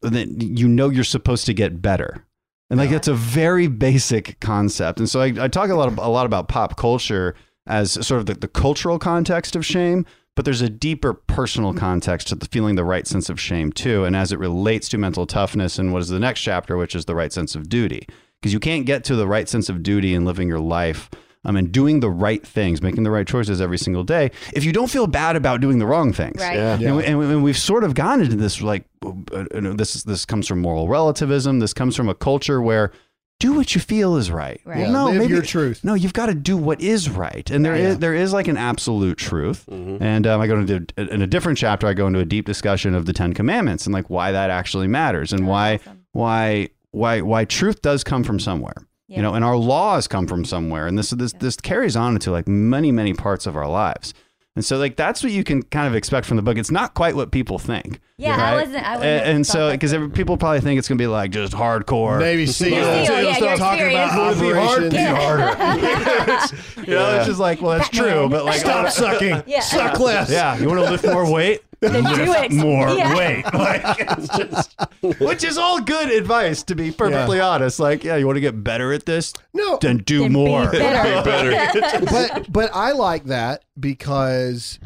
then 0.02 0.36
you 0.38 0.68
know 0.68 0.90
you're 0.90 1.02
supposed 1.02 1.46
to 1.46 1.54
get 1.54 1.82
better. 1.82 2.24
And 2.70 2.78
like, 2.78 2.90
that's 2.90 3.08
a 3.08 3.14
very 3.14 3.66
basic 3.66 4.38
concept. 4.40 4.98
And 5.00 5.08
so 5.08 5.20
I, 5.20 5.32
I 5.38 5.48
talk 5.48 5.70
a 5.70 5.74
lot, 5.74 5.88
of, 5.88 5.98
a 5.98 6.08
lot 6.08 6.24
about 6.26 6.48
pop 6.48 6.76
culture 6.76 7.34
as 7.66 7.92
sort 8.06 8.20
of 8.20 8.26
the, 8.26 8.34
the 8.34 8.48
cultural 8.48 8.98
context 8.98 9.56
of 9.56 9.66
shame, 9.66 10.06
but 10.34 10.44
there's 10.44 10.62
a 10.62 10.68
deeper 10.68 11.14
personal 11.14 11.72
context 11.72 12.28
to 12.28 12.34
the 12.34 12.46
feeling 12.46 12.74
the 12.74 12.84
right 12.84 13.06
sense 13.06 13.28
of 13.28 13.40
shame 13.40 13.72
too. 13.72 14.04
And 14.04 14.16
as 14.16 14.32
it 14.32 14.38
relates 14.38 14.88
to 14.90 14.98
mental 14.98 15.26
toughness 15.26 15.78
and 15.78 15.92
what 15.92 16.02
is 16.02 16.08
the 16.08 16.18
next 16.18 16.40
chapter, 16.40 16.76
which 16.76 16.94
is 16.94 17.04
the 17.04 17.14
right 17.14 17.32
sense 17.32 17.54
of 17.54 17.68
duty. 17.68 18.06
Because 18.40 18.52
you 18.52 18.60
can't 18.60 18.84
get 18.84 19.04
to 19.04 19.16
the 19.16 19.26
right 19.26 19.48
sense 19.48 19.68
of 19.68 19.82
duty 19.82 20.14
in 20.14 20.24
living 20.24 20.48
your 20.48 20.60
life 20.60 21.08
um, 21.44 21.56
and 21.56 21.70
doing 21.70 22.00
the 22.00 22.10
right 22.10 22.44
things, 22.46 22.82
making 22.82 23.04
the 23.04 23.10
right 23.10 23.26
choices 23.26 23.60
every 23.60 23.78
single 23.78 24.04
day, 24.04 24.30
if 24.52 24.64
you 24.64 24.72
don't 24.72 24.90
feel 24.90 25.06
bad 25.06 25.36
about 25.36 25.60
doing 25.60 25.78
the 25.78 25.86
wrong 25.86 26.12
things. 26.12 26.40
Right. 26.40 26.56
Yeah. 26.56 26.74
And, 26.74 26.96
we, 26.96 27.04
and, 27.04 27.18
we, 27.18 27.26
and 27.26 27.44
we've 27.44 27.58
sort 27.58 27.84
of 27.84 27.94
gone 27.94 28.20
into 28.20 28.36
this 28.36 28.60
like, 28.60 28.84
uh, 29.04 29.44
you 29.54 29.60
know, 29.60 29.72
this 29.74 30.02
this 30.04 30.24
comes 30.24 30.48
from 30.48 30.60
moral 30.60 30.88
relativism. 30.88 31.58
This 31.58 31.74
comes 31.74 31.96
from 31.96 32.08
a 32.08 32.14
culture 32.14 32.60
where 32.60 32.92
do 33.40 33.52
what 33.52 33.74
you 33.74 33.80
feel 33.80 34.16
is 34.16 34.30
right. 34.30 34.60
Right. 34.64 34.80
Yeah, 34.80 34.90
no, 34.90 35.06
live 35.06 35.16
maybe 35.16 35.32
your 35.34 35.42
truth. 35.42 35.84
No, 35.84 35.94
you've 35.94 36.12
got 36.12 36.26
to 36.26 36.34
do 36.34 36.56
what 36.56 36.80
is 36.80 37.10
right, 37.10 37.48
and 37.50 37.64
there 37.64 37.74
is 37.74 37.98
there 37.98 38.14
is 38.14 38.32
like 38.32 38.48
an 38.48 38.56
absolute 38.56 39.18
truth. 39.18 39.64
And 39.68 40.26
um, 40.26 40.40
I 40.40 40.46
go 40.46 40.58
into 40.58 40.86
in 40.96 41.22
a 41.22 41.26
different 41.26 41.58
chapter. 41.58 41.86
I 41.86 41.94
go 41.94 42.06
into 42.06 42.20
a 42.20 42.24
deep 42.24 42.46
discussion 42.46 42.94
of 42.94 43.06
the 43.06 43.12
Ten 43.12 43.34
Commandments 43.34 43.86
and 43.86 43.92
like 43.92 44.08
why 44.08 44.32
that 44.32 44.50
actually 44.50 44.86
matters 44.86 45.32
and 45.32 45.46
why 45.46 45.74
awesome. 45.74 46.04
why 46.12 46.68
why 46.90 47.20
why 47.20 47.44
truth 47.44 47.82
does 47.82 48.04
come 48.04 48.24
from 48.24 48.38
somewhere. 48.38 48.86
Yeah. 49.08 49.16
You 49.16 49.22
know, 49.22 49.34
and 49.34 49.44
our 49.44 49.56
laws 49.56 50.08
come 50.08 50.26
from 50.26 50.44
somewhere, 50.44 50.86
and 50.86 50.96
this 50.98 51.10
this 51.10 51.32
this 51.34 51.56
carries 51.56 51.96
on 51.96 52.14
into 52.14 52.30
like 52.30 52.48
many 52.48 52.92
many 52.92 53.12
parts 53.12 53.46
of 53.46 53.56
our 53.56 53.68
lives. 53.68 54.14
And 54.56 54.64
so, 54.64 54.76
like, 54.78 54.94
that's 54.94 55.24
what 55.24 55.32
you 55.32 55.42
can 55.42 55.64
kind 55.64 55.88
of 55.88 55.96
expect 55.96 56.26
from 56.26 56.36
the 56.36 56.42
book. 56.42 56.56
It's 56.56 56.70
not 56.70 56.94
quite 56.94 57.16
what 57.16 57.32
people 57.32 57.58
think. 57.58 57.98
Yeah, 58.18 58.36
I 58.36 58.54
wasn't- 58.54 58.86
I 58.86 58.96
wouldn't 58.96 59.04
And, 59.26 59.36
and 59.38 59.46
so, 59.46 59.66
that. 59.70 59.80
because 59.80 59.92
people 60.12 60.36
probably 60.36 60.60
think 60.60 60.78
it's 60.78 60.86
going 60.86 60.96
to 60.96 61.02
be 61.02 61.08
like 61.08 61.32
just 61.32 61.52
hardcore. 61.52 62.20
Navy 62.20 62.46
SEAL. 62.46 62.70
Navy 62.70 63.06
SEAL, 63.06 63.22
yeah, 63.24 63.38
your 63.38 63.56
talking 63.56 63.90
about 63.90 64.30
experience. 64.30 64.40
Be 64.40 64.52
hard, 64.52 64.90
be 64.92 64.96
operations. 64.98 66.38
harder. 66.38 66.56
you 66.86 66.94
know, 66.94 67.16
it's 67.16 67.26
just 67.26 67.40
like, 67.40 67.60
well, 67.60 67.76
that's 67.78 67.88
true, 67.88 68.28
but 68.28 68.44
like, 68.44 68.60
Stop 68.60 68.86
uh, 68.86 68.90
sucking. 68.90 69.42
Yeah. 69.48 69.58
Suck 69.58 69.98
less. 69.98 70.30
yeah, 70.30 70.56
you 70.56 70.68
want 70.68 70.84
to 70.84 70.88
lift 70.90 71.04
more 71.04 71.28
weight? 71.28 71.62
Then 71.92 72.04
do 72.04 72.32
it. 72.32 72.52
more 72.52 72.88
Yeah. 72.90 73.16
weight. 73.16 73.44
Like, 73.54 73.96
it's 73.98 74.28
just, 74.36 74.76
which 75.20 75.44
is 75.44 75.56
all 75.58 75.80
good 75.80 76.10
advice, 76.10 76.62
to 76.64 76.74
be 76.74 76.90
perfectly 76.90 77.40
honest. 77.40 77.78
Like, 77.80 78.04
yeah, 78.04 78.16
you 78.16 78.26
want 78.26 78.36
to 78.36 78.40
get 78.40 78.62
better 78.64 78.92
at 78.92 79.06
this? 79.06 79.32
No, 79.52 79.78
Then 79.80 79.98
do 79.98 80.20
Then 80.20 80.28
be 80.28 80.34
more. 80.34 80.70
better. 80.70 82.04
but 82.10 82.46
but 82.52 82.70
I 82.74 82.92
like 82.92 83.24
that 83.24 83.64
because 83.78 84.78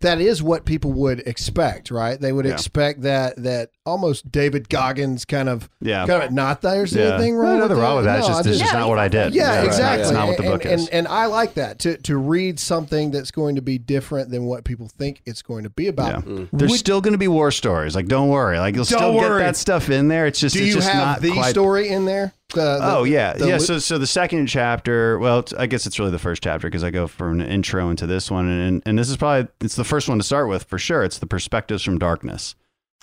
that 0.00 0.20
is 0.20 0.42
what 0.42 0.64
people 0.64 0.92
would 0.92 1.20
expect, 1.20 1.90
right? 1.90 2.20
They 2.20 2.32
would 2.32 2.44
Yeah. 2.46 2.52
expect 2.52 3.02
that 3.02 3.42
that 3.42 3.70
almost 3.84 4.30
David 4.32 4.68
Goggins 4.68 5.24
kind 5.24 5.48
of 5.48 5.68
Yeah. 5.80 6.06
kind 6.06 6.22
of 6.24 6.32
not 6.32 6.60
that 6.62 6.74
there's 6.74 6.92
Yeah. 6.92 7.14
anything 7.14 7.36
wrong. 7.36 7.58
Nothing 7.58 7.76
with 7.76 7.78
wrong 7.84 7.96
with 7.96 8.04
that. 8.06 8.18
It's 8.18 8.28
No, 8.28 8.34
just, 8.34 8.46
I'm 8.46 8.50
it's 8.52 8.60
just 8.60 8.72
No, 8.72 8.80
not 8.80 8.88
what 8.88 8.98
I 8.98 9.08
did. 9.08 9.34
yeah, 9.34 9.56
Right. 9.58 9.66
exactly. 9.66 10.02
It's 10.02 10.10
not 10.10 10.26
what 10.28 10.36
the 10.36 10.42
and, 10.42 10.52
book 10.52 10.64
and, 10.64 10.80
is. 10.80 10.88
And, 10.88 11.06
I 11.08 11.26
like 11.26 11.54
that 11.54 11.78
to 11.80 11.96
to 11.98 12.16
read 12.16 12.58
something 12.58 13.10
that's 13.12 13.30
going 13.30 13.54
to 13.56 13.62
be 13.62 13.78
different 13.78 14.30
than 14.30 14.44
what 14.46 14.64
people 14.64 14.88
think 14.98 15.22
it's 15.24 15.42
going 15.42 15.62
to 15.64 15.70
be 15.70 15.86
about. 15.86 16.24
Yeah. 16.26 16.32
Mm. 16.32 16.48
There's 16.52 16.70
Would- 16.72 16.78
still 16.80 17.00
going 17.00 17.12
to 17.12 17.18
be 17.18 17.28
war 17.28 17.50
stories. 17.50 17.94
Like, 17.94 18.06
don't 18.08 18.28
worry. 18.28 18.58
Like, 18.58 18.74
you'll 18.74 18.84
still 18.84 19.14
worry. 19.14 19.40
get 19.40 19.46
that 19.46 19.56
stuff 19.56 19.88
in 19.88 20.08
there. 20.08 20.26
It's 20.26 20.40
just, 20.40 20.54
Do 20.56 20.60
it's 20.62 20.68
you 20.68 20.74
just 20.74 20.88
have 20.88 21.06
not 21.06 21.22
the 21.22 21.30
quite 21.32 21.50
story 21.50 21.88
in 21.88 22.04
there? 22.06 22.32
The- 22.56 22.78
the- 22.78 22.96
oh 22.96 23.04
yeah, 23.04 23.34
the 23.34 23.48
yeah. 23.48 23.58
So 23.58 23.78
so 23.78 23.98
the 23.98 24.06
second 24.06 24.46
chapter, 24.48 25.18
well, 25.18 25.38
it's- 25.40 25.54
I 25.58 25.66
guess 25.66 25.86
it's 25.86 25.98
really 25.98 26.10
the 26.10 26.18
first 26.18 26.42
chapter 26.42 26.66
because 26.66 26.82
I 26.82 26.90
go 26.90 27.06
from 27.06 27.40
an 27.40 27.46
intro 27.46 27.88
into 27.90 28.06
this 28.06 28.30
one, 28.30 28.48
and 28.48 28.82
and 28.84 28.98
this 28.98 29.08
is 29.08 29.16
probably 29.16 29.48
it's 29.60 29.76
the 29.76 29.84
first 29.84 30.08
one 30.08 30.18
to 30.18 30.24
start 30.24 30.48
with 30.48 30.64
for 30.64 30.78
sure. 30.78 31.04
It's 31.04 31.18
the 31.18 31.26
perspectives 31.26 31.82
from 31.84 31.98
darkness, 31.98 32.54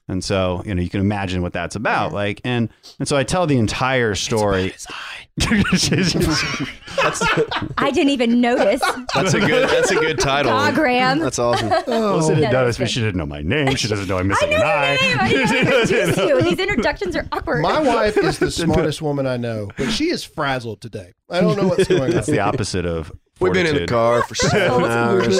and 0.07 0.23
so 0.23 0.61
you 0.65 0.75
know 0.75 0.81
you 0.81 0.89
can 0.89 0.99
imagine 0.99 1.41
what 1.41 1.53
that's 1.53 1.75
about. 1.75 2.13
Like 2.13 2.41
and 2.43 2.69
and 2.99 3.07
so 3.07 3.15
I 3.17 3.23
tell 3.23 3.47
the 3.47 3.57
entire 3.57 4.15
story. 4.15 4.73
I 7.77 7.91
didn't 7.91 8.09
even 8.09 8.39
notice. 8.39 8.81
That's 9.15 9.33
a 9.33 9.39
good. 9.39 9.67
That's 9.69 9.89
a 9.91 9.95
good 9.95 10.19
title. 10.19 10.51
God, 10.51 10.75
Graham. 10.75 11.19
That's 11.19 11.39
awesome. 11.39 11.71
Oh. 11.87 12.17
Listen, 12.17 12.37
Yeah, 12.39 12.51
notice, 12.51 12.77
that's 12.77 12.89
but 12.89 12.91
she 12.91 12.99
didn't 12.99 13.15
know 13.17 13.25
my 13.25 13.41
name. 13.41 13.75
She 13.75 13.87
doesn't 13.87 14.07
know 14.07 14.17
I'm 14.19 14.25
I 14.25 14.29
missing 14.29 14.49
know 14.51 14.55
an 14.57 14.61
your 14.61 14.69
eye. 14.69 14.97
name. 15.01 15.17
I 15.19 15.29
didn't 15.29 15.69
know 15.69 15.81
introduce 15.81 16.17
you. 16.17 16.41
These 16.43 16.59
introductions 16.67 17.15
are 17.15 17.27
awkward. 17.31 17.61
My 17.61 17.81
wife 17.81 18.17
is 18.17 18.37
the 18.39 18.51
smartest 18.51 19.01
woman 19.01 19.25
I 19.25 19.37
know, 19.37 19.69
but 19.77 19.89
she 19.89 20.09
is 20.09 20.23
frazzled 20.23 20.81
today. 20.81 21.13
I 21.29 21.41
don't 21.41 21.57
know 21.57 21.67
what's 21.67 21.87
going 21.87 22.03
on. 22.03 22.09
That's 22.11 22.27
the 22.27 22.39
opposite 22.39 22.85
of. 22.85 23.11
We've 23.39 23.53
been 23.53 23.65
in 23.65 23.75
the 23.75 23.87
car 23.87 24.21
for 24.23 24.35
seven 24.35 24.83
hours. 24.85 25.39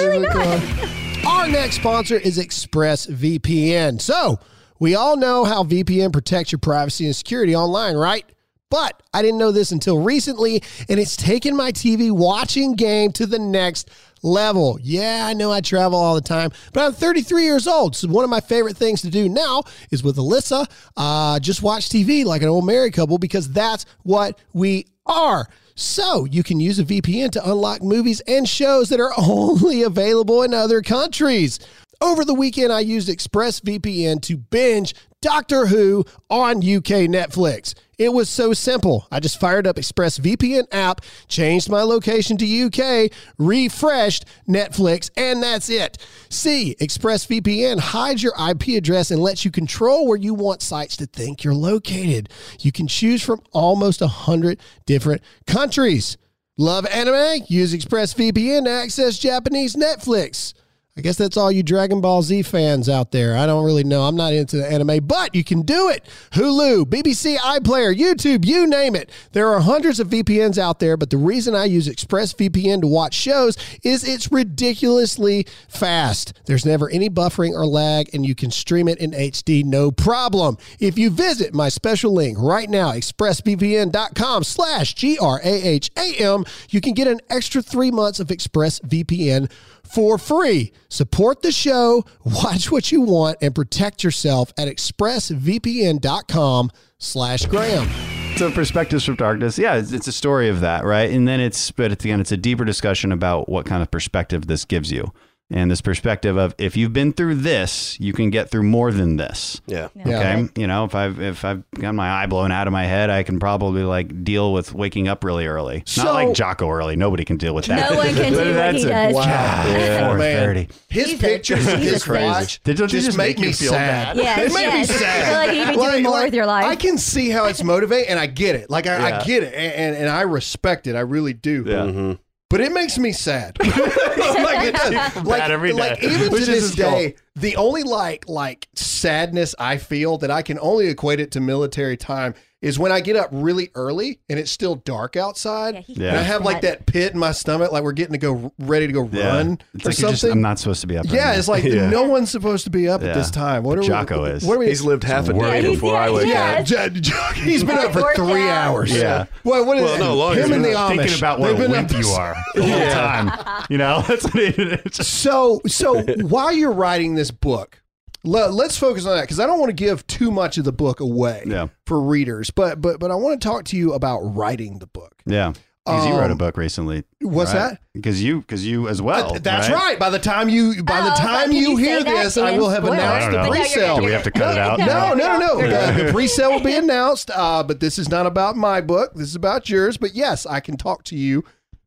Our 1.24 1.48
next 1.48 1.76
sponsor 1.76 2.16
is 2.16 2.38
ExpressVPN. 2.38 4.00
So, 4.00 4.38
we 4.84 4.94
all 4.94 5.16
know 5.16 5.46
how 5.46 5.64
VPN 5.64 6.12
protects 6.12 6.52
your 6.52 6.58
privacy 6.58 7.06
and 7.06 7.16
security 7.16 7.56
online, 7.56 7.96
right? 7.96 8.22
But 8.68 9.02
I 9.14 9.22
didn't 9.22 9.38
know 9.38 9.50
this 9.50 9.72
until 9.72 9.98
recently, 10.02 10.62
and 10.90 11.00
it's 11.00 11.16
taken 11.16 11.56
my 11.56 11.72
TV 11.72 12.10
watching 12.10 12.74
game 12.74 13.10
to 13.12 13.24
the 13.24 13.38
next 13.38 13.88
level. 14.22 14.78
Yeah, 14.82 15.24
I 15.26 15.32
know 15.32 15.50
I 15.50 15.62
travel 15.62 15.98
all 15.98 16.14
the 16.14 16.20
time, 16.20 16.50
but 16.74 16.84
I'm 16.84 16.92
33 16.92 17.44
years 17.44 17.66
old. 17.66 17.96
So 17.96 18.08
one 18.08 18.24
of 18.24 18.30
my 18.30 18.40
favorite 18.40 18.76
things 18.76 19.00
to 19.00 19.10
do 19.10 19.26
now 19.26 19.62
is 19.90 20.02
with 20.02 20.16
Alyssa, 20.16 20.70
uh, 20.98 21.40
just 21.40 21.62
watch 21.62 21.88
TV 21.88 22.26
like 22.26 22.42
an 22.42 22.48
old 22.48 22.66
married 22.66 22.92
couple 22.92 23.16
because 23.16 23.48
that's 23.48 23.86
what 24.02 24.38
we 24.52 24.84
are. 25.06 25.48
So 25.76 26.26
you 26.26 26.42
can 26.42 26.60
use 26.60 26.78
a 26.78 26.84
VPN 26.84 27.30
to 27.32 27.50
unlock 27.50 27.82
movies 27.82 28.20
and 28.28 28.46
shows 28.46 28.90
that 28.90 29.00
are 29.00 29.12
only 29.18 29.82
available 29.82 30.42
in 30.42 30.52
other 30.52 30.82
countries. 30.82 31.58
Over 32.04 32.26
the 32.26 32.34
weekend, 32.34 32.70
I 32.70 32.80
used 32.80 33.08
ExpressVPN 33.08 34.20
to 34.24 34.36
binge 34.36 34.94
Doctor 35.22 35.64
Who 35.64 36.04
on 36.28 36.58
UK 36.58 37.08
Netflix. 37.08 37.72
It 37.96 38.12
was 38.12 38.28
so 38.28 38.52
simple. 38.52 39.06
I 39.10 39.20
just 39.20 39.40
fired 39.40 39.66
up 39.66 39.76
ExpressVPN 39.76 40.66
app, 40.70 41.00
changed 41.28 41.70
my 41.70 41.80
location 41.80 42.36
to 42.36 42.64
UK, 42.66 43.10
refreshed 43.38 44.26
Netflix, 44.46 45.10
and 45.16 45.42
that's 45.42 45.70
it. 45.70 45.96
See, 46.28 46.76
ExpressVPN 46.78 47.78
hides 47.78 48.22
your 48.22 48.34
IP 48.50 48.76
address 48.76 49.10
and 49.10 49.22
lets 49.22 49.46
you 49.46 49.50
control 49.50 50.06
where 50.06 50.18
you 50.18 50.34
want 50.34 50.60
sites 50.60 50.98
to 50.98 51.06
think 51.06 51.42
you're 51.42 51.54
located. 51.54 52.28
You 52.60 52.70
can 52.70 52.86
choose 52.86 53.22
from 53.22 53.40
almost 53.52 54.02
100 54.02 54.60
different 54.84 55.22
countries. 55.46 56.18
Love 56.58 56.84
anime? 56.88 57.46
Use 57.48 57.72
ExpressVPN 57.74 58.64
to 58.64 58.70
access 58.70 59.18
Japanese 59.18 59.74
Netflix. 59.74 60.52
I 60.96 61.00
guess 61.00 61.16
that's 61.16 61.36
all 61.36 61.50
you 61.50 61.64
Dragon 61.64 62.00
Ball 62.00 62.22
Z 62.22 62.42
fans 62.42 62.88
out 62.88 63.10
there. 63.10 63.36
I 63.36 63.46
don't 63.46 63.64
really 63.64 63.82
know. 63.82 64.02
I'm 64.02 64.14
not 64.14 64.32
into 64.32 64.58
the 64.58 64.70
anime, 64.70 65.04
but 65.04 65.34
you 65.34 65.42
can 65.42 65.62
do 65.62 65.88
it. 65.88 66.04
Hulu, 66.30 66.84
BBC 66.84 67.36
iPlayer, 67.36 67.92
YouTube, 67.92 68.44
you 68.44 68.64
name 68.64 68.94
it. 68.94 69.10
There 69.32 69.48
are 69.48 69.58
hundreds 69.58 69.98
of 69.98 70.06
VPNs 70.06 70.56
out 70.56 70.78
there, 70.78 70.96
but 70.96 71.10
the 71.10 71.16
reason 71.16 71.52
I 71.56 71.64
use 71.64 71.88
ExpressVPN 71.88 72.82
to 72.82 72.86
watch 72.86 73.14
shows 73.14 73.56
is 73.82 74.06
it's 74.06 74.30
ridiculously 74.30 75.48
fast. 75.68 76.40
There's 76.46 76.64
never 76.64 76.88
any 76.88 77.10
buffering 77.10 77.54
or 77.54 77.66
lag, 77.66 78.14
and 78.14 78.24
you 78.24 78.36
can 78.36 78.52
stream 78.52 78.86
it 78.86 78.98
in 78.98 79.10
HD 79.10 79.64
no 79.64 79.90
problem. 79.90 80.58
If 80.78 80.96
you 80.96 81.10
visit 81.10 81.52
my 81.54 81.70
special 81.70 82.12
link 82.12 82.38
right 82.38 82.70
now, 82.70 82.92
expressvpn.com 82.92 84.44
slash 84.44 84.94
G-R-A-H-A-M, 84.94 86.44
you 86.70 86.80
can 86.80 86.94
get 86.94 87.08
an 87.08 87.20
extra 87.30 87.62
three 87.62 87.90
months 87.90 88.20
of 88.20 88.28
ExpressVPN 88.28 89.50
for 89.86 90.18
free. 90.18 90.72
Support 90.88 91.42
the 91.42 91.52
show, 91.52 92.04
watch 92.24 92.70
what 92.70 92.92
you 92.92 93.00
want, 93.02 93.38
and 93.40 93.54
protect 93.54 94.04
yourself 94.04 94.52
at 94.58 94.68
expressvpn.com 94.68 96.70
slash 96.98 97.46
Graham. 97.46 97.88
so 98.36 98.50
perspectives 98.50 99.04
from 99.04 99.16
darkness. 99.16 99.58
Yeah, 99.58 99.76
it's, 99.76 99.92
it's 99.92 100.08
a 100.08 100.12
story 100.12 100.48
of 100.48 100.60
that, 100.60 100.84
right? 100.84 101.10
And 101.10 101.26
then 101.28 101.40
it's, 101.40 101.70
but 101.70 101.92
at 101.92 102.00
the 102.00 102.10
end, 102.10 102.20
it's 102.20 102.32
a 102.32 102.36
deeper 102.36 102.64
discussion 102.64 103.12
about 103.12 103.48
what 103.48 103.66
kind 103.66 103.82
of 103.82 103.90
perspective 103.90 104.46
this 104.46 104.64
gives 104.64 104.90
you, 104.90 105.12
and 105.50 105.70
this 105.70 105.80
perspective 105.82 106.36
of 106.38 106.54
if 106.58 106.76
you've 106.76 106.92
been 106.94 107.12
through 107.12 107.34
this, 107.36 107.98
you 108.00 108.12
can 108.14 108.30
get 108.30 108.50
through 108.50 108.62
more 108.62 108.90
than 108.90 109.16
this. 109.16 109.60
Yeah. 109.66 109.88
Yeah. 109.94 110.18
Okay, 110.18 110.48
you 110.60 110.66
know, 110.66 110.84
if 110.84 110.94
I've 110.94 111.20
if 111.20 111.44
I've 111.44 111.62
got 111.72 111.94
my 111.94 112.10
eye 112.10 112.26
blown 112.26 112.50
out 112.50 112.66
of 112.66 112.72
my 112.72 112.84
head, 112.84 113.10
I 113.10 113.22
can 113.24 113.38
probably 113.38 113.82
like 113.82 114.24
deal 114.24 114.52
with 114.54 114.72
waking 114.72 115.06
up 115.06 115.22
really 115.22 115.46
early. 115.46 115.82
So- 115.86 116.04
Not 116.04 116.14
like 116.14 116.32
Jocko 116.34 116.70
early. 116.70 116.96
Nobody 116.96 117.24
can 117.26 117.36
deal 117.36 117.54
with 117.54 117.66
that. 117.66 117.90
No 117.90 117.96
one 117.98 118.14
can 118.14 118.32
do 118.32 118.38
what 118.38 118.44
That's 118.54 118.78
he 118.82 118.84
a- 118.84 118.88
does. 118.88 119.14
Wow. 119.14 119.24
Yeah. 119.26 120.08
Four 120.08 120.18
Man. 120.18 120.56
His 120.88 121.10
He's 121.10 121.14
a- 121.14 121.22
pictures 121.22 121.66
of 121.66 121.78
his 121.78 122.02
crazy. 122.04 122.24
watch 122.24 122.62
Did- 122.62 122.76
they 122.78 122.86
just 122.86 122.94
just 123.06 123.18
make 123.18 123.36
make 123.38 123.46
me 123.46 123.52
feel 123.52 123.70
sad. 123.72 124.16
bad? 124.16 124.24
Yes, 124.24 124.50
it 124.50 124.54
made 124.54 124.62
yes. 124.62 124.88
me 124.88 124.94
sad. 124.94 125.22
I 125.22 125.26
feel 125.28 125.34
like 125.34 125.56
you 125.58 125.64
could 125.66 125.80
be 125.84 125.90
doing 125.92 126.02
more 126.04 126.24
with 126.24 126.34
your 126.34 126.46
life. 126.46 126.64
I 126.64 126.76
can 126.76 126.96
see 126.98 127.28
how 127.28 127.44
it's 127.46 127.62
motivating, 127.62 128.08
and 128.08 128.18
I 128.18 128.26
get 128.26 128.56
it. 128.56 128.70
Like 128.70 128.86
I, 128.86 128.98
Yeah. 129.08 129.18
I 129.20 129.24
get 129.24 129.42
it, 129.42 129.52
and, 129.54 129.72
and 129.74 129.96
and 129.96 130.08
I 130.08 130.22
respect 130.22 130.86
it. 130.86 130.96
I 130.96 131.00
really 131.00 131.32
do. 131.34 131.64
Yeah. 131.66 131.74
Mm-hmm. 131.74 132.12
But 132.54 132.60
it 132.60 132.70
makes 132.70 132.98
me 132.98 133.10
sad. 133.10 133.58
like 133.66 134.64
it 134.64 134.76
does. 134.76 135.24
Like, 135.24 135.50
every 135.50 135.72
day, 135.72 135.76
like 135.76 136.04
even 136.04 136.30
which 136.30 136.44
to 136.44 136.52
is 136.52 136.60
this 136.60 136.62
his 136.62 136.74
goal. 136.76 136.92
day, 136.92 137.16
the 137.34 137.56
only 137.56 137.82
like 137.82 138.28
like 138.28 138.68
sadness 138.76 139.56
I 139.58 139.78
feel 139.78 140.18
that 140.18 140.30
I 140.30 140.42
can 140.42 140.60
only 140.60 140.86
equate 140.86 141.18
it 141.18 141.32
to 141.32 141.40
military 141.40 141.96
time 141.96 142.34
is 142.64 142.78
when 142.78 142.90
I 142.92 143.00
get 143.00 143.14
up 143.14 143.28
really 143.30 143.70
early 143.74 144.20
and 144.28 144.38
it's 144.38 144.50
still 144.50 144.76
dark 144.76 145.16
outside. 145.16 145.74
Yeah, 145.74 145.80
he 145.82 145.92
Yeah. 145.94 146.08
And 146.08 146.16
I 146.16 146.20
hates 146.22 146.32
have 146.32 146.44
like 146.44 146.62
that 146.62 146.86
pit 146.86 147.12
in 147.12 147.18
my 147.18 147.32
stomach, 147.32 147.70
like 147.72 147.82
we're 147.84 147.92
getting 147.92 148.12
to 148.12 148.18
go 148.18 148.52
ready 148.58 148.86
to 148.86 148.92
go 148.92 149.02
run 149.02 149.58
It's 149.74 149.84
or 149.86 149.90
like 149.90 149.98
you're 149.98 150.10
just, 150.10 150.22
something. 150.22 150.32
I'm 150.32 150.40
not 150.40 150.58
supposed 150.58 150.80
to 150.80 150.86
be 150.86 150.96
up. 150.96 151.04
right 151.04 151.14
yeah, 151.14 151.24
now. 151.32 151.38
it's 151.38 151.46
like 151.48 151.62
Yeah. 151.74 151.90
no 151.90 152.04
one's 152.04 152.30
supposed 152.30 152.64
to 152.64 152.70
be 152.70 152.88
up 152.88 153.02
at 153.02 153.08
Yeah. 153.08 153.12
this 153.14 153.30
time. 153.30 153.62
What 153.64 153.78
are 153.78 153.82
Jocko 153.82 154.22
we, 154.24 154.30
is. 154.30 154.44
What 154.44 154.56
are 154.56 154.58
we? 154.60 154.68
He's 154.68 154.82
lived 154.82 155.04
half 155.04 155.28
a 155.28 155.34
day 155.34 155.60
he's- 155.60 155.74
before 155.74 155.94
I 155.96 156.10
wake 156.10 156.26
yeah. 156.28 156.56
up. 156.60 156.64
J- 156.64 156.88
J- 157.00 157.12
he's 157.34 157.62
been 157.62 157.76
up 157.78 157.92
for 157.92 158.00
Worked 158.02 158.16
three 158.16 158.42
out. 158.48 158.68
hours. 158.68 158.92
Yeah. 158.96 159.26
Well, 159.44 159.64
what 159.66 159.76
is 159.76 159.84
Well, 159.84 159.98
no, 159.98 160.14
longer 160.14 160.40
him 160.42 160.52
and 160.52 160.64
the 160.64 160.68
than 160.70 160.76
Amish? 160.78 160.96
thinking 160.96 161.18
about 161.18 161.40
what 161.40 161.50
a 161.50 161.52
they've 161.52 161.62
been 161.62 161.70
wimp 161.72 161.90
up- 161.92 161.98
you 162.00 162.08
are 162.08 162.34
the 162.54 162.62
whole 162.62 162.90
time. 162.90 163.64
You 163.68 163.78
know, 163.78 164.02
that's 164.08 164.24
what 164.24 164.36
it 164.36 164.58
is. 164.98 165.06
So, 165.06 165.60
so 165.66 166.00
while 166.22 166.52
you're 166.52 166.72
writing 166.72 167.14
this 167.14 167.30
book, 167.30 167.82
let, 168.24 168.50
us 168.66 168.76
focus 168.78 169.06
on 169.06 169.16
that 169.16 169.22
because 169.22 169.38
I 169.38 169.46
don't 169.46 169.58
want 169.60 169.70
to 169.70 169.74
give 169.74 170.06
too 170.06 170.30
much 170.30 170.58
of 170.58 170.64
the 170.64 170.72
book 170.72 171.00
away 171.00 171.42
Yeah. 171.46 171.68
for 171.86 172.00
readers. 172.00 172.50
But, 172.50 172.80
but, 172.80 172.98
but 172.98 173.10
I 173.10 173.14
want 173.14 173.40
to 173.40 173.46
talk 173.48 173.64
to 173.66 173.76
you 173.76 173.92
about 173.92 174.20
writing 174.20 174.78
the 174.78 174.86
book. 174.86 175.14
Yeah, 175.26 175.52
because 175.84 176.06
you 176.06 176.14
wrote 176.14 176.28
a 176.30 176.32
Um, 176.32 176.38
book 176.38 176.56
recently. 176.56 177.04
What's 177.20 177.52
right? 177.52 177.72
that? 177.72 177.80
Because 177.92 178.22
you, 178.22 178.40
because 178.40 178.66
you 178.66 178.88
as 178.88 179.02
well. 179.02 179.34
Uh, 179.34 179.38
That's 179.38 179.68
right? 179.68 179.98
By 179.98 180.08
the 180.10 180.18
time 180.18 180.48
you, 180.48 180.82
by 180.82 181.00
Oh, 181.00 181.04
the 181.04 181.10
time 181.10 181.52
you, 181.52 181.70
you 181.72 181.76
hear 181.76 182.02
this, 182.02 182.38
I 182.38 182.56
will 182.56 182.70
have 182.70 182.82
spoilers? 182.84 183.00
announced 183.02 183.26
the 183.26 183.32
don't 183.36 183.44
know. 183.44 183.50
But 183.50 183.50
no, 183.50 183.54
you're 183.56 183.64
pre-sale. 183.64 183.96
Do 183.98 184.04
we 184.04 184.12
have 184.12 184.22
to 184.22 184.30
cut 184.30 184.52
it 184.52 184.58
out? 184.58 184.78
No, 184.78 185.12
no, 185.14 185.38
no, 185.38 185.58
no. 185.58 185.68
The, 185.96 186.04
the 186.04 186.12
pre-sale 186.12 186.52
will 186.52 186.60
be 186.64 186.74
announced, 186.74 187.30
uh, 187.34 187.62
but 187.62 187.80
this 187.80 187.98
is 187.98 188.08
not 188.08 188.24
about 188.26 188.56
my 188.56 188.80
book. 188.80 189.12
This 189.14 189.28
is 189.28 189.36
about 189.36 189.68
yours. 189.68 189.98
But 189.98 190.14
yes, 190.14 190.46
I 190.46 190.60
can 190.60 190.76
talk 190.78 191.04
to 191.04 191.16
you 191.16 191.44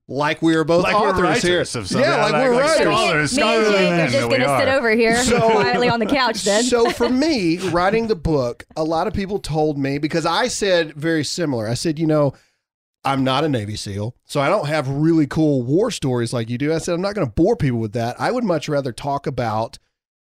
like 0.09 0.41
we 0.41 0.55
are 0.55 0.63
both 0.63 0.83
Like 0.83 0.93
we're 0.99 1.09
authors 1.09 1.41
here. 1.43 1.53
writers 1.57 1.75
of 1.75 1.87
something. 1.87 2.09
yeah, 2.09 2.23
like, 2.23 2.31
Like- 2.33 2.43
we're 2.43 2.55
like 2.55 2.63
writers. 2.85 3.31
scholars. 3.31 3.35
Me 3.37 3.41
and 3.43 3.51
scholarly 3.51 3.71
Jake 3.73 3.89
men 3.89 3.99
are 3.99 4.07
just 4.09 4.29
gonna 4.29 4.59
sit 4.59 4.67
over 4.69 4.89
here 4.91 5.23
So- 5.23 5.39
quietly 5.51 5.89
on 5.89 5.99
the 5.99 6.05
couch 6.05 6.43
then. 6.43 6.63
So 6.63 6.89
for 6.91 7.09
me, 7.09 7.57
writing 7.57 8.07
the 8.07 8.15
book, 8.15 8.65
a 8.75 8.83
lot 8.83 9.07
of 9.07 9.13
people 9.13 9.39
told 9.39 9.77
me 9.77 9.97
because 9.97 10.25
I 10.25 10.47
said 10.47 10.93
very 10.93 11.23
similar. 11.25 11.67
I 11.67 11.73
said, 11.73 11.99
you 11.99 12.07
know, 12.07 12.33
I'm 13.03 13.23
not 13.23 13.43
a 13.45 13.49
Navy 13.49 13.75
SEAL, 13.75 14.15
so 14.25 14.41
I 14.41 14.49
don't 14.49 14.67
have 14.67 14.87
really 14.89 15.27
cool 15.27 15.61
war 15.61 15.91
stories 15.91 16.33
like 16.33 16.49
you 16.49 16.57
do. 16.57 16.73
I 16.73 16.77
said 16.79 16.93
I'm 16.93 17.01
not 17.01 17.15
going 17.15 17.27
to 17.27 17.31
bore 17.33 17.55
people 17.55 17.79
with 17.79 17.93
that. 17.93 18.19
I 18.19 18.31
would 18.31 18.43
much 18.43 18.67
rather 18.67 18.91
talk 18.91 19.27
about 19.27 19.77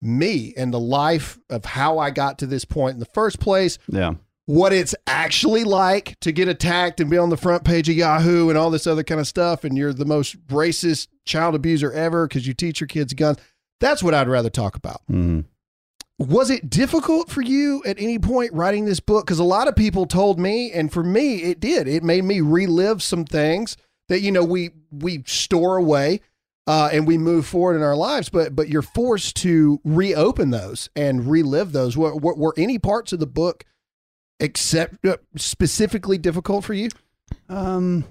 me 0.01 0.53
and 0.57 0.73
the 0.73 0.79
life 0.79 1.37
of 1.49 1.63
how 1.65 1.99
I 1.99 2.09
got 2.09 2.39
to 2.39 2.47
this 2.47 2.65
point 2.65 2.93
in 2.95 2.99
the 2.99 3.05
first 3.13 3.39
place, 3.39 3.77
Yeah, 3.87 4.13
what 4.51 4.73
it's 4.73 4.93
actually 5.07 5.63
like 5.63 6.19
to 6.19 6.33
get 6.33 6.49
attacked 6.49 6.99
and 6.99 7.09
be 7.09 7.17
on 7.17 7.29
the 7.29 7.37
front 7.37 7.63
page 7.63 7.87
of 7.87 7.95
Yahoo 7.95 8.49
and 8.49 8.57
all 8.57 8.69
this 8.69 8.85
other 8.85 9.03
kind 9.03 9.21
of 9.21 9.27
stuff, 9.27 9.63
and 9.63 9.77
you're 9.77 9.93
the 9.93 10.03
most 10.03 10.35
racist 10.47 11.07
child 11.25 11.55
abuser 11.55 11.89
ever 11.93 12.27
because 12.27 12.45
you 12.45 12.53
teach 12.53 12.81
your 12.81 12.87
kids 12.87 13.13
guns. 13.13 13.37
That's 13.79 14.03
what 14.03 14.13
I'd 14.13 14.27
rather 14.27 14.49
talk 14.49 14.75
about. 14.75 15.01
Mhm. 15.09 15.45
Was 16.19 16.49
it 16.49 16.69
difficult 16.69 17.29
for 17.29 17.41
you 17.41 17.81
at 17.85 17.95
any 17.97 18.19
point 18.19 18.51
writing 18.53 18.83
this 18.85 18.99
book? 18.99 19.25
Because 19.25 19.39
a 19.39 19.43
lot 19.45 19.69
of 19.69 19.75
people 19.75 20.05
told 20.05 20.37
me, 20.37 20.69
and 20.71 20.91
for 20.91 21.03
me, 21.03 21.43
it 21.43 21.59
did. 21.61 21.87
It 21.87 22.03
made 22.03 22.25
me 22.25 22.41
relive 22.41 23.01
some 23.01 23.23
things 23.23 23.77
that 24.09 24.19
you 24.19 24.31
know 24.31 24.43
we 24.43 24.71
we 24.91 25.23
store 25.25 25.77
away 25.77 26.19
uh, 26.67 26.89
and 26.91 27.07
we 27.07 27.17
move 27.17 27.45
forward 27.47 27.77
in 27.77 27.83
our 27.83 27.95
lives. 27.95 28.27
But 28.27 28.53
but 28.55 28.67
you're 28.67 28.81
forced 28.81 29.37
to 29.37 29.79
reopen 29.85 30.51
those 30.51 30.89
and 30.95 31.31
relive 31.31 31.71
those. 31.71 31.95
Were, 31.95 32.15
were, 32.15 32.35
were 32.35 32.53
any 32.57 32.77
parts 32.77 33.13
of 33.13 33.19
the 33.19 33.25
book 33.27 33.63
except 34.41 35.05
uh, 35.05 35.15
specifically 35.37 36.17
difficult 36.17 36.65
for 36.65 36.73
you? 36.73 36.89
Um, 37.49 38.03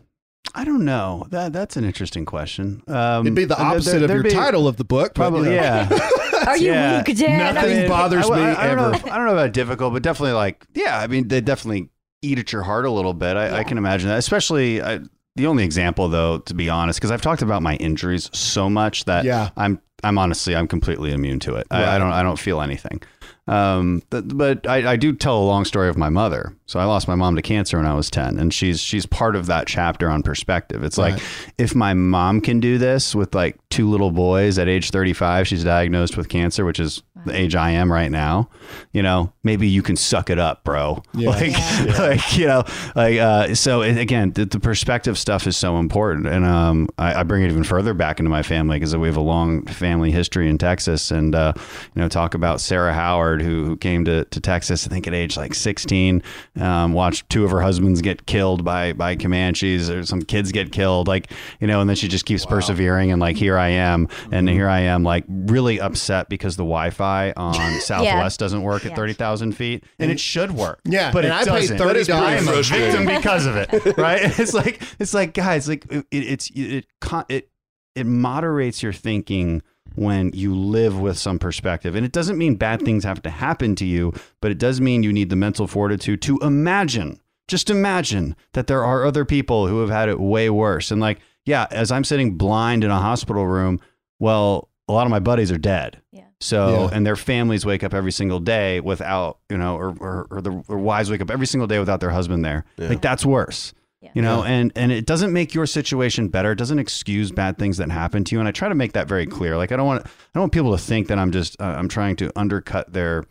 I 0.55 0.64
don't 0.64 0.85
know. 0.85 1.27
That 1.31 1.53
that's 1.53 1.77
an 1.77 1.85
interesting 1.85 2.25
question. 2.25 2.83
Um, 2.88 3.27
It'd 3.27 3.35
be 3.37 3.45
the 3.45 3.61
opposite 3.61 4.01
there- 4.01 4.05
of 4.05 4.11
your 4.11 4.23
be- 4.23 4.31
title 4.31 4.66
of 4.66 4.77
the 4.77 4.85
book. 4.85 5.12
but, 5.14 5.25
you 5.25 5.31
Probably, 5.31 5.49
know. 5.51 5.55
yeah. 5.55 6.09
Are 6.47 6.57
you 6.57 6.69
Yeah. 6.73 7.03
weak, 7.07 7.16
Dad? 7.19 7.55
Nothing 7.55 7.77
I 7.77 7.81
mean, 7.81 7.88
bothers 7.88 8.31
I- 8.31 8.37
me 8.37 8.43
I, 8.43 8.64
I 8.64 8.66
don't 8.69 8.77
know. 8.79 8.88
ever. 8.99 9.11
I 9.11 9.16
don't 9.19 9.27
know 9.27 9.33
about 9.35 9.53
difficult, 9.53 9.93
but 9.93 10.03
definitely 10.03 10.33
like, 10.33 10.64
yeah. 10.75 10.99
I 10.99 11.07
mean, 11.07 11.29
they 11.29 11.40
definitely 11.40 11.90
eat 12.23 12.38
at 12.38 12.53
your 12.53 12.62
heart 12.62 12.85
a 12.87 12.90
little 12.90 13.14
bit. 13.14 13.37
I, 13.37 13.59
I 13.59 13.64
can 13.64 13.79
imagine 13.79 14.09
that. 14.09 14.19
Especially 14.19 14.83
I, 14.83 15.01
the 15.37 15.47
only 15.47 15.64
example, 15.64 16.09
though, 16.09 16.38
to 16.38 16.55
be 16.55 16.69
honest, 16.69 16.99
because 16.99 17.11
I've 17.11 17.23
talked 17.23 17.43
about 17.43 17.62
my 17.62 17.77
injuries 17.77 18.29
so 18.33 18.69
much 18.71 19.05
that 19.05 19.25
Yeah. 19.25 19.51
I'm 19.57 19.81
I'm 20.03 20.16
honestly 20.19 20.57
I'm 20.57 20.66
completely 20.66 21.12
immune 21.12 21.40
to 21.40 21.55
it. 21.57 21.66
I, 21.71 21.97
I 21.97 21.99
don't 21.99 22.11
I 22.12 22.23
don't 22.23 22.38
feel 22.38 22.61
anything. 22.62 23.03
Um, 23.50 24.00
but, 24.10 24.36
but 24.36 24.68
I, 24.68 24.92
I 24.92 24.96
do 24.96 25.12
tell 25.12 25.36
a 25.36 25.42
long 25.42 25.64
story 25.64 25.88
of 25.88 25.96
my 25.96 26.08
mother. 26.08 26.54
So 26.66 26.78
I 26.78 26.84
lost 26.84 27.08
my 27.08 27.16
mom 27.16 27.34
to 27.34 27.42
cancer 27.42 27.78
when 27.78 27.86
I 27.86 27.94
was 27.94 28.08
ten, 28.08 28.38
and 28.38 28.54
she's 28.54 28.78
she's 28.78 29.06
part 29.06 29.34
of 29.34 29.46
that 29.46 29.66
chapter 29.66 30.08
on 30.08 30.22
perspective. 30.22 30.84
It's 30.84 30.96
like 30.96 31.20
if 31.58 31.74
my 31.74 31.92
mom 31.92 32.40
can 32.40 32.60
do 32.60 32.78
this 32.78 33.12
with 33.12 33.34
like 33.34 33.58
two 33.68 33.90
little 33.90 34.12
boys 34.12 34.56
at 34.56 34.68
age 34.68 34.90
35, 34.90 35.48
she's 35.48 35.64
diagnosed 35.64 36.16
with 36.16 36.28
cancer, 36.28 36.64
which 36.64 36.78
is 36.78 37.02
the 37.26 37.37
age 37.37 37.54
I 37.54 37.70
am 37.72 37.92
right 37.92 38.11
now. 38.11 38.48
You 38.92 39.02
know, 39.02 39.33
maybe 39.42 39.68
you 39.68 39.83
can 39.83 39.96
suck 39.96 40.30
it 40.30 40.38
up, 40.38 40.64
bro. 40.64 41.02
Yeah. 41.14 41.30
Like, 41.40 41.52
like 41.98 42.37
you 42.37 42.46
know, 42.46 42.64
like 42.96 43.18
uh, 43.18 43.54
so. 43.54 43.83
And 43.83 43.98
again, 43.98 44.33
the, 44.33 44.44
the 44.44 44.59
perspective 44.59 45.16
stuff 45.16 45.46
is 45.46 45.56
so 45.56 45.78
important, 45.78 46.26
and 46.26 46.44
um, 46.44 46.88
I, 46.98 47.20
I 47.20 47.22
bring 47.22 47.44
it 47.44 47.50
even 47.50 47.62
further 47.62 47.94
back 47.94 48.18
into 48.18 48.30
my 48.30 48.42
family 48.42 48.76
because 48.76 48.96
we 48.96 49.06
have 49.06 49.16
a 49.16 49.22
long 49.22 49.64
family 49.66 50.11
history 50.11 50.48
in 50.48 50.59
Texas, 50.59 51.11
and 51.12 51.35
uh, 51.35 51.52
you 51.56 52.02
know, 52.02 52.09
talk 52.09 52.35
about 52.35 52.61
Sarah 52.61 52.92
Howard 52.92 53.42
who 53.42 53.64
who 53.64 53.76
came 53.76 54.04
to 54.06 54.24
to 54.24 54.40
Texas, 54.40 54.87
I 54.87 54.90
think 54.90 55.06
at 55.06 55.14
age 55.14 55.37
like 55.37 55.54
16, 55.54 56.22
um, 56.61 56.92
watched 56.92 57.30
two 57.30 57.44
of 57.44 57.50
her 57.52 57.61
husbands 57.61 58.02
get 58.02 58.26
killed 58.26 58.64
by 58.64 58.92
by 58.92 59.14
Comanches, 59.14 59.88
or 59.88 60.04
some 60.04 60.22
kids 60.22 60.52
get 60.52 60.72
killed, 60.72 61.06
like 61.06 61.30
you 61.61 61.66
know, 61.66 61.80
and 61.80 61.88
then 61.88 61.96
she 61.96 62.09
just 62.09 62.26
keeps 62.26 62.44
persevering, 62.44 63.12
and 63.12 63.20
like 63.20 63.37
here 63.37 63.56
I 63.56 63.68
am, 63.68 64.09
and 64.33 64.48
here 64.48 64.68
I 64.68 64.80
am, 64.80 65.04
like 65.04 65.24
really 65.28 65.80
upset 65.80 66.28
because 66.28 66.56
the 66.56 66.64
Wi-Fi 66.64 67.10
on 67.37 67.55
Southwest 67.81 68.38
doesn't 68.40 68.62
work 68.62 68.85
at 68.85 68.90
Yeah. 68.92 68.96
thirty 68.96 69.12
thousand 69.12 69.53
feet, 69.53 69.85
and 69.99 70.11
it 70.11 70.18
should 70.20 70.51
work. 70.53 70.81
Yeah, 70.85 71.12
but 71.12 71.25
and 71.25 71.33
it 71.35 71.37
I 71.37 71.44
paid 71.59 71.68
doesn't. 71.68 71.79
$30 71.79 71.79
That 71.79 71.96
is 71.96 72.09
pretty 72.09 72.20
That 72.23 72.38
is 72.38 72.49
frustrating. 72.49 72.92
frustrating. 72.92 73.07
victim 73.07 73.16
because 73.16 73.46
of 73.46 73.57
it, 73.57 73.96
right? 73.99 74.38
It's 74.38 74.55
like 74.55 74.83
it's 74.99 75.14
like 75.14 75.35
guys, 75.35 75.68
like 75.68 75.85
it, 75.90 76.07
it's 76.11 76.51
it 76.55 76.87
it 77.29 77.49
it 77.94 78.07
moderates 78.07 78.83
your 78.83 78.92
thinking 78.92 79.62
when 79.96 80.31
you 80.33 80.55
live 80.55 81.01
with 81.01 81.18
some 81.18 81.38
perspective. 81.38 81.96
And 81.96 82.07
it 82.07 82.12
doesn't 82.12 82.38
mean 82.38 82.55
bad 82.55 82.83
things 82.83 83.03
have 83.05 83.20
to 83.23 83.31
happen 83.31 83.75
to 83.77 83.85
you, 83.85 84.12
but 84.40 84.53
it 84.53 84.59
does 84.59 84.81
mean 84.81 85.03
you 85.03 85.12
need 85.12 85.31
the 85.31 85.37
mental 85.37 85.66
fortitude 85.66 86.23
to 86.23 86.38
imagine, 86.38 87.20
just 87.49 87.68
imagine 87.70 88.37
that 88.53 88.68
there 88.68 88.85
are 88.85 89.05
other 89.05 89.25
people 89.25 89.66
who 89.66 89.81
have 89.81 89.90
had 89.90 90.09
it 90.09 90.20
way 90.20 90.49
worse. 90.49 90.92
And 90.92 91.01
like, 91.01 91.18
yeah, 91.44 91.66
as 91.73 91.90
I'm 91.90 92.05
sitting 92.05 92.37
blind 92.37 92.85
in 92.85 92.90
a 92.92 93.01
hospital 93.01 93.44
room, 93.49 93.81
well, 94.20 94.68
a 94.87 94.92
lot 94.92 95.07
of 95.07 95.11
my 95.11 95.18
buddies 95.18 95.51
are 95.51 95.59
dead. 95.59 96.01
Yeah. 96.12 96.27
So, 96.40 96.88
Yeah. 96.90 96.96
and 96.96 97.07
their 97.07 97.16
families 97.16 97.66
wake 97.66 97.85
up 97.85 97.92
every 97.92 98.12
single 98.12 98.40
day 98.40 98.81
without, 98.81 99.38
you 99.50 99.59
know, 99.59 99.76
or, 99.76 99.94
or, 100.00 100.26
or 100.31 100.40
the 100.40 100.62
or 100.68 100.79
wives 100.79 101.11
wake 101.11 101.20
up 101.20 101.31
every 101.31 101.46
single 101.46 101.66
day 101.66 101.79
without 101.79 102.00
their 102.00 102.11
husband 102.11 102.44
there. 102.44 102.64
Yeah. 102.79 102.88
Like 102.88 103.03
that's 103.03 103.26
worse 103.26 103.74
Yeah. 104.00 104.09
you 104.14 104.22
know 104.22 104.42
and 104.42 104.72
and 104.74 104.90
it 104.90 105.05
doesn't 105.05 105.33
make 105.35 105.53
your 105.55 105.66
situation 105.66 106.29
better 106.29 106.53
it 106.53 106.57
doesn't 106.57 106.79
excuse 106.79 107.31
bad 107.31 107.59
things 107.59 107.76
that 107.76 107.90
happen 107.90 108.24
to 108.24 108.35
you 108.35 108.38
and 108.40 108.48
i 108.48 108.53
try 108.53 108.66
to 108.70 108.74
make 108.74 108.92
that 108.94 109.07
very 109.07 109.26
clear 109.26 109.59
like 109.59 109.70
i 109.72 109.76
don't 109.76 109.87
want 109.87 110.07
i 110.07 110.09
don't 110.35 110.40
want 110.44 110.53
people 110.53 110.72
to 110.72 110.83
think 110.83 111.09
that 111.09 111.18
i'm 111.18 111.31
just 111.31 111.61
uh, 111.61 111.64
i'm 111.79 111.87
trying 111.88 112.16
to 112.16 112.33
undercut 112.35 112.90
their 112.94 113.24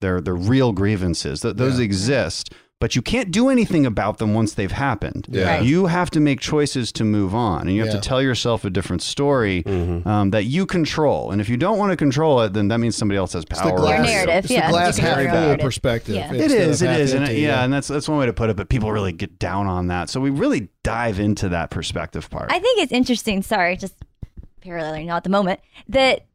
their 0.00 0.20
their 0.20 0.34
real 0.34 0.72
grievances 0.72 1.42
Th- 1.42 1.54
those 1.54 1.78
Yeah. 1.78 1.84
exist 1.84 2.52
but 2.78 2.94
you 2.94 3.00
can't 3.00 3.30
do 3.30 3.48
anything 3.48 3.86
about 3.86 4.18
them 4.18 4.34
once 4.34 4.52
they've 4.54 4.70
happened 4.72 5.26
Yeah. 5.30 5.44
Right. 5.56 5.64
you 5.64 5.86
have 5.86 6.10
to 6.10 6.20
make 6.20 6.40
choices 6.40 6.92
to 6.92 7.04
move 7.04 7.34
on 7.34 7.62
and 7.62 7.72
you 7.74 7.80
have 7.82 7.94
Yeah. 7.94 8.00
to 8.00 8.06
tell 8.08 8.20
yourself 8.20 8.64
a 8.64 8.70
different 8.70 9.00
story 9.02 9.62
Mm-hmm. 9.64 10.06
um, 10.06 10.30
that 10.30 10.44
you 10.44 10.66
control 10.66 11.30
and 11.30 11.40
if 11.40 11.48
you 11.48 11.56
don't 11.56 11.78
want 11.78 11.92
to 11.92 11.96
control 11.96 12.40
it 12.42 12.52
then 12.52 12.68
that 12.68 12.78
means 12.78 12.94
somebody 12.96 13.16
else 13.16 13.32
has 13.32 13.44
It's 13.44 13.58
the 13.60 13.68
power 13.70 13.78
glass, 13.78 14.00
over 14.00 14.08
you. 14.08 14.14
narrative, 14.14 14.44
It's 14.44 14.52
yeah. 14.52 14.66
the 14.66 14.72
glass 14.72 14.98
You 14.98 15.04
can 15.04 15.26
half 15.26 15.46
full 15.48 15.56
perspective. 15.58 16.14
Yeah. 16.16 16.32
It 16.34 16.40
instead 16.42 16.68
is, 16.68 16.82
of 16.82 16.88
it 16.88 16.90
half 16.92 17.10
and 17.14 17.24
empty, 17.24 17.40
yeah, 17.40 17.64
and 17.64 17.72
that's 17.72 17.88
that's 17.88 18.08
one 18.08 18.18
way 18.18 18.26
to 18.26 18.32
put 18.32 18.50
it. 18.50 18.56
But 18.56 18.68
people 18.68 18.92
really 18.92 19.12
get 19.12 19.38
down 19.38 19.66
on 19.66 19.86
that, 19.88 20.10
so 20.10 20.20
we 20.20 20.30
really 20.30 20.68
dive 20.82 21.18
into 21.18 21.48
that 21.50 21.70
perspective 21.70 22.28
part. 22.30 22.52
I 22.52 22.58
think 22.58 22.80
it's 22.80 22.92
interesting. 22.92 23.42
Sorry, 23.42 23.76
just 23.76 23.94
paralleling 24.60 25.06
now 25.06 25.16
at 25.16 25.24
the 25.24 25.30
moment 25.30 25.60
that 25.88 26.26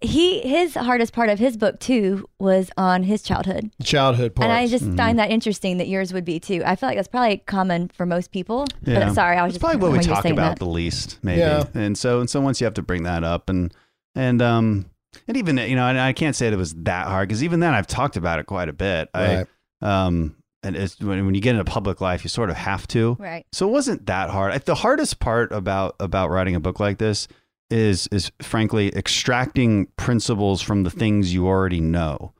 he 0.00 0.40
his 0.40 0.74
hardest 0.74 1.12
part 1.12 1.28
of 1.28 1.38
his 1.38 1.56
book 1.56 1.78
too 1.80 2.28
was 2.38 2.70
on 2.76 3.02
his 3.02 3.22
childhood, 3.22 3.70
Childhood 3.82 4.34
parts. 4.34 4.44
and 4.44 4.52
I 4.52 4.66
just 4.66 4.84
Mm-hmm. 4.84 4.96
find 4.96 5.18
that 5.18 5.30
interesting 5.30 5.78
that 5.78 5.88
yours 5.88 6.12
would 6.12 6.24
be 6.24 6.40
too. 6.40 6.62
I 6.64 6.76
feel 6.76 6.88
like 6.88 6.96
that's 6.96 7.08
probably 7.08 7.38
common 7.38 7.88
for 7.88 8.06
most 8.06 8.32
people. 8.32 8.66
Yeah. 8.84 9.06
But 9.06 9.14
sorry, 9.14 9.36
I 9.36 9.42
was 9.42 9.50
It's 9.50 9.54
just 9.56 9.60
probably 9.62 9.80
what 9.80 9.92
we 9.92 9.98
when 9.98 10.04
you 10.06 10.10
were 10.10 10.16
talk 10.16 10.24
about 10.26 10.48
that. 10.50 10.58
the 10.58 10.66
least, 10.70 11.18
maybe. 11.22 11.40
Yeah. 11.40 11.64
And 11.74 11.96
so, 11.96 12.20
and 12.20 12.28
so 12.30 12.40
once 12.40 12.60
you 12.60 12.64
have 12.64 12.74
to 12.74 12.82
bring 12.82 13.02
that 13.04 13.24
up, 13.24 13.48
and 13.48 13.72
and 14.14 14.40
um, 14.42 14.86
and 15.28 15.36
even 15.36 15.56
you 15.58 15.76
know, 15.76 15.86
and 15.88 15.98
I 16.00 16.12
can't 16.12 16.34
say 16.36 16.46
that 16.46 16.54
it 16.54 16.58
was 16.58 16.74
that 16.84 17.06
hard 17.08 17.28
because 17.28 17.42
even 17.44 17.60
then 17.60 17.74
I've 17.74 17.86
talked 17.86 18.16
about 18.16 18.38
it 18.38 18.46
quite 18.46 18.68
a 18.68 18.72
bit. 18.72 19.08
Right. 19.14 19.46
I 19.82 20.06
um, 20.06 20.36
and 20.64 20.76
it's 20.76 21.00
when 21.00 21.24
when 21.26 21.34
you 21.34 21.40
get 21.40 21.52
into 21.56 21.64
public 21.64 22.00
life, 22.00 22.22
you 22.24 22.28
sort 22.28 22.48
of 22.50 22.56
have 22.56 22.86
to. 22.88 23.16
Right. 23.18 23.44
So 23.52 23.68
it 23.68 23.72
wasn't 23.72 24.06
that 24.06 24.30
hard. 24.30 24.52
I- 24.52 24.58
The 24.58 24.76
hardest 24.76 25.18
part 25.18 25.52
about 25.52 25.96
about 26.00 26.30
writing 26.30 26.54
a 26.54 26.60
book 26.60 26.78
like 26.80 26.98
this 26.98 27.26
is 27.72 28.06
is 28.12 28.30
frankly 28.42 28.94
extracting 28.94 29.86
principles 29.96 30.60
from 30.62 30.82
the 30.82 30.90
things 30.90 31.32
you 31.34 31.46
already 31.46 31.80
know. 31.80 32.32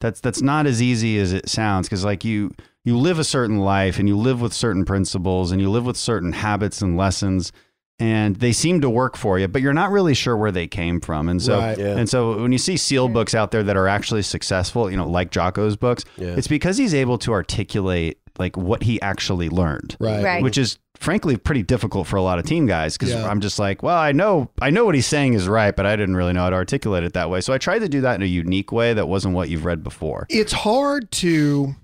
That's 0.00 0.20
that's 0.20 0.42
not 0.42 0.66
as 0.66 0.82
easy 0.82 1.18
as 1.18 1.32
it 1.32 1.48
sounds 1.48 1.86
because 1.88 2.04
like 2.04 2.24
you 2.24 2.50
you 2.84 2.96
live 2.98 3.18
a 3.18 3.24
certain 3.24 3.58
life 3.58 3.98
and 3.98 4.08
you 4.08 4.16
live 4.16 4.40
with 4.40 4.52
certain 4.52 4.84
principles 4.84 5.52
and 5.52 5.60
you 5.60 5.70
live 5.70 5.84
with 5.84 5.96
certain 5.96 6.32
habits 6.32 6.80
and 6.82 6.96
lessons 6.96 7.52
and 7.98 8.36
they 8.36 8.52
seem 8.52 8.80
to 8.80 8.88
work 8.88 9.14
for 9.14 9.38
you, 9.38 9.46
but 9.46 9.60
you're 9.60 9.74
not 9.74 9.90
really 9.90 10.14
sure 10.14 10.34
where 10.34 10.50
they 10.50 10.66
came 10.66 11.02
from. 11.02 11.28
And 11.28 11.42
so 11.42 11.58
Right. 11.58 11.76
Yeah. 11.78 11.98
and 11.98 12.08
so 12.08 12.40
when 12.40 12.50
you 12.50 12.56
see 12.56 12.78
seal 12.78 13.08
books 13.08 13.34
out 13.34 13.50
there 13.50 13.62
that 13.62 13.76
are 13.76 13.88
actually 13.88 14.22
successful, 14.22 14.90
you 14.90 14.96
know, 14.96 15.06
like 15.06 15.30
Jocko's 15.30 15.76
books, 15.76 16.06
Yeah. 16.16 16.28
it's 16.28 16.48
because 16.48 16.78
he's 16.78 16.94
able 16.94 17.18
to 17.18 17.32
articulate 17.32 18.18
like 18.40 18.56
what 18.56 18.82
he 18.82 19.00
actually 19.00 19.48
learned 19.48 19.96
right. 20.00 20.24
Right. 20.24 20.42
which 20.42 20.58
is 20.58 20.78
frankly 20.96 21.36
pretty 21.36 21.62
difficult 21.62 22.06
for 22.08 22.16
a 22.16 22.22
lot 22.22 22.38
of 22.40 22.44
team 22.44 22.66
guys 22.66 22.96
because 22.98 23.10
Yeah. 23.14 23.26
I'm 23.28 23.40
just 23.40 23.58
like, 23.60 23.82
well, 23.82 23.96
I 23.96 24.10
know 24.12 24.50
I 24.60 24.70
know 24.70 24.84
what 24.84 24.96
he's 24.96 25.06
saying 25.06 25.34
is 25.34 25.46
right, 25.46 25.74
but 25.76 25.86
I 25.86 25.94
didn't 25.94 26.16
really 26.16 26.32
know 26.32 26.40
how 26.40 26.50
to 26.50 26.56
articulate 26.56 27.04
it 27.04 27.12
that 27.12 27.30
way. 27.30 27.40
So 27.40 27.52
I 27.52 27.58
tried 27.58 27.78
to 27.80 27.88
do 27.88 28.00
that 28.00 28.16
in 28.16 28.22
a 28.22 28.26
unique 28.26 28.72
way 28.72 28.92
that 28.94 29.06
wasn't 29.06 29.34
what 29.34 29.48
you've 29.48 29.64
read 29.64 29.84
before. 29.84 30.26
It's 30.28 30.52
hard 30.52 31.10
to 31.12 31.76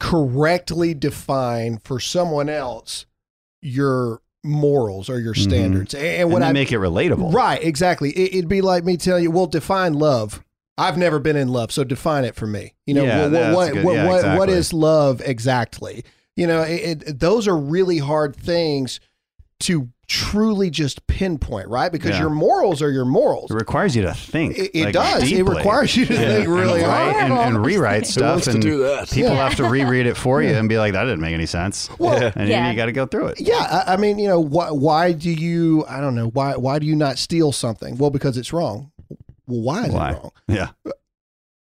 correctly 0.00 0.94
define 0.94 1.78
for 1.84 2.00
someone 2.00 2.48
else 2.48 3.06
your 3.60 4.20
morals 4.44 5.10
or 5.10 5.18
your 5.20 5.34
Mhm. 5.34 5.42
standards. 5.42 5.94
And, 5.94 6.04
And 6.06 6.30
what 6.32 6.40
then 6.40 6.50
I 6.50 6.52
make 6.52 6.70
it 6.72 6.78
relatable. 6.78 7.32
Right, 7.34 7.62
exactly. 7.62 8.10
It, 8.10 8.34
it'd 8.36 8.48
be 8.48 8.60
like 8.60 8.84
me 8.84 8.96
telling 8.96 9.24
you, 9.24 9.30
well, 9.30 9.46
define 9.46 9.94
love. 9.94 10.42
I've 10.78 10.96
never 10.96 11.18
been 11.18 11.36
in 11.36 11.48
love, 11.48 11.72
so 11.72 11.82
define 11.84 12.24
it 12.24 12.34
for 12.36 12.46
me. 12.46 12.74
You 12.86 12.94
know, 12.94 13.04
Yeah, 13.04 13.28
what, 13.28 13.52
what, 13.54 13.72
good. 13.72 13.84
what, 13.84 13.94
Yeah, 13.96 14.06
what, 14.06 14.14
what 14.14 14.48
exactly. 14.48 14.54
is 14.54 14.72
love 14.72 15.20
exactly? 15.22 16.04
You 16.36 16.46
know, 16.46 16.62
it, 16.62 17.02
it, 17.06 17.18
those 17.20 17.48
are 17.48 17.56
really 17.56 17.98
hard 17.98 18.36
things 18.36 19.00
to 19.60 19.88
truly 20.06 20.70
just 20.70 21.06
pinpoint, 21.08 21.68
right? 21.68 21.90
Because 21.92 22.12
Yeah. 22.12 22.20
your 22.20 22.30
morals 22.30 22.80
are 22.80 22.90
your 22.90 23.04
morals. 23.04 23.50
It 23.50 23.54
requires 23.54 23.94
you 23.96 24.02
to 24.02 24.14
think. 24.14 24.56
It, 24.56 24.70
it 24.72 24.84
like, 24.84 24.92
does. 24.94 25.30
It 25.30 25.42
requires 25.42 25.94
you 25.96 26.06
to 26.06 26.14
Yeah. 26.14 26.20
think 26.36 26.48
really 26.48 26.80
and 26.80 26.90
hard. 26.90 27.06
write 27.08 27.16
and, 27.24 27.32
and 27.32 27.40
Horrible. 27.42 27.60
rewrite 27.60 28.06
Who 28.06 28.12
stuff 28.12 28.30
wants 28.30 28.44
to 28.46 28.50
and 28.52 28.62
do 28.62 28.78
that? 28.84 29.10
people 29.10 29.32
Yeah. 29.32 29.48
have 29.48 29.56
to 29.56 29.64
reread 29.68 30.06
it 30.06 30.16
for 30.16 30.40
you 30.44 30.50
and 30.54 30.68
be 30.68 30.78
like, 30.78 30.92
that 30.94 31.04
didn't 31.04 31.20
make 31.20 31.34
any 31.34 31.44
sense. 31.44 31.90
Well, 31.98 32.32
And 32.36 32.48
Yeah. 32.48 32.70
you 32.70 32.76
got 32.76 32.86
to 32.86 32.92
go 32.92 33.04
through 33.04 33.26
it. 33.26 33.40
Yeah, 33.40 33.82
I, 33.86 33.94
I 33.94 33.96
mean, 33.98 34.18
you 34.18 34.28
know, 34.28 34.40
why, 34.40 34.70
why 34.70 35.12
do 35.12 35.30
you? 35.30 35.84
I 35.88 36.00
don't 36.00 36.14
know. 36.14 36.28
Why 36.28 36.56
why 36.56 36.78
do 36.78 36.86
you 36.86 36.94
not 36.96 37.18
steal 37.18 37.50
something? 37.52 37.98
Well, 37.98 38.10
because 38.10 38.38
it's 38.38 38.52
wrong. 38.52 38.92
Well, 39.48 39.60
why 39.62 39.84
is 39.86 39.92
Why? 39.92 40.10
it 40.10 40.14
wrong? 40.14 40.30
Yeah. 40.46 40.68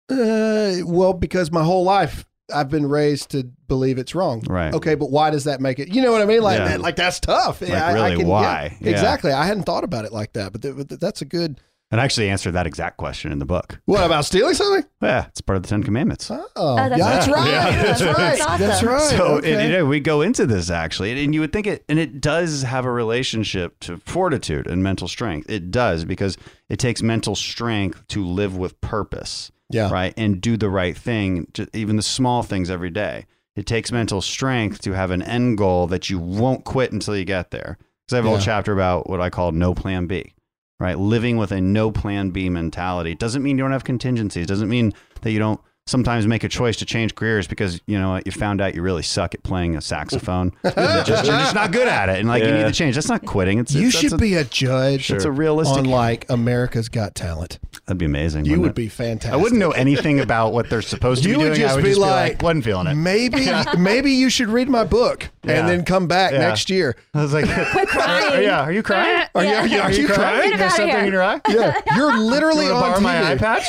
Uh, 0.10 0.86
well, 0.86 1.14
because 1.14 1.52
my 1.52 1.64
whole 1.64 1.84
life 1.84 2.26
I've 2.54 2.70
been 2.70 2.88
raised 2.88 3.30
to 3.32 3.44
believe 3.68 3.98
it's 3.98 4.14
wrong. 4.14 4.44
Right. 4.48 4.72
Okay, 4.72 4.94
but 4.94 5.10
why 5.10 5.32
does 5.32 5.46
that 5.46 5.62
make 5.62 5.80
it? 5.80 5.88
You 5.94 6.04
know 6.04 6.12
what 6.12 6.22
I 6.22 6.26
mean? 6.26 6.44
Like, 6.44 6.60
Yeah. 6.60 6.68
that, 6.68 6.82
like 6.82 6.96
that's 6.96 7.20
tough. 7.20 7.60
Like, 7.62 7.72
I- 7.72 7.90
I 7.90 7.94
really, 7.94 8.18
can- 8.18 8.28
why? 8.28 8.78
yeah, 8.80 8.90
Yeah. 8.90 8.92
exactly. 8.92 9.32
I 9.32 9.46
hadn't 9.48 9.64
thought 9.64 9.84
about 9.84 10.06
it 10.06 10.14
like 10.14 10.34
that, 10.34 10.52
but, 10.52 10.62
th- 10.62 10.76
but 10.78 10.90
th- 10.90 11.02
that's 11.02 11.22
a 11.24 11.26
good. 11.26 11.60
And 11.92 12.02
I 12.02 12.04
actually 12.04 12.30
answered 12.30 12.52
that 12.54 12.66
exact 12.66 12.98
question 12.98 13.32
in 13.32 13.38
the 13.40 13.46
book. 13.46 13.80
What 13.86 14.04
about 14.04 14.26
stealing 14.26 14.56
something? 14.56 14.84
Yeah, 15.02 15.28
it's 15.28 15.40
part 15.40 15.58
of 15.58 15.64
the 15.64 15.70
Ten 15.70 15.84
Commandments. 15.84 16.32
Oh, 16.32 16.48
oh 16.56 16.76
that's 16.76 16.98
yeah, 16.98 17.10
that's 17.10 17.28
right. 17.28 17.36
right. 17.36 17.48
Yeah. 17.48 17.84
That's 17.84 18.02
right. 18.02 18.16
That's 18.18 18.42
awesome. 18.42 18.68
That's 18.68 18.84
right. 18.84 19.02
So 19.02 19.26
okay. 19.38 19.54
and, 19.54 19.64
you 19.64 19.78
know, 19.78 19.86
we 19.86 20.00
go 20.00 20.22
into 20.22 20.46
this 20.48 20.72
actually, 20.72 21.24
and 21.24 21.34
you 21.34 21.42
would 21.42 21.54
think 21.54 21.68
it, 21.68 21.86
and 21.88 22.00
it 22.00 22.20
does 22.20 22.64
have 22.64 22.86
a 22.86 22.92
relationship 22.92 23.80
to 23.82 23.98
fortitude 23.98 24.68
and 24.68 24.82
mental 24.82 25.08
strength. 25.08 25.50
It 25.50 25.70
does 25.70 26.06
because 26.06 26.38
it 26.70 26.80
takes 26.80 27.04
mental 27.04 27.36
strength 27.36 28.06
to 28.10 28.26
live 28.26 28.58
with 28.58 28.82
purpose, 28.82 29.52
yeah. 29.70 29.92
right, 29.92 30.14
and 30.18 30.42
do 30.42 30.58
the 30.58 30.70
right 30.70 30.98
thing, 30.98 31.48
ju- 31.54 31.68
even 31.74 31.98
the 31.98 32.02
small 32.02 32.42
things 32.42 32.70
every 32.70 32.90
day. 32.90 33.26
It 33.56 33.66
takes 33.66 33.92
mental 33.92 34.22
strength 34.22 34.82
to 34.82 34.92
have 34.94 35.12
an 35.12 35.22
end 35.22 35.58
goal 35.58 35.88
that 35.88 36.10
you 36.10 36.20
won't 36.20 36.66
quit 36.66 36.92
until 36.92 37.16
you 37.16 37.24
get 37.24 37.52
there. 37.52 37.78
Because 38.06 38.14
I 38.14 38.18
have 38.18 38.26
a 38.26 38.30
whole 38.30 38.40
chapter 38.40 38.74
about 38.74 39.10
what 39.10 39.22
I 39.22 39.30
call 39.30 39.52
no 39.52 39.74
plan 39.74 40.08
B, 40.08 40.34
right? 40.80 40.98
Living 40.98 41.38
with 41.38 41.52
a 41.52 41.62
no 41.62 41.92
plan 41.92 42.32
B 42.32 42.50
mentality. 42.50 43.16
Doesn't 43.16 43.44
mean 43.44 43.58
you 43.58 43.64
don't 43.64 43.72
have 43.72 43.84
contingencies. 43.84 44.48
Doesn't 44.48 44.70
mean 44.70 44.94
that 45.22 45.32
you 45.32 45.40
don't 45.40 45.62
sometimes 45.88 46.26
make 46.26 46.44
a 46.44 46.50
choice 46.50 46.78
to 46.78 46.86
change 46.86 47.14
careers 47.14 47.46
because 47.48 47.80
you 47.86 48.00
know 48.00 48.20
you 48.26 48.32
found 48.32 48.60
out 48.60 48.74
you 48.74 48.82
really 48.82 49.04
suck 49.04 49.36
at 49.36 49.44
playing 49.44 49.76
a 49.76 49.82
saxophone. 49.82 50.52
You're 50.64 50.74
just, 51.04 51.26
you're 51.26 51.38
just 51.38 51.54
not 51.54 51.72
good 51.72 51.88
at 51.88 52.10
it, 52.10 52.18
and 52.20 52.28
like 52.28 52.44
you 52.44 52.52
need 52.52 52.64
to 52.64 52.72
change. 52.72 52.96
That's 52.96 53.08
not 53.10 53.24
quitting. 53.26 53.60
It's 53.60 53.74
You 53.74 53.88
it's- 53.90 54.02
should 54.02 54.14
a, 54.14 54.18
be 54.18 54.34
a 54.36 54.44
judge 54.44 55.12
It's 55.12 55.26
a 55.26 55.32
realistic. 55.32 55.78
on 55.80 55.86
like 55.86 56.26
America's 56.30 56.90
Got 56.90 57.14
Talent. 57.14 57.60
that'd 57.86 57.98
be 58.00 58.06
amazing. 58.06 58.46
You 58.46 58.54
wouldn't 58.54 58.72
it? 58.72 58.76
be 58.76 58.88
fantastic. 58.90 59.34
I 59.34 59.36
wouldn't 59.38 59.60
know 59.60 59.72
anything 59.72 60.20
about 60.20 60.54
what 60.54 60.70
they're 60.70 60.82
supposed 60.82 61.24
to 61.24 61.30
You 61.30 61.36
be 61.38 61.44
would 61.44 61.50
doing. 61.50 61.60
just 61.60 61.74
I 61.74 61.76
would 61.76 61.84
be 61.84 61.90
just 61.92 62.02
like, 62.02 62.42
wasn't 62.42 62.64
feeling 62.66 62.88
it. 62.88 62.96
Maybe 62.96 63.48
maybe 63.78 64.12
you 64.12 64.30
should 64.32 64.50
read 64.50 64.68
my 64.70 64.84
book 64.86 65.30
Yeah. 65.44 65.60
and 65.60 65.70
then 65.70 65.86
come 65.86 66.08
back 66.08 66.32
Yeah. 66.32 66.40
next 66.40 66.70
year. 66.72 66.96
I 67.14 67.22
was 67.22 67.34
like, 67.34 67.46
crying. 67.88 68.44
yeah, 68.44 68.62
are 68.62 68.72
you 68.72 68.82
crying? 68.82 69.28
Are 69.36 69.44
you- 69.44 69.50
Yeah. 69.52 69.62
are 69.62 69.68
you, 69.68 69.80
are 69.82 69.92
you 69.92 70.08
crying? 70.08 70.54
it 70.54 70.58
There's 70.58 70.74
something 70.76 70.96
here. 70.96 71.06
in 71.06 71.12
your 71.14 71.24
eye? 71.24 71.40
Yeah, 71.48 71.80
you're 71.96 72.18
literally 72.18 72.66
You 72.66 72.74
on 72.74 73.04
my 73.04 73.32
eye 73.34 73.38
patch? 73.38 73.68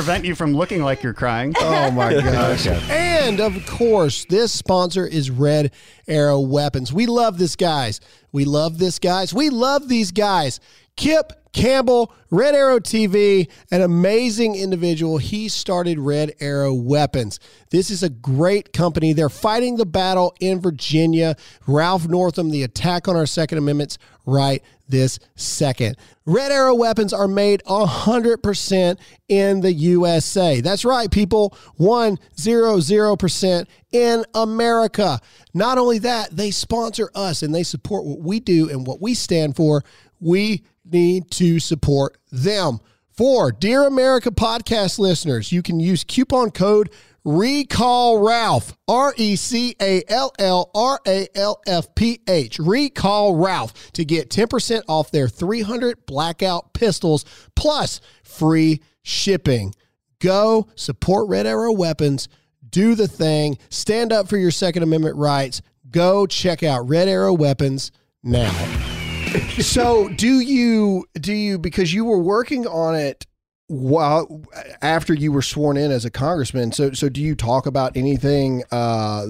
Prevent 0.00 0.24
you 0.24 0.34
from 0.34 0.54
looking 0.54 0.82
like 0.82 1.02
you're 1.02 1.12
crying. 1.12 1.52
Oh 1.60 1.90
my 1.90 2.14
gosh. 2.22 2.66
And 2.66 3.38
of 3.38 3.66
course, 3.66 4.24
this 4.24 4.50
sponsor 4.50 5.06
is 5.06 5.30
Red 5.30 5.72
Arrow 6.08 6.40
Weapons. 6.40 6.90
We 6.90 7.04
love 7.04 7.36
this 7.36 7.54
guys. 7.54 8.00
We 8.32 8.46
love 8.46 8.78
this 8.78 8.98
guys. 8.98 9.34
We 9.34 9.50
love 9.50 9.88
these 9.88 10.10
guys. 10.10 10.58
Kip 10.96 11.34
Campbell, 11.52 12.14
Red 12.30 12.54
Arrow 12.54 12.78
TV, 12.78 13.50
an 13.70 13.82
amazing 13.82 14.54
individual. 14.54 15.18
He 15.18 15.48
started 15.48 15.98
Red 15.98 16.32
Arrow 16.40 16.72
Weapons. 16.72 17.38
This 17.70 17.90
is 17.90 18.02
a 18.02 18.08
great 18.08 18.72
company. 18.72 19.12
They're 19.12 19.28
fighting 19.28 19.76
the 19.76 19.86
battle 19.86 20.34
in 20.40 20.60
Virginia. 20.60 21.36
Ralph 21.66 22.08
Northam, 22.08 22.50
the 22.50 22.62
attack 22.62 23.06
on 23.06 23.16
our 23.16 23.26
Second 23.26 23.58
Amendments 23.58 23.98
right 24.24 24.62
this 24.90 25.18
second. 25.36 25.96
Red 26.26 26.52
Arrow 26.52 26.74
weapons 26.74 27.12
are 27.12 27.28
made 27.28 27.62
100% 27.66 28.98
in 29.28 29.60
the 29.60 29.72
USA. 29.72 30.60
That's 30.60 30.84
right, 30.84 31.10
people. 31.10 31.56
100% 31.78 33.66
in 33.92 34.24
America. 34.34 35.20
Not 35.54 35.78
only 35.78 35.98
that, 35.98 36.36
they 36.36 36.50
sponsor 36.50 37.10
us 37.14 37.42
and 37.42 37.54
they 37.54 37.62
support 37.62 38.04
what 38.04 38.20
we 38.20 38.40
do 38.40 38.68
and 38.70 38.86
what 38.86 39.00
we 39.00 39.14
stand 39.14 39.56
for. 39.56 39.82
We 40.20 40.64
need 40.84 41.30
to 41.32 41.58
support 41.60 42.18
them. 42.30 42.80
For 43.12 43.52
Dear 43.52 43.86
America 43.86 44.30
podcast 44.30 44.98
listeners, 44.98 45.52
you 45.52 45.62
can 45.62 45.78
use 45.78 46.04
coupon 46.04 46.50
code 46.52 46.90
Recall 47.24 48.26
Ralph, 48.26 48.74
R 48.88 49.12
E 49.16 49.36
C 49.36 49.76
A 49.80 50.02
L 50.08 50.32
L 50.38 50.70
R 50.74 51.00
A 51.06 51.28
L 51.34 51.60
F 51.66 51.94
P 51.94 52.20
H. 52.26 52.58
Recall 52.58 53.36
Ralph 53.36 53.92
to 53.92 54.04
get 54.04 54.30
10% 54.30 54.82
off 54.88 55.10
their 55.10 55.28
300 55.28 56.06
blackout 56.06 56.72
pistols 56.72 57.24
plus 57.54 58.00
free 58.24 58.80
shipping. 59.02 59.74
Go 60.20 60.68
support 60.76 61.28
Red 61.28 61.46
Arrow 61.46 61.72
Weapons, 61.72 62.28
do 62.68 62.94
the 62.94 63.08
thing, 63.08 63.58
stand 63.68 64.12
up 64.12 64.28
for 64.28 64.36
your 64.36 64.50
Second 64.50 64.82
Amendment 64.82 65.16
rights. 65.16 65.60
Go 65.90 66.26
check 66.26 66.62
out 66.62 66.88
Red 66.88 67.08
Arrow 67.08 67.34
Weapons 67.34 67.90
now. 68.22 68.50
so, 69.60 70.08
do 70.08 70.40
you 70.40 71.04
do 71.14 71.32
you 71.32 71.58
because 71.58 71.92
you 71.92 72.04
were 72.04 72.18
working 72.18 72.66
on 72.66 72.94
it 72.96 73.26
while 73.70 74.42
after 74.82 75.14
you 75.14 75.30
were 75.30 75.42
sworn 75.42 75.76
in 75.76 75.90
as 75.92 76.04
a 76.04 76.10
congressman? 76.10 76.72
So, 76.72 76.92
so 76.92 77.08
do 77.08 77.20
you 77.20 77.34
talk 77.36 77.66
about 77.66 77.96
anything 77.96 78.64
uh, 78.72 79.26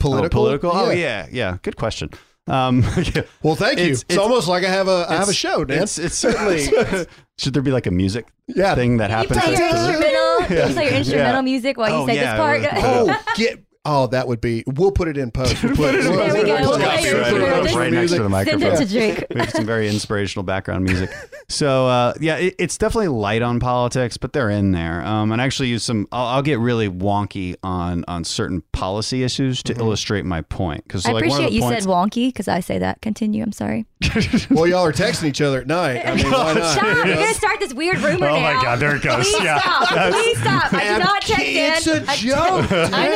political? 0.00 0.40
Oh, 0.40 0.44
political? 0.44 0.70
Oh 0.74 0.90
yeah, 0.90 1.26
yeah. 1.30 1.58
Good 1.62 1.76
question. 1.76 2.10
Um, 2.48 2.82
Well, 3.42 3.56
thank 3.56 3.78
you. 3.78 3.84
It's- 3.86 4.02
It's, 4.02 4.02
it's- 4.04 4.18
almost 4.18 4.48
like 4.48 4.64
I 4.64 4.68
have 4.70 4.88
a 4.88 5.06
I 5.08 5.16
have 5.16 5.28
a 5.28 5.34
show, 5.34 5.64
Dan. 5.64 5.82
It's, 5.82 5.98
it's 5.98 6.14
certainly. 6.14 6.66
should 7.38 7.52
there 7.52 7.62
be 7.62 7.70
like 7.72 7.86
a 7.86 7.90
music 7.90 8.26
Yeah. 8.46 8.74
thing 8.74 8.96
that 8.96 9.10
You 9.10 9.16
happens? 9.16 9.40
play 9.40 9.50
your 9.50 9.58
that's- 9.58 9.88
instrumental. 9.88 10.66
You 10.68 10.74
play 10.74 10.84
your 10.84 10.94
instrumental 10.94 11.34
Yeah. 11.34 11.40
music 11.42 11.76
while 11.76 11.90
you 11.90 11.96
Oh, 11.96 12.06
say 12.06 12.14
yeah, 12.16 12.60
this 12.60 12.70
part. 12.72 12.82
oh, 12.84 13.22
get 13.36 13.62
Oh, 13.88 14.08
that 14.08 14.26
would 14.26 14.40
be. 14.40 14.64
We'll 14.66 14.90
put 14.90 15.06
it 15.08 15.16
in 15.16 15.30
post. 15.30 15.62
We'll 15.62 15.76
put 15.76 15.94
it, 15.94 16.02
There 16.02 16.12
we 16.12 16.16
go. 16.18 16.22
we'll 16.22 16.34
put 16.34 16.48
it- 16.48 16.60
We'll 16.60 16.70
we'll 16.70 16.78
play 16.78 16.96
put 16.96 17.04
it. 17.04 17.06
it 17.06 17.32
We'll 17.32 17.54
in 17.58 17.64
just- 17.64 17.76
right 17.76 17.92
next 17.92 18.10
to 18.10 18.16
the 18.16 18.22
Send 18.22 18.30
microphone. 18.30 18.62
it 18.72 18.76
to 18.78 18.86
Drake. 18.92 19.24
We 19.32 19.40
have 19.40 19.50
some 19.50 19.64
very 19.66 19.88
inspirational 19.88 20.42
background 20.42 20.84
music. 20.84 21.10
So 21.48 21.86
uh, 21.86 22.14
yeah, 22.20 22.36
it, 22.36 22.56
it's 22.58 22.76
definitely 22.76 23.08
light 23.08 23.42
on 23.42 23.60
politics, 23.60 24.16
but 24.16 24.32
they're 24.32 24.50
in 24.50 24.72
there. 24.72 25.04
Um, 25.06 25.30
and 25.30 25.40
I 25.40 25.44
actually 25.44 25.68
use 25.68 25.84
some. 25.84 26.08
I'll, 26.10 26.26
I'll 26.26 26.42
get 26.42 26.58
really 26.58 26.88
wonky 26.88 27.54
on 27.62 28.04
on 28.08 28.24
certain 28.24 28.62
policy 28.72 29.22
issues 29.22 29.62
to 29.64 29.74
illustrate 29.78 30.24
my 30.24 30.40
point. 30.42 30.82
Because 30.84 31.06
I 31.06 31.12
like, 31.12 31.22
one 31.22 31.24
of 31.24 31.30
appreciate 31.46 31.48
the 31.50 31.54
you 31.54 31.60
points, 31.62 31.84
said 31.84 31.90
wonky 31.90 32.28
because 32.28 32.48
I 32.48 32.58
say 32.60 32.78
that. 32.78 33.00
Continue. 33.02 33.42
I'm 33.44 33.52
sorry. 33.52 33.86
Well, 34.50 34.66
y'all 34.66 34.84
are 34.84 34.92
texting 34.92 35.24
each 35.28 35.40
other 35.40 35.60
at 35.60 35.66
night. 35.66 36.04
I 36.06 36.14
mean, 36.14 36.30
why 36.30 36.52
not? 36.54 36.72
Stop! 36.72 36.84
You 36.84 37.12
You're 37.12 37.14
gonna 37.16 37.34
start 37.34 37.60
this 37.60 37.74
weird 37.74 37.98
rumor 37.98 38.26
Oh 38.28 38.36
now. 38.36 38.40
my 38.54 38.62
God, 38.62 38.78
there 38.80 38.96
it 38.96 39.02
goes. 39.02 39.24
Please 39.28 39.42
Yeah. 39.44 39.58
stop! 39.60 40.12
Please 40.12 40.38
stop! 40.40 40.72
I 40.74 40.88
do 40.94 40.98
not 41.04 41.22
text 41.22 41.44
in. 41.44 41.72
it's 41.72 41.84
Dan. 41.84 42.04
a 42.04 42.10
I- 42.10 42.16
joke. 42.16 42.72
I 42.92 43.08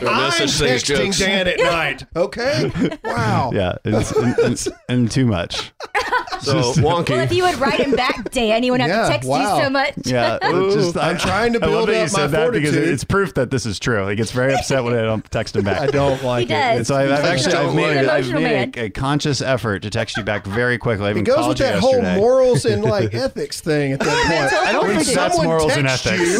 know. 0.00 0.08
But- 0.12 0.18
There 0.20 0.38
no 0.38 0.44
I'm 0.44 0.48
such 0.48 0.50
thing 0.60 0.68
as 0.74 0.82
texting 0.84 1.04
jokes. 1.06 1.18
Dan 1.18 1.48
at 1.48 1.58
night. 1.58 2.04
Okay. 2.16 2.70
Wow. 3.04 3.50
yeah, 3.54 3.76
and, 3.84 3.94
and, 3.96 4.38
and, 4.38 4.68
and 4.88 5.10
too 5.10 5.26
much. 5.26 5.72
So 6.40 6.54
wonky. 6.72 7.10
Well, 7.10 7.20
if 7.20 7.32
you 7.32 7.44
would 7.44 7.54
write 7.60 7.78
him 7.78 7.92
back, 7.94 8.30
Dan, 8.32 8.64
he 8.64 8.70
wouldn't 8.72 8.90
have 8.90 8.98
Yeah, 9.02 9.06
to 9.06 9.12
text 9.12 9.28
wow. 9.28 9.58
you 9.58 9.62
so 9.64 9.70
much. 9.70 9.92
Yeah, 10.04 10.38
it 10.42 10.72
just, 10.74 10.96
I'm 10.96 11.16
trying 11.16 11.52
to 11.52 11.60
I 11.62 11.66
love 11.66 11.86
build 11.86 11.88
that 11.90 11.92
you 11.92 11.98
up 11.98 12.12
my 12.12 12.18
said 12.18 12.30
that 12.32 12.52
because 12.52 12.70
fortitude. 12.70 12.92
it's 12.94 13.04
proof 13.04 13.34
that 13.34 13.50
this 13.52 13.64
is 13.64 13.78
true. 13.78 14.08
He 14.08 14.16
gets 14.16 14.32
very 14.32 14.52
upset 14.52 14.82
when 14.82 14.94
I 14.94 15.02
don't 15.02 15.24
text 15.30 15.54
him 15.54 15.64
back. 15.64 15.80
I 15.80 15.86
don't 15.86 16.20
like 16.24 16.48
He 16.48 16.54
it. 16.54 16.56
does. 16.58 16.76
And 16.78 16.86
so 16.88 16.96
I've, 16.96 17.12
I've 17.12 17.24
actually 17.26 17.54
I've 17.54 17.74
made, 17.76 17.82
worry. 17.82 17.98
I've 18.08 18.24
Emotional 18.28 18.42
made 18.42 18.76
a, 18.76 18.84
a 18.86 18.90
conscious 18.90 19.40
effort 19.40 19.82
to 19.82 19.90
text 19.90 20.16
you 20.16 20.24
back 20.24 20.44
very 20.44 20.78
quickly. 20.78 21.06
I 21.06 21.08
It 21.10 21.12
even 21.12 21.24
goes 21.24 21.36
called 21.36 21.48
with 21.50 21.58
you 21.60 21.64
that 21.66 21.78
whole 21.78 22.02
morals 22.02 22.64
and 22.64 22.82
like 22.82 23.14
ethics 23.14 23.60
thing 23.60 23.92
at 23.92 24.00
that 24.00 24.26
point. 24.26 24.52
I 24.68 24.72
don't 24.72 24.88
When 24.88 24.96
think 24.98 25.14
that's 25.14 25.36
someone 25.36 25.46
morals 25.46 25.76
and 25.76 25.86
texts 25.86 26.06
ethics. 26.06 26.32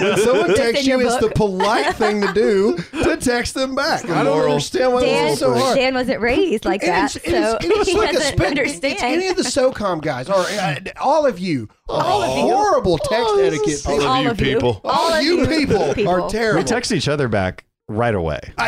You, 0.00 0.06
when 0.08 0.18
someone 0.20 0.54
texts 0.54 0.86
in 0.86 0.90
you, 0.90 0.98
your 1.00 1.06
it's 1.06 1.16
the 1.20 1.26
book. 1.28 1.34
polite 1.34 1.94
thing 1.96 2.22
to 2.22 2.32
do 2.32 2.76
to 2.76 3.16
text 3.20 3.54
them 3.54 3.74
back. 3.74 4.04
I 4.04 4.22
don't 4.24 4.34
moral. 4.36 4.52
understand 4.52 4.92
why 4.92 5.00
Dan, 5.02 5.36
so 5.36 5.54
hard. 5.54 5.76
Dan 5.76 5.94
wasn't 5.94 6.20
raised 6.20 6.64
like 6.64 6.82
And 6.82 6.90
that, 6.92 7.16
it's, 7.16 7.24
and 7.26 7.34
it's, 7.36 7.50
so 7.50 7.56
and 7.56 7.64
it's 7.72 7.88
he 7.90 7.98
like 7.98 8.12
doesn't 8.12 8.36
spec- 8.36 8.46
understand. 8.48 8.92
It's 8.94 9.02
any 9.02 9.26
of 9.28 9.36
the 9.36 9.42
SOCOM 9.42 10.02
guys, 10.02 10.28
or 10.28 10.34
uh, 10.40 10.76
all 11.00 11.26
of 11.26 11.38
you, 11.38 11.68
All 11.88 12.22
of 12.22 12.36
you. 12.36 12.42
horrible 12.54 12.98
text 12.98 13.34
etiquette 13.38 13.82
All 13.86 13.96
people. 13.96 14.00
of 14.00 14.06
All 14.06 14.22
you 14.22 14.30
of 14.30 14.40
you. 14.40 14.54
people. 14.54 14.80
All 14.84 14.90
All 14.90 15.12
of 15.12 15.22
you 15.22 15.40
you 15.40 15.46
people, 15.46 15.94
people. 15.94 16.12
are 16.12 16.28
terrible. 16.30 16.60
We 16.60 16.64
text 16.64 16.92
each 16.92 17.08
other 17.08 17.28
back 17.28 17.64
right 17.88 18.14
away. 18.14 18.40
oh, 18.58 18.64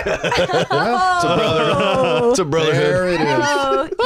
It's 2.31 2.39
a 2.39 2.45
brotherhood. 2.45 2.83
There 2.83 3.09
it 3.09 3.21
is. 3.21 3.27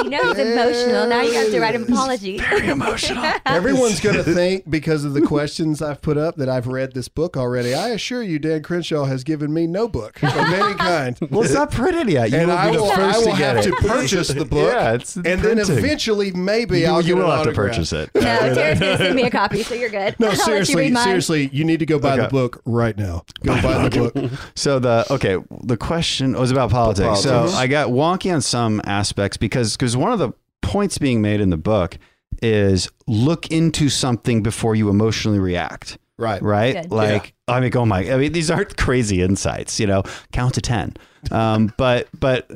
You 0.05 0.11
know 0.11 0.23
he's 0.33 0.39
emotional. 0.39 1.07
Now 1.07 1.23
you 1.23 1.33
have 1.35 1.51
to 1.51 1.61
write 1.61 1.75
an 1.75 1.85
apology. 1.85 2.39
Very 2.51 2.69
emotional. 2.69 3.25
Everyone's 3.47 4.01
going 4.01 4.17
to 4.17 4.25
think 4.25 4.69
because 4.69 5.05
of 5.05 5.15
the 5.15 5.23
questions 5.23 5.81
I've 5.83 6.01
put 6.03 6.17
up 6.17 6.37
that 6.37 6.49
I've 6.49 6.67
read 6.67 6.95
this 6.95 7.09
book 7.09 7.37
already. 7.37 7.75
I 7.75 7.89
assure 7.91 8.23
you, 8.23 8.39
Dan 8.39 8.63
Crenshaw 8.63 9.05
has 9.05 9.25
given 9.25 9.53
me 9.53 9.67
no 9.67 9.89
book 9.89 10.23
of 10.23 10.35
any 10.37 10.75
kind. 10.79 11.17
Well, 11.31 11.43
it's 11.43 11.55
not 11.55 11.71
printed 11.71 12.09
yet. 12.09 12.31
You 12.31 12.39
and 12.39 12.49
will 12.49 12.57
I 12.57 12.71
will, 12.71 12.91
first 12.91 13.17
I 13.17 13.19
will 13.19 13.33
to 13.33 13.39
get 13.39 13.57
have 13.57 13.67
it. 13.67 13.71
to 13.71 13.77
purchase 13.89 14.29
the 14.29 14.45
book. 14.45 14.73
Yeah, 14.73 14.93
it's 14.95 15.17
and 15.17 15.41
then 15.41 15.59
eventually, 15.59 16.31
maybe 16.33 16.81
You, 16.81 16.87
I'll 16.87 17.01
you 17.03 17.15
get 17.15 17.23
will 17.23 17.31
an 17.31 17.39
have 17.39 17.47
to 17.47 17.53
purchase 17.53 17.93
it. 17.93 18.11
No, 18.15 18.21
Tara's 18.21 18.79
gonna 18.79 18.99
send 18.99 19.15
me 19.17 19.23
a 19.25 19.31
copy, 19.31 19.63
so 19.63 19.75
you're 19.75 19.91
good. 19.91 20.17
No, 20.19 20.29
I'll 20.29 20.33
you 20.35 20.39
seriously, 20.39 20.95
seriously, 20.95 21.49
you 21.53 21.65
need 21.65 21.81
to 21.81 21.87
go 21.87 21.99
buy 21.99 22.17
the 22.17 22.29
book 22.29 22.61
right 22.65 22.97
now. 22.97 23.25
Go 23.43 23.61
buy 23.63 23.89
the 23.89 24.11
book. 24.13 24.31
So 24.55 24.79
the 24.79 25.07
okay, 25.11 25.37
the 25.63 25.77
question 25.77 26.35
was 26.35 26.51
about 26.51 26.71
politics. 26.71 27.21
So 27.21 27.31
Politics. 27.31 27.57
I 27.59 27.67
got 27.67 27.89
wonky 27.89 28.33
on 28.35 28.41
some 28.41 28.81
aspects 28.85 29.37
because 29.37 29.77
because 29.87 29.97
one 29.97 30.11
of 30.11 30.19
the 30.19 30.33
points 30.63 30.99
being 30.99 31.23
made 31.23 31.41
in 31.41 31.51
the 31.51 31.57
book 31.57 31.97
is 32.43 32.89
look 33.07 33.53
into 33.53 33.89
something 33.89 34.43
before 34.43 34.75
you 34.75 34.89
emotionally 34.89 35.39
react. 35.39 35.97
Right. 36.19 36.43
Right. 36.43 36.75
Good. 36.75 36.91
Like 36.91 37.35
I 37.47 37.61
mean, 37.61 37.71
oh 37.77 37.87
my! 37.87 38.01
I 38.11 38.17
mean, 38.17 38.33
these 38.33 38.51
aren't 38.51 38.77
crazy 38.77 39.23
insights. 39.23 39.79
You 39.79 39.87
know, 39.87 40.03
count 40.33 40.55
to 40.55 40.61
ten. 40.61 40.95
Um, 41.31 41.73
but 41.77 42.09
but 42.19 42.51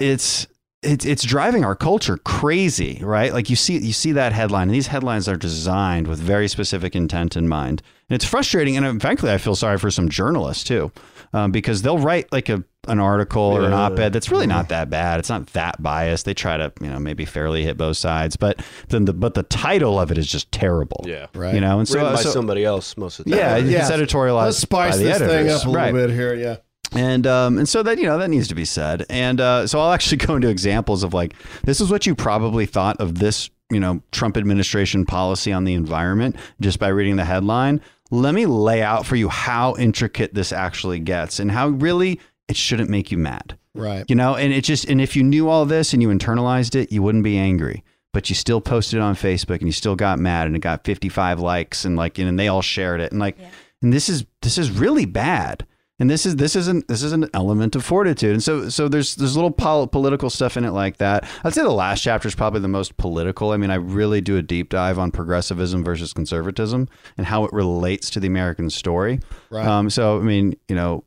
it's 0.00 0.48
it's 0.82 1.04
it's 1.04 1.22
driving 1.22 1.64
our 1.64 1.76
culture 1.76 2.16
crazy, 2.16 2.98
right? 3.00 3.32
Like 3.32 3.48
you 3.48 3.54
see 3.54 3.78
you 3.78 3.92
see 3.92 4.10
that 4.12 4.32
headline, 4.32 4.68
and 4.68 4.74
these 4.74 4.88
headlines 4.88 5.28
are 5.28 5.36
designed 5.36 6.08
with 6.08 6.18
very 6.18 6.48
specific 6.48 6.96
intent 6.96 7.36
in 7.36 7.48
mind, 7.48 7.80
and 8.08 8.14
it's 8.14 8.24
frustrating. 8.24 8.76
And 8.76 8.86
uh, 8.86 8.94
frankly, 9.00 9.30
I 9.30 9.38
feel 9.38 9.54
sorry 9.56 9.78
for 9.78 9.90
some 9.90 10.08
journalists 10.08 10.64
too, 10.64 10.92
um, 11.32 11.52
because 11.52 11.82
they'll 11.82 11.98
write 11.98 12.30
like 12.32 12.48
a 12.48 12.64
an 12.88 13.00
article 13.00 13.42
or 13.42 13.64
an 13.64 13.72
op-ed 13.72 14.12
that's 14.12 14.30
really 14.30 14.46
not 14.46 14.68
that 14.68 14.88
bad. 14.88 15.18
It's 15.18 15.28
not 15.28 15.48
that 15.48 15.82
biased. 15.82 16.24
They 16.24 16.34
try 16.34 16.56
to 16.56 16.72
you 16.80 16.86
know 16.88 17.00
maybe 17.00 17.24
fairly 17.24 17.64
hit 17.64 17.76
both 17.76 17.96
sides, 17.96 18.36
but 18.36 18.64
then 18.88 19.06
the 19.06 19.12
but 19.12 19.34
the 19.34 19.42
title 19.42 19.98
of 19.98 20.12
it 20.12 20.18
is 20.18 20.26
just 20.28 20.52
terrible. 20.52 21.04
Yeah. 21.04 21.26
Right. 21.34 21.54
You 21.54 21.60
know, 21.60 21.80
and 21.80 21.88
so, 21.88 21.98
Written 21.98 22.14
by 22.14 22.20
so 22.22 22.30
somebody 22.30 22.64
else 22.64 22.96
most 22.96 23.18
of 23.18 23.24
the 23.24 23.32
time. 23.32 23.40
yeah, 23.40 23.56
Yeah. 23.56 23.78
it's 23.80 23.90
editorialized. 23.90 24.44
Let's 24.44 24.58
spice 24.58 24.92
by 24.92 24.98
the 24.98 25.04
this 25.04 25.18
thing 25.18 25.48
up 25.48 25.64
a 25.64 25.68
little 25.68 25.74
Right 25.74 25.92
bit 25.92 26.10
here. 26.10 26.34
Yeah. 26.34 26.56
and 26.92 27.26
um, 27.26 27.58
and 27.58 27.68
so 27.68 27.82
that 27.82 27.98
you 27.98 28.04
know 28.06 28.18
that 28.18 28.30
needs 28.30 28.46
to 28.48 28.54
be 28.54 28.64
said 28.64 29.04
and 29.10 29.40
uh, 29.40 29.66
so 29.66 29.80
i'll 29.80 29.90
actually 29.92 30.16
go 30.24 30.36
into 30.36 30.48
examples 30.48 31.02
of 31.02 31.12
like 31.12 31.34
this 31.64 31.80
is 31.80 31.90
what 31.90 32.06
you 32.06 32.14
probably 32.14 32.64
thought 32.66 32.96
of 33.00 33.18
this 33.18 33.50
you 33.72 33.80
know 33.80 34.00
trump 34.12 34.36
administration 34.36 35.04
policy 35.04 35.52
on 35.52 35.64
the 35.64 35.74
environment 35.74 36.36
just 36.60 36.78
by 36.78 36.86
reading 36.86 37.16
the 37.16 37.24
headline 37.24 37.80
let 38.10 38.34
me 38.34 38.46
lay 38.46 38.82
out 38.82 39.06
for 39.06 39.16
you 39.16 39.28
how 39.28 39.74
intricate 39.76 40.34
this 40.34 40.52
actually 40.52 41.00
gets 41.00 41.40
and 41.40 41.50
how 41.50 41.68
really 41.68 42.20
it 42.48 42.56
shouldn't 42.56 42.90
make 42.90 43.10
you 43.10 43.18
mad. 43.18 43.58
Right. 43.74 44.06
you 44.08 44.16
know 44.16 44.34
and 44.34 44.54
it 44.54 44.64
just 44.64 44.86
and 44.86 45.02
if 45.02 45.14
you 45.16 45.22
knew 45.22 45.50
all 45.50 45.66
this 45.66 45.92
and 45.92 46.00
you 46.00 46.08
internalized 46.08 46.74
it 46.74 46.90
you 46.90 47.02
wouldn't 47.02 47.24
be 47.24 47.36
angry. 47.36 47.84
But 48.14 48.30
you 48.30 48.34
still 48.34 48.62
posted 48.62 48.98
it 48.98 49.02
on 49.02 49.14
facebook 49.14 49.58
and 49.58 49.66
you 49.66 49.72
still 49.72 49.96
got 49.96 50.18
mad 50.18 50.46
and 50.46 50.56
it 50.56 50.60
got 50.60 50.84
55 50.84 51.40
likes 51.40 51.84
and 51.84 51.96
like 51.96 52.18
and 52.18 52.38
they 52.38 52.48
all 52.48 52.62
shared 52.62 53.02
it 53.02 53.12
and 53.12 53.20
like 53.20 53.36
and 53.82 53.92
this 53.92 54.08
is 54.08 54.24
this 54.40 54.56
is 54.56 54.70
really 54.70 55.04
bad 55.04 55.66
and 55.98 56.10
this 56.10 56.26
is 56.26 56.36
this 56.36 56.54
isn't 56.56 56.86
this 56.88 57.02
is 57.02 57.12
an 57.12 57.28
element 57.32 57.74
of 57.76 57.84
fortitude 57.84 58.32
and 58.32 58.42
so 58.42 58.68
so 58.68 58.88
there's 58.88 59.14
there's 59.16 59.34
little 59.34 59.50
pol- 59.50 59.86
political 59.86 60.28
stuff 60.30 60.56
in 60.56 60.64
it 60.64 60.72
like 60.72 60.98
that 60.98 61.24
i'd 61.44 61.54
say 61.54 61.62
the 61.62 61.70
last 61.70 62.02
chapter 62.02 62.28
is 62.28 62.34
probably 62.34 62.60
the 62.60 62.68
most 62.68 62.96
political 62.96 63.52
i 63.52 63.56
mean 63.56 63.70
i 63.70 63.74
really 63.76 64.20
do 64.20 64.36
a 64.36 64.42
deep 64.42 64.68
dive 64.68 64.98
on 64.98 65.10
progressivism 65.10 65.82
versus 65.82 66.12
conservatism 66.12 66.88
and 67.16 67.26
how 67.26 67.44
it 67.44 67.52
relates 67.52 68.10
to 68.10 68.20
the 68.20 68.26
american 68.26 68.68
story 68.70 69.20
Right. 69.50 69.66
um, 69.66 69.88
so 69.90 70.18
i 70.18 70.22
mean 70.22 70.54
you 70.68 70.74
know 70.76 71.04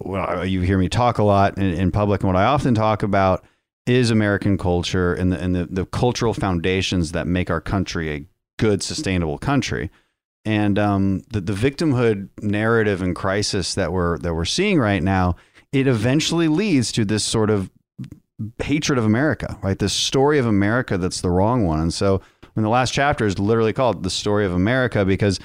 well, 0.00 0.46
you 0.46 0.62
hear 0.62 0.78
me 0.78 0.88
talk 0.88 1.18
a 1.18 1.22
lot 1.22 1.58
in, 1.58 1.64
in 1.64 1.92
public, 1.92 2.22
and 2.22 2.32
what 2.32 2.40
I 2.40 2.44
often 2.46 2.74
talk 2.74 3.02
about 3.02 3.44
is 3.86 4.10
American 4.10 4.56
culture 4.56 5.12
and 5.12 5.30
the 5.30 5.38
and 5.38 5.54
the, 5.54 5.66
the 5.66 5.84
cultural 5.84 6.32
foundations 6.32 7.12
that 7.12 7.26
make 7.26 7.50
our 7.50 7.60
country 7.60 8.10
a 8.10 8.24
good, 8.58 8.82
sustainable 8.82 9.36
country. 9.36 9.90
And 10.44 10.78
um, 10.78 11.22
the 11.30 11.40
the 11.40 11.52
victimhood 11.54 12.28
narrative 12.42 13.00
and 13.00 13.16
crisis 13.16 13.74
that 13.74 13.92
we're 13.92 14.18
that 14.18 14.34
we're 14.34 14.44
seeing 14.44 14.78
right 14.78 15.02
now, 15.02 15.36
it 15.72 15.86
eventually 15.86 16.48
leads 16.48 16.92
to 16.92 17.04
this 17.04 17.24
sort 17.24 17.48
of 17.50 17.70
hatred 18.62 18.98
of 18.98 19.04
America, 19.04 19.58
right? 19.62 19.78
This 19.78 19.92
story 19.92 20.38
of 20.38 20.46
America 20.46 20.98
that's 20.98 21.20
the 21.22 21.30
wrong 21.30 21.64
one. 21.66 21.80
And 21.80 21.94
so, 21.94 22.20
when 22.52 22.62
the 22.62 22.68
last 22.68 22.92
chapter 22.92 23.24
is 23.26 23.38
literally 23.38 23.72
called 23.72 24.02
"The 24.02 24.10
Story 24.10 24.44
of 24.44 24.52
America," 24.52 25.04
because 25.06 25.40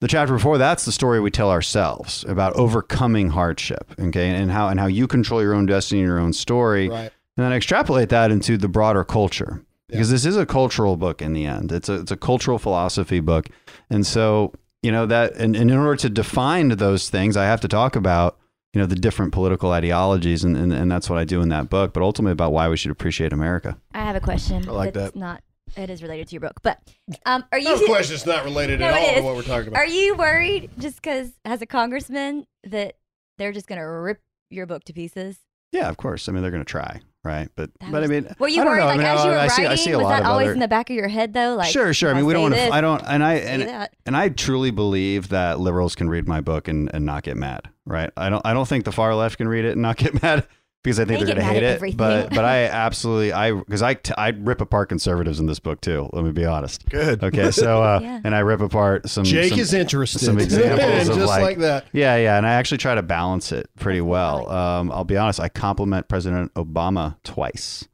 the 0.00 0.08
chapter 0.08 0.32
before 0.32 0.56
that's 0.56 0.86
the 0.86 0.92
story 0.92 1.20
we 1.20 1.30
tell 1.30 1.50
ourselves 1.50 2.24
about 2.26 2.54
overcoming 2.54 3.28
hardship, 3.28 3.94
okay, 4.00 4.30
and 4.30 4.50
how 4.50 4.68
and 4.68 4.80
how 4.80 4.86
you 4.86 5.06
control 5.06 5.42
your 5.42 5.52
own 5.52 5.66
destiny 5.66 6.00
and 6.00 6.08
your 6.08 6.18
own 6.18 6.32
story, 6.32 6.88
Right. 6.88 7.12
and 7.36 7.44
then 7.44 7.52
extrapolate 7.52 8.08
that 8.08 8.30
into 8.30 8.56
the 8.56 8.68
broader 8.68 9.04
culture 9.04 9.62
because 9.90 10.10
this 10.10 10.24
is 10.24 10.36
a 10.36 10.46
cultural 10.46 10.96
book 10.96 11.20
in 11.22 11.32
the 11.32 11.46
end. 11.46 11.72
It's 11.72 11.88
a 11.88 11.94
it's 12.00 12.10
a 12.10 12.16
cultural 12.16 12.58
philosophy 12.58 13.20
book, 13.20 13.48
and 13.88 14.06
so 14.06 14.52
you 14.82 14.90
know 14.92 15.06
that 15.06 15.34
and, 15.36 15.56
and 15.56 15.70
in 15.70 15.76
order 15.76 15.96
to 15.96 16.08
define 16.10 16.68
those 16.68 17.10
things, 17.10 17.36
I 17.36 17.44
have 17.44 17.60
to 17.62 17.68
talk 17.68 17.96
about 17.96 18.38
you 18.72 18.80
know 18.80 18.86
the 18.86 18.94
different 18.94 19.32
political 19.32 19.72
ideologies, 19.72 20.44
and, 20.44 20.56
and 20.56 20.72
and 20.72 20.90
that's 20.90 21.10
what 21.10 21.18
I 21.18 21.24
do 21.24 21.40
in 21.42 21.48
that 21.50 21.68
book. 21.68 21.92
But 21.92 22.02
ultimately, 22.02 22.32
about 22.32 22.52
why 22.52 22.68
we 22.68 22.76
should 22.76 22.90
appreciate 22.90 23.32
America. 23.32 23.76
I 23.92 24.00
have 24.04 24.16
a 24.16 24.20
question. 24.20 24.68
I 24.68 24.72
like 24.72 24.94
that's 24.94 25.12
that. 25.12 25.18
Not. 25.18 25.42
It 25.76 25.88
is 25.88 26.02
related 26.02 26.26
to 26.28 26.32
your 26.32 26.40
book, 26.40 26.60
but 26.62 26.80
um, 27.26 27.44
are 27.52 27.58
you? 27.58 27.66
No 27.80 27.86
question. 27.86 28.14
It's 28.16 28.26
not 28.26 28.44
related 28.44 28.80
No, 28.80 28.86
at 28.86 28.94
all 29.08 29.14
to 29.14 29.22
what 29.22 29.36
we're 29.36 29.42
talking 29.42 29.68
about. 29.68 29.78
are 29.78 29.86
you 29.86 30.16
worried 30.16 30.68
just 30.78 30.96
because 30.96 31.30
as 31.44 31.62
a 31.62 31.66
congressman 31.66 32.44
that 32.64 32.96
they're 33.38 33.52
just 33.52 33.68
gonna 33.68 33.88
rip 33.88 34.20
your 34.50 34.66
book 34.66 34.82
to 34.84 34.92
pieces? 34.92 35.38
Yeah, 35.72 35.88
of 35.88 35.96
course. 35.96 36.28
I 36.28 36.32
mean, 36.32 36.42
they're 36.42 36.50
going 36.50 36.64
to 36.64 36.68
try, 36.68 37.00
right? 37.24 37.48
But 37.54 37.70
That 37.80 37.92
but 37.92 38.04
I 38.04 38.06
mean, 38.06 38.34
Were 38.38 38.48
you 38.48 38.62
I 38.62 38.64
worried 38.64 38.78
know. 38.80 38.84
I 38.84 38.86
like 38.88 38.98
mean, 38.98 39.06
as 39.06 39.24
you 39.24 39.30
were 39.30 39.36
I 39.36 39.46
writing? 39.46 39.66
I 39.66 39.74
see 39.74 39.94
was 39.94 40.06
that 40.08 40.24
always 40.24 40.46
other. 40.46 40.52
in 40.54 40.58
the 40.60 40.68
back 40.68 40.90
of 40.90 40.96
your 40.96 41.08
head 41.08 41.32
though? 41.34 41.54
Like 41.54 41.70
sure, 41.70 41.92
sure. 41.92 42.10
I 42.10 42.14
mean, 42.14 42.26
we 42.26 42.32
don't 42.32 42.42
want 42.42 42.54
to. 42.54 42.70
I 42.70 42.80
don't, 42.80 43.02
and 43.06 43.22
I 43.24 43.34
and 43.34 43.88
and 44.06 44.16
I 44.16 44.28
truly 44.30 44.70
believe 44.70 45.28
that 45.28 45.60
liberals 45.60 45.94
can 45.94 46.08
read 46.08 46.26
my 46.28 46.40
book 46.40 46.68
and, 46.68 46.90
and 46.94 47.04
not 47.04 47.22
get 47.22 47.36
mad, 47.36 47.68
right? 47.84 48.10
I 48.16 48.30
don't. 48.30 48.44
I 48.44 48.52
don't 48.54 48.66
think 48.68 48.84
the 48.84 48.92
far 48.92 49.14
left 49.14 49.38
can 49.38 49.48
read 49.48 49.64
it 49.64 49.72
and 49.72 49.82
not 49.82 49.96
get 49.96 50.22
mad 50.22 50.46
because 50.82 50.98
I 50.98 51.04
think 51.04 51.20
They 51.20 51.26
they're 51.26 51.34
going 51.34 51.46
to 51.46 51.52
hate 51.52 51.62
it. 51.62 51.96
But 51.96 52.30
but 52.34 52.44
I 52.44 52.64
absolutely 52.64 53.32
I 53.32 53.52
because 53.52 53.82
I 53.82 53.94
t- 53.94 54.14
I 54.16 54.28
rip 54.28 54.60
apart 54.60 54.88
conservatives 54.88 55.38
in 55.40 55.46
this 55.46 55.58
book 55.60 55.80
too. 55.80 56.08
Let 56.12 56.24
me 56.24 56.32
be 56.32 56.44
honest. 56.44 56.88
Good. 56.88 57.22
Okay, 57.22 57.50
so 57.50 57.82
uh, 57.82 58.00
Yeah. 58.02 58.20
and 58.24 58.34
I 58.34 58.40
rip 58.40 58.60
apart 58.60 59.08
some. 59.08 59.24
Jake 59.24 59.50
some- 59.50 59.58
is 59.60 59.74
interested. 59.74 60.20
some 60.20 60.38
examples 60.38 60.80
And 60.80 61.08
of 61.10 61.16
just 61.16 61.28
like- 61.28 61.42
like, 61.42 61.58
that. 61.58 61.86
Yeah, 61.92 62.16
yeah, 62.16 62.36
and 62.36 62.46
I 62.46 62.52
actually 62.54 62.78
try 62.78 62.94
to 62.94 63.02
balance 63.02 63.52
it 63.52 63.68
pretty 63.78 64.00
well. 64.00 64.48
Um, 64.50 64.90
I'll 64.92 65.04
be 65.04 65.16
honest. 65.16 65.40
I 65.40 65.48
compliment 65.48 66.08
President 66.08 66.52
Obama 66.54 67.16
twice. 67.24 67.86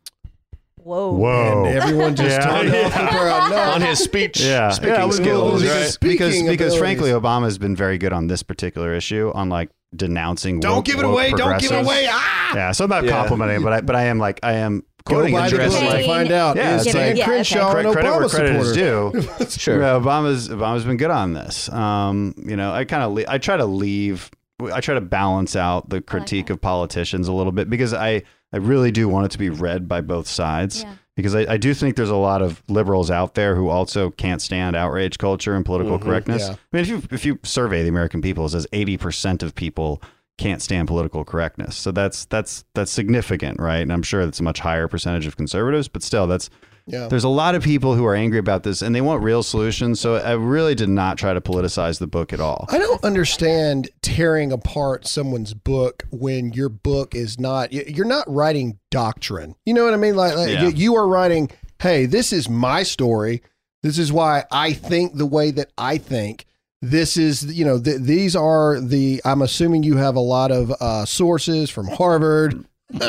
Whoa. 0.79 1.65
And 1.65 1.77
everyone 1.77 2.15
just 2.15 2.31
Yeah. 2.39 2.47
turned 2.47 2.73
off 2.73 2.93
the 2.95 3.07
crowd. 3.09 3.51
No, 3.51 3.57
On 3.73 3.81
his 3.81 3.99
speech 3.99 4.41
yeah, 4.41 4.71
speaking 4.71 4.95
yeah, 4.95 5.11
skills, 5.11 5.61
because, 5.63 5.77
right? 5.77 5.99
because 6.01 6.33
Speaking 6.35 6.47
because 6.47 6.75
abilities. 6.75 6.79
frankly, 6.79 7.11
Obama 7.11 7.43
has 7.45 7.59
been 7.59 7.75
very 7.75 7.99
good 7.99 8.13
on 8.13 8.29
this 8.29 8.45
particular 8.45 8.95
issue, 8.95 9.33
on 9.35 9.49
like 9.49 9.69
denouncing. 9.95 10.61
Don't 10.61 10.77
woke- 10.77 10.85
give 10.85 10.99
it 10.99 11.05
away. 11.05 11.31
Don't 11.33 11.61
give 11.61 11.73
it 11.73 11.85
away. 11.85 12.07
Ah! 12.09 12.53
Yeah, 12.55 12.73
so 12.73 12.85
I'm 12.85 12.91
not 12.91 13.05
Yeah. 13.05 13.13
complimenting, 13.13 13.63
but 13.63 13.73
I 13.73 13.81
but 13.81 13.97
I 13.97 14.05
am 14.05 14.19
like 14.19 14.41
I 14.43 14.53
am 14.55 14.83
Go 15.05 15.15
quoting 15.17 15.35
buy 15.35 15.47
and 15.47 15.53
the 15.53 15.59
book 15.59 15.79
to 15.79 15.85
like 15.87 16.07
find 16.07 16.33
out. 16.33 16.57
Yeah, 16.57 16.77
is 16.77 16.87
it's 16.87 16.95
Dan 16.95 17.09
like- 17.11 17.17
Yeah. 17.19 17.25
Crenshaw 17.27 17.71
credit, 17.71 17.89
an 17.89 17.93
credit 17.95 18.09
Obama 18.11 18.21
where 18.21 18.29
credit 18.29 18.57
is 18.57 18.75
supporter? 18.75 19.21
due. 19.45 19.47
Sure. 19.59 19.81
Yeah, 19.81 19.99
Obama's 20.01 20.49
Obama's 20.49 20.85
been 20.85 20.97
good 20.97 21.11
on 21.11 21.33
this. 21.35 21.69
Um, 21.71 22.35
you 22.47 22.57
know, 22.57 22.73
I 22.73 22.85
kind 22.85 23.03
of 23.03 23.13
le- 23.13 23.25
I 23.29 23.39
try 23.39 23.57
to 23.57 23.67
leave. 23.67 24.31
I 24.73 24.81
try 24.81 24.95
to 24.95 25.01
balance 25.03 25.55
out 25.55 25.91
the 25.91 26.01
critique 26.01 26.47
that. 26.47 26.55
of 26.55 26.61
politicians 26.63 27.29
a 27.29 27.33
little 27.33 27.53
bit 27.53 27.69
because 27.71 27.93
I 27.95 28.23
I 28.53 28.57
really 28.59 28.91
do 28.91 29.09
want 29.09 29.27
it 29.27 29.31
to 29.33 29.39
be 29.39 29.51
read 29.51 29.87
by 29.87 30.01
both 30.01 30.27
sides. 30.27 30.83
Yeah. 30.83 30.93
Because 31.17 31.35
I, 31.35 31.55
I 31.55 31.57
do 31.57 31.73
think 31.73 31.97
there's 31.97 32.11
a 32.11 32.17
lot 32.17 32.43
of 32.43 32.63
liberals 32.69 33.11
out 33.11 33.35
there 33.35 33.57
who 33.57 33.69
also 33.69 34.11
can't 34.11 34.43
stand 34.43 34.77
outrage 34.77 35.17
culture 35.17 35.55
and 35.55 35.65
political 35.65 35.99
mm-hmm. 35.99 36.07
correctness. 36.09 36.43
yeah. 36.43 36.55
I 36.55 36.77
mean, 36.77 36.83
if 36.83 36.89
you 36.89 37.03
if 37.11 37.25
you 37.25 37.39
survey 37.43 37.83
the 37.83 37.89
American 37.89 38.21
people, 38.21 38.45
it 38.45 38.51
says 38.51 38.67
80 38.73 38.99
percent 38.99 39.43
of 39.43 39.55
people 39.55 40.03
can't 40.39 40.61
stand 40.61 40.89
political 40.89 41.25
correctness. 41.25 41.77
So 41.77 41.91
that's 41.91 42.27
that's 42.27 42.65
that's 42.75 42.91
significant, 42.91 43.59
right? 43.59 43.79
And 43.79 43.93
I'm 43.93 44.03
sure 44.03 44.25
that's 44.25 44.41
a 44.41 44.43
much 44.43 44.61
higher 44.61 44.89
percentage 44.89 45.27
of 45.27 45.37
conservatives, 45.37 45.89
but 45.89 46.03
still, 46.03 46.27
that's 46.27 46.51
Yeah. 46.89 47.09
there's 47.09 47.25
a 47.25 47.29
lot 47.29 47.55
of 47.57 47.65
people 47.65 47.95
who 47.97 48.05
are 48.07 48.15
angry 48.15 48.39
about 48.39 48.63
this 48.63 48.81
and 48.81 48.95
they 48.95 49.01
want 49.01 49.23
real 49.23 49.43
solutions. 49.43 49.99
So 49.99 50.17
I 50.17 50.33
really 50.33 50.75
did 50.77 50.89
not 50.89 51.19
try 51.19 51.35
to 51.35 51.41
politicize 51.41 51.99
the 51.99 52.07
book 52.07 52.33
at 52.33 52.41
all. 52.41 52.67
I 52.69 52.79
don't 52.79 53.03
understand 53.03 53.89
tearing 54.03 54.53
apart 54.53 55.07
someone's 55.07 55.53
book 55.53 56.05
when 56.11 56.53
your 56.53 56.69
book 56.69 57.15
is 57.15 57.41
not. 57.41 57.73
You're 57.73 58.07
not 58.07 58.25
writing 58.33 58.79
doctrine. 58.93 59.57
You 59.65 59.75
know 59.75 59.85
what 59.85 59.95
I 59.95 59.97
mean? 59.97 60.15
Like, 60.15 60.37
like 60.37 60.49
Yeah. 60.49 60.69
you, 60.69 60.95
are 60.95 61.09
writing. 61.09 61.51
Hey, 61.81 62.07
this 62.07 62.33
is 62.33 62.49
my 62.49 62.83
story. 62.85 63.43
This 63.83 63.99
is 63.99 64.13
why 64.13 64.45
I 64.53 64.73
think 64.73 65.15
the 65.17 65.27
way 65.27 65.51
that 65.53 65.73
I 65.77 65.99
think. 65.99 66.47
This 66.83 67.17
is, 67.17 67.45
you 67.57 67.65
know, 67.65 67.81
th- 67.81 68.01
these 68.03 68.37
are 68.37 68.79
the. 68.81 69.21
I'm 69.25 69.43
assuming 69.43 69.83
you 69.83 69.97
have 69.97 70.15
a 70.15 70.21
lot 70.21 70.53
of 70.53 70.71
uh, 70.81 71.05
sources 71.05 71.69
from 71.71 71.89
Harvard 71.89 72.65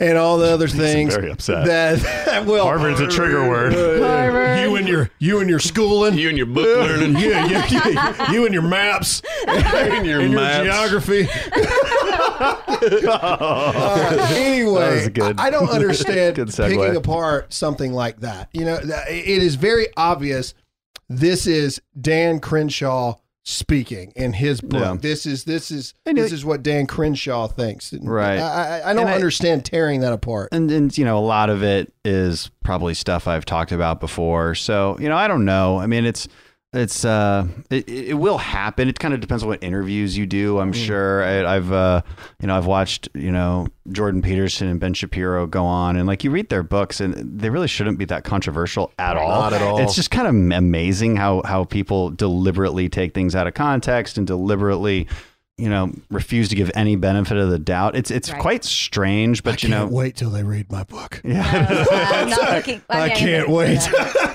and 0.00 0.18
all 0.18 0.36
the 0.36 0.50
other 0.52 0.68
things. 0.68 1.14
very 1.14 1.30
upset. 1.30 1.64
That 1.66 2.44
well, 2.46 2.64
Harvard's 2.64 3.00
a 3.00 3.08
trigger 3.08 3.48
word. 3.48 3.72
Uh, 3.74 4.60
You 4.62 4.76
and 4.76 4.86
your 4.86 5.10
you 5.18 5.40
and 5.40 5.48
your 5.48 5.60
schooling. 5.60 6.18
You 6.18 6.28
and 6.28 6.36
your 6.36 6.46
book 6.46 6.66
learning. 6.66 7.14
Yeah, 7.24 7.46
yeah, 7.46 7.66
yeah. 7.88 8.32
you 8.32 8.44
and 8.44 8.52
your 8.52 8.62
maps 8.62 9.22
and 9.46 10.04
your 10.06 10.20
and 10.20 10.32
your 10.32 10.40
maps. 10.40 10.64
geography. 10.64 11.28
Uh, 13.06 14.26
anyway, 14.34 14.96
was 14.96 15.08
good. 15.08 15.40
I, 15.40 15.46
I 15.46 15.50
don't 15.50 15.70
understand 15.70 16.36
picking 16.36 16.96
apart 16.96 17.52
something 17.52 17.92
like 17.92 18.20
that. 18.20 18.48
You 18.52 18.64
know, 18.66 18.78
it 19.08 19.42
is 19.42 19.54
very 19.54 19.86
obvious. 19.96 20.54
This 21.08 21.46
is 21.46 21.80
Dan 21.98 22.40
Crenshaw 22.40 23.16
speaking 23.46 24.12
in 24.16 24.32
his 24.32 24.60
book. 24.60 24.80
Yeah. 24.82 24.96
This 24.98 25.26
is 25.26 25.44
this 25.44 25.70
is 25.70 25.94
And 26.06 26.16
this 26.16 26.32
it- 26.32 26.34
is 26.34 26.44
what 26.44 26.62
Dan 26.62 26.86
Crenshaw 26.86 27.46
thinks. 27.46 27.92
Right. 27.92 28.38
I, 28.38 28.80
I, 28.80 28.90
I 28.90 28.92
don't 28.94 29.02
And 29.02 29.10
I- 29.10 29.14
understand 29.14 29.64
tearing 29.64 30.00
that 30.00 30.12
apart. 30.12 30.48
And 30.52 30.70
and 30.70 30.96
you 30.96 31.04
know, 31.04 31.18
a 31.18 31.20
lot 31.20 31.50
of 31.50 31.62
it 31.62 31.92
is 32.04 32.50
probably 32.64 32.94
stuff 32.94 33.28
I've 33.28 33.44
talked 33.44 33.70
about 33.72 34.00
before. 34.00 34.54
So, 34.54 34.96
you 34.98 35.08
know, 35.08 35.16
I 35.16 35.28
don't 35.28 35.44
know. 35.44 35.78
I 35.78 35.86
mean, 35.86 36.04
it's 36.06 36.26
it's 36.74 37.04
uh 37.04 37.46
it, 37.70 37.88
it 37.88 38.14
will 38.14 38.38
happen. 38.38 38.88
It 38.88 38.98
kind 38.98 39.14
of 39.14 39.20
depends 39.20 39.42
on 39.42 39.48
what 39.48 39.62
interviews 39.62 40.16
you 40.16 40.26
do, 40.26 40.58
I'm 40.58 40.72
sure. 40.72 41.22
I, 41.22 41.56
I've 41.56 41.72
uh 41.72 42.02
you 42.40 42.48
know, 42.48 42.56
I've 42.56 42.66
watched, 42.66 43.08
you 43.14 43.30
know, 43.30 43.68
Jordan 43.90 44.22
Peterson 44.22 44.68
and 44.68 44.80
Ben 44.80 44.94
Shapiro 44.94 45.46
go 45.46 45.64
on 45.64 45.96
and 45.96 46.06
like 46.06 46.24
you 46.24 46.30
read 46.30 46.48
their 46.48 46.62
books 46.62 47.00
and 47.00 47.14
they 47.38 47.50
really 47.50 47.68
shouldn't 47.68 47.98
be 47.98 48.04
that 48.06 48.24
controversial 48.24 48.92
at 48.98 49.16
all. 49.16 49.28
Not 49.28 49.52
at 49.52 49.62
all. 49.62 49.80
It's 49.80 49.94
just 49.94 50.10
kind 50.10 50.26
of 50.26 50.34
amazing 50.34 51.16
how 51.16 51.42
how 51.44 51.64
people 51.64 52.10
deliberately 52.10 52.88
take 52.88 53.14
things 53.14 53.34
out 53.34 53.46
of 53.46 53.54
context 53.54 54.18
and 54.18 54.26
deliberately 54.26 55.06
you 55.56 55.68
know, 55.68 55.92
refuse 56.10 56.48
to 56.48 56.56
give 56.56 56.70
any 56.74 56.96
benefit 56.96 57.36
of 57.36 57.48
the 57.50 57.58
doubt. 57.58 57.94
It's 57.94 58.10
it's 58.10 58.30
Right. 58.30 58.40
quite 58.40 58.64
strange, 58.64 59.42
but 59.44 59.54
I 59.62 59.66
you 59.66 59.68
know, 59.70 59.82
can't 59.84 59.92
wait 59.92 60.16
till 60.16 60.30
they 60.30 60.42
read 60.42 60.70
my 60.72 60.82
book. 60.82 61.20
yeah, 61.24 61.44
I'm 62.12 62.28
not 62.30 62.52
looking. 62.54 62.82
I 62.90 63.08
can't 63.10 63.48
wait. 63.48 63.78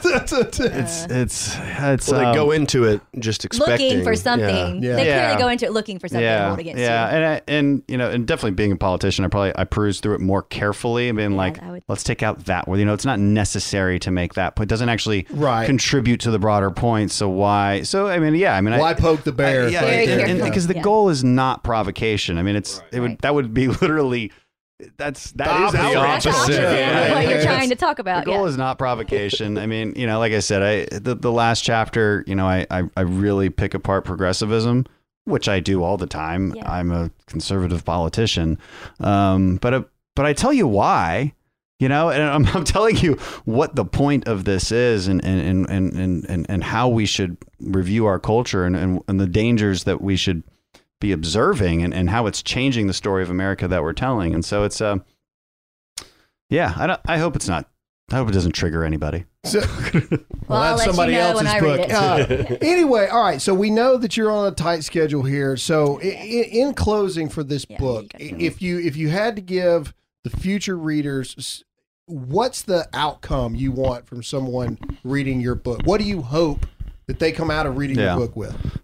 it's 0.05 0.59
it's 0.59 1.57
it's 1.59 2.07
Well, 2.09 2.20
um, 2.26 2.32
they 2.32 2.34
go 2.34 2.51
into 2.51 2.86
it 2.86 3.01
just 3.20 3.45
expecting 3.45 3.88
looking 3.89 4.03
for 4.03 4.15
something. 4.15 4.82
Yeah. 4.84 4.95
They 4.95 5.05
Yeah. 5.07 5.26
clearly 5.28 5.41
go 5.43 5.47
into 5.49 5.65
it 5.65 5.72
looking 5.74 5.99
for 5.99 6.07
something 6.07 6.22
to 6.22 6.26
yeah, 6.26 6.47
hold 6.47 6.59
against 6.59 6.80
yeah, 6.80 7.09
you. 7.09 7.15
and 7.17 7.26
I, 7.26 7.41
and 7.47 7.84
you 7.88 7.97
know, 7.97 8.09
and 8.09 8.26
definitely 8.26 8.51
being 8.51 8.72
a 8.72 8.76
politician, 8.78 9.26
I 9.26 9.28
probably 9.28 9.51
I 9.55 9.65
perused 9.65 10.01
through 10.03 10.15
it 10.15 10.22
more 10.22 10.43
carefully. 10.43 11.09
I 11.09 11.11
mean, 11.11 11.36
like, 11.36 11.61
would- 11.61 11.84
let's 11.88 12.03
take 12.03 12.24
out 12.24 12.45
that 12.45 12.67
word. 12.67 12.80
You 12.80 12.86
know, 12.86 12.93
it's 12.93 13.05
not 13.05 13.20
necessary 13.20 13.99
to 13.99 14.11
make 14.11 14.36
that 14.36 14.55
point. 14.55 14.67
It 14.67 14.70
doesn't 14.74 14.89
actually 14.89 15.28
Right. 15.32 15.65
contribute 15.65 16.22
to 16.22 16.32
the 16.32 16.39
broader 16.39 16.72
point. 16.72 17.11
So 17.11 17.28
why? 17.30 17.82
So 17.84 18.07
I 18.07 18.20
mean, 18.20 18.36
yeah, 18.36 18.55
I 18.55 18.61
mean, 18.61 18.78
Why 18.78 18.91
I, 18.91 18.93
poke 18.93 19.24
the 19.24 19.32
bear? 19.32 19.65
I- 19.65 19.70
yeah, 19.70 19.82
Very 19.82 20.07
and- 20.11 20.22
and- 20.22 20.43
because 20.43 20.67
the 20.67 20.76
Yeah. 20.76 20.82
Goal 21.10 21.12
is 21.12 21.24
not 21.24 21.64
provocation. 21.64 22.38
I 22.38 22.43
mean, 22.43 22.55
it's 22.55 22.82
it 22.91 22.99
would 22.99 23.20
that 23.20 23.34
would 23.34 23.53
be 23.53 23.68
literally 23.82 24.32
that's 24.97 25.32
that 25.34 25.66
is 25.66 25.72
The 25.74 25.78
outrage. 25.80 26.24
That's 26.24 26.24
the 26.24 26.30
opposite. 26.30 26.64
opposite 26.64 26.78
Yeah, 26.78 27.14
what 27.14 27.24
you're 27.24 27.39
yeah. 27.39 27.43
trying 27.43 27.70
to 27.70 27.76
talk 27.76 27.99
about. 27.99 28.26
The 28.26 28.32
goal 28.32 28.41
yeah. 28.41 28.49
is 28.49 28.57
not 28.57 28.78
provocation. 28.78 29.57
I 29.57 29.66
mean, 29.66 29.93
you 29.95 30.07
know, 30.07 30.20
like 30.20 30.32
I 30.32 30.39
said, 30.39 30.62
I 30.62 30.97
the, 30.99 31.16
the 31.16 31.32
last 31.32 31.64
chapter, 31.64 32.24
you 32.28 32.36
know, 32.36 32.47
I, 32.47 32.66
I 32.72 32.84
I 32.95 33.01
really 33.01 33.49
pick 33.49 33.74
apart 33.74 34.05
progressivism, 34.05 34.86
which 35.26 35.49
I 35.49 35.60
do 35.60 35.84
all 35.84 35.97
the 35.97 36.07
time. 36.07 36.53
Yeah. 36.55 36.72
I'm 36.72 36.91
a 36.91 37.12
conservative 37.26 37.84
politician, 37.84 38.57
um, 39.01 39.57
but 39.57 39.74
uh, 39.74 39.84
but 40.16 40.26
I 40.26 40.34
tell 40.34 40.53
you 40.53 40.68
why. 40.68 41.34
You 41.82 41.88
know, 41.88 42.10
and 42.10 42.22
I'm, 42.22 42.45
I'm 42.57 42.66
telling 42.66 42.97
you 42.97 43.14
what 43.45 43.76
the 43.76 43.86
point 43.86 44.28
of 44.28 44.43
this 44.43 44.70
is, 44.70 45.07
and 45.07 45.24
and 45.24 45.70
and 45.70 45.93
and 45.93 46.26
and, 46.26 46.45
and 46.49 46.64
how 46.64 46.89
we 46.89 47.05
should 47.05 47.38
review 47.62 48.05
our 48.05 48.20
culture, 48.20 48.66
and, 48.66 48.76
and 48.76 49.01
and 49.07 49.18
the 49.18 49.28
dangers 49.28 49.86
that 49.86 50.01
we 50.01 50.18
should 50.18 50.43
be 51.00 51.12
observing, 51.12 51.82
and, 51.84 51.93
and 51.93 52.10
how 52.10 52.26
it's 52.28 52.41
changing 52.43 52.88
the 52.88 52.93
story 52.93 53.24
of 53.24 53.30
America 53.30 53.68
that 53.68 53.82
we're 53.84 53.93
telling. 53.93 54.34
And 54.34 54.43
so 54.43 54.64
it's 54.64 54.82
uh, 54.82 54.97
yeah, 56.50 56.74
I 56.78 56.88
don't, 56.88 57.00
I 57.08 57.18
hope 57.18 57.36
it's 57.36 57.47
not. 57.47 57.70
I 58.12 58.16
hope 58.16 58.30
it 58.30 58.32
doesn't 58.34 58.54
trigger 58.54 58.84
anybody. 58.84 59.26
So- 59.45 59.62
Well, 60.50 60.64
I'll 60.64 60.78
that's 60.78 60.80
let 60.80 60.88
you 60.88 60.93
somebody 60.93 61.14
know 61.14 61.20
else's 61.20 61.43
when 61.43 61.47
I 61.47 61.60
book. 61.60 61.78
read 61.78 62.32
it. 62.41 62.52
Uh, 62.52 62.58
anyway, 62.68 63.06
all 63.08 63.22
right. 63.22 63.39
So 63.39 63.54
we 63.54 63.70
know 63.70 63.97
that 63.97 64.18
you're 64.18 64.32
on 64.32 64.52
a 64.52 64.56
tight 64.56 64.84
schedule 64.84 65.22
here. 65.22 65.56
So 65.58 66.00
in, 66.00 66.10
in 66.45 66.74
closing 66.74 67.30
for 67.30 67.43
this 67.43 67.68
Yeah, 67.70 67.78
book, 67.78 68.08
you 68.20 68.36
if 68.39 68.60
you 68.60 68.80
if 68.80 68.97
you 68.97 69.10
had 69.10 69.36
to 69.36 69.43
give 69.43 69.93
the 70.24 70.32
future 70.32 70.76
readers, 70.76 71.64
what's 72.08 72.64
the 72.64 72.89
outcome 72.93 73.54
you 73.54 73.72
want 73.72 74.08
from 74.08 74.24
someone 74.24 74.80
reading 75.04 75.39
your 75.39 75.54
book? 75.54 75.82
What 75.84 76.00
do 76.02 76.08
you 76.08 76.24
hope 76.24 76.66
that 77.06 77.20
they 77.20 77.32
come 77.32 77.52
out 77.52 77.68
of 77.68 77.78
reading 77.78 78.00
Yeah. 78.00 78.16
your 78.18 78.26
book 78.26 78.36
with? 78.36 78.80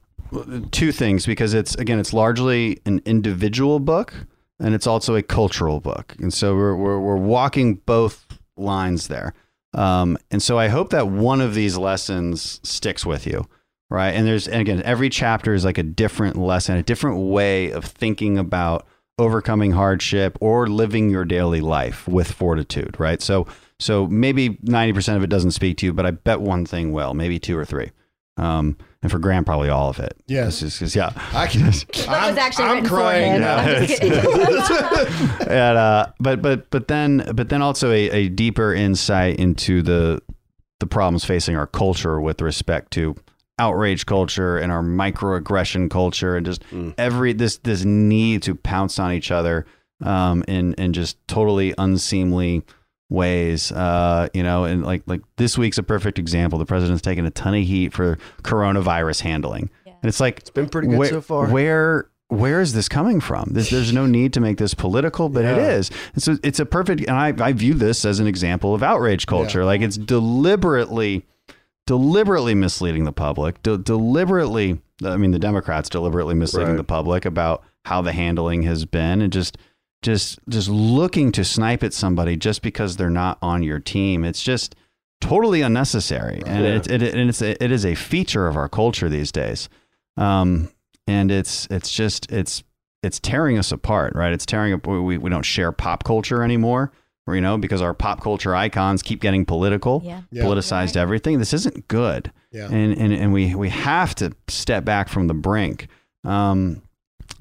Two 0.72 0.92
things 0.92 1.26
because 1.26 1.54
it's 1.54 1.76
again 1.76 2.00
it's 2.00 2.14
largely 2.14 2.80
an 2.86 3.02
individual 3.06 3.80
book 3.80 4.14
and 4.60 4.74
it's 4.74 4.88
also 4.88 5.16
a 5.16 5.24
cultural 5.24 5.80
book. 5.80 6.16
And 6.20 6.34
so 6.34 6.56
we're 6.56 6.76
we're, 6.76 7.00
we're 7.00 7.16
walking 7.16 7.76
both 7.76 8.26
lines 8.58 9.08
there. 9.08 9.34
Um, 9.74 10.18
and 10.32 10.42
so 10.42 10.58
I 10.58 10.70
hope 10.70 10.92
that 10.92 11.10
one 11.10 11.42
of 11.42 11.54
these 11.54 11.78
lessons 11.78 12.62
sticks 12.64 13.06
with 13.06 13.28
you 13.28 13.48
right? 13.90 14.12
And 14.12 14.28
there's 14.28 14.48
and 14.48 14.62
again 14.62 14.82
every 14.84 15.10
chapter 15.10 15.54
is 15.54 15.66
like 15.66 15.78
a 15.78 15.84
different 15.84 16.38
lesson 16.38 16.78
a 16.78 16.84
different 16.84 17.18
way 17.18 17.72
of 17.72 17.86
thinking 17.86 18.38
about 18.38 18.86
overcoming 19.18 19.72
hardship 19.72 20.38
or 20.42 20.68
living 20.68 21.10
your 21.10 21.24
daily 21.24 21.62
life 21.62 22.08
with 22.08 22.32
fortitude 22.32 23.00
right? 23.00 23.22
So 23.22 23.48
so 23.80 24.08
maybe 24.08 24.52
90% 24.52 25.18
of 25.18 25.24
it 25.24 25.30
doesn't 25.30 25.52
speak 25.52 25.78
to 25.78 25.86
you 25.86 25.94
but 25.94 26.06
I 26.06 26.12
bet 26.12 26.42
one 26.42 26.66
thing 26.66 26.92
will 26.92 27.14
maybe 27.14 27.40
two 27.40 27.58
or 27.58 27.66
three. 27.66 27.92
Um, 28.38 28.78
and 29.06 29.12
for 29.12 29.20
Graham, 29.20 29.46
probably 29.46 29.70
all 29.70 29.88
of 29.90 30.00
it. 30.00 30.18
Yes. 30.26 30.64
It's 30.64 30.80
just 30.80 30.80
'cause, 30.80 30.96
yeah. 30.96 31.12
I 31.34 31.46
can. 31.46 31.62
That 32.08 32.30
was 32.30 32.38
actually 32.38 32.66
I'm 32.66 32.84
crying. 32.86 33.34
for 33.34 33.36
him. 33.36 33.42
Yeah. 33.44 33.56
I'm 33.56 33.86
just 33.86 34.02
kidding. 34.02 35.48
and, 35.48 35.78
uh, 35.78 36.08
but 36.20 36.42
but 36.42 36.70
but 36.72 36.88
then 36.88 37.24
but 37.36 37.50
then 37.50 37.62
also 37.62 37.92
a, 37.92 38.10
a 38.10 38.30
deeper 38.30 38.74
insight 38.74 39.38
into 39.38 39.82
the 39.84 40.22
the 40.80 40.88
problems 40.88 41.24
facing 41.24 41.56
our 41.56 41.68
culture 41.68 42.20
with 42.20 42.42
respect 42.42 42.92
to 42.94 43.16
outrage 43.60 44.06
culture 44.08 44.58
and 44.58 44.72
our 44.72 44.82
microaggression 44.84 45.90
culture 45.90 46.36
and 46.36 46.46
just 46.46 46.64
every 46.98 47.32
this 47.32 47.58
this 47.60 47.86
need 47.86 48.42
to 48.44 48.56
pounce 48.56 48.98
on 49.00 49.12
each 49.14 49.32
other 49.32 49.66
um, 50.04 50.44
in 50.48 50.74
in 50.74 50.92
just 50.94 51.18
totally 51.28 51.74
unseemly 51.78 52.64
ways 53.10 53.72
uh 53.72 54.28
you 54.34 54.42
know 54.42 54.64
and 54.64 54.84
like 54.84 55.04
like 55.06 55.22
this 55.38 55.58
week's 55.58 55.78
a 55.78 55.84
perfect 55.84 56.18
example 56.18 56.58
the 56.58 56.66
president's 56.66 57.02
taking 57.04 57.26
a 57.26 57.30
ton 57.32 57.54
of 57.54 57.64
heat 57.64 57.94
for 57.94 58.18
coronavirus 58.42 59.22
handling 59.22 59.70
Yeah. 59.86 59.94
and 60.02 60.10
it's 60.10 60.20
like 60.20 60.40
it's 60.40 60.50
been 60.50 60.68
pretty 60.70 60.88
good 60.88 60.98
where, 60.98 61.10
so 61.10 61.22
far. 61.22 61.48
where 61.48 62.10
where 62.30 62.60
is 62.62 62.74
this 62.74 62.90
coming 62.90 63.22
from 63.22 63.50
this, 63.52 63.70
there's 63.70 63.94
no 63.94 64.08
need 64.08 64.34
to 64.34 64.40
make 64.40 64.58
this 64.58 64.74
political 64.74 65.30
but 65.30 65.46
it 65.46 65.56
Yeah. 65.56 65.70
is 65.74 65.92
and 66.16 66.24
so 66.24 66.38
it's 66.44 66.60
a 66.60 66.66
perfect 66.66 67.02
and 67.02 67.12
I, 67.12 67.32
I 67.50 67.54
view 67.54 67.76
this 67.76 68.06
as 68.06 68.20
an 68.20 68.26
example 68.26 68.74
of 68.74 68.82
outrage 68.82 69.28
culture 69.28 69.64
like 69.64 69.82
it's 69.82 69.98
deliberately 69.98 71.26
deliberately 71.88 72.56
misleading 72.56 73.04
the 73.04 73.12
public, 73.12 73.62
de- 73.62 73.78
deliberately, 73.78 74.82
I 75.04 75.18
mean, 75.18 75.30
the 75.30 75.38
Democrats 75.38 75.88
deliberately 75.88 76.34
misleading 76.34 76.70
Right. 76.72 76.78
the 76.78 76.84
public 76.84 77.26
about 77.26 77.64
how 77.86 78.02
the 78.02 78.12
handling 78.12 78.64
has 78.64 78.86
been, 78.86 79.22
and 79.22 79.32
just, 79.32 79.56
just, 80.06 80.40
just 80.48 80.70
looking 80.70 81.32
to 81.34 81.44
snipe 81.44 81.84
at 81.84 81.94
somebody 81.94 82.38
just 82.38 82.62
because 82.62 82.96
they're 82.96 83.10
not 83.10 83.38
on 83.42 83.62
your 83.64 83.80
team. 83.80 84.24
It's 84.24 84.42
just 84.42 84.76
totally 85.22 85.62
unnecessary, 85.62 86.42
and 86.46 86.64
Yeah. 86.64 86.76
it, 86.76 86.92
it, 86.92 87.14
and 87.16 87.30
it's 87.30 87.42
a, 87.42 87.62
it 87.64 87.72
is 87.72 87.86
a 87.86 87.96
feature 87.96 88.48
of 88.48 88.56
our 88.56 88.70
culture 88.70 89.10
these 89.10 89.32
days, 89.32 89.68
um, 90.18 90.70
and 91.08 91.32
it's 91.32 91.68
it's 91.72 91.92
just 91.92 92.32
it's 92.32 92.64
it's 93.04 93.20
tearing 93.20 93.58
us 93.58 93.72
apart, 93.72 94.14
right? 94.16 94.34
It's 94.34 94.46
tearing 94.46 94.74
up. 94.74 94.86
We 94.88 95.18
we 95.18 95.30
don't 95.30 95.44
share 95.46 95.72
pop 95.72 96.04
culture 96.04 96.44
anymore, 96.44 96.92
you 97.28 97.42
know, 97.42 97.58
because 97.58 97.82
our 97.82 97.94
pop 97.94 98.22
culture 98.22 98.56
icons 98.56 99.02
keep 99.04 99.22
getting 99.22 99.46
political, 99.46 100.02
Yeah. 100.04 100.22
Yeah. 100.32 100.44
politicized 100.44 100.96
everything. 100.96 101.40
This 101.40 101.54
isn't 101.54 101.88
good, 101.88 102.32
Yeah. 102.52 102.68
and 102.72 102.98
and 102.98 103.14
and 103.14 103.34
we 103.34 103.56
we 103.56 103.70
have 103.70 104.16
to 104.16 104.32
step 104.48 104.86
back 104.86 105.10
from 105.10 105.28
the 105.28 105.34
brink. 105.34 105.88
Um, 106.24 106.82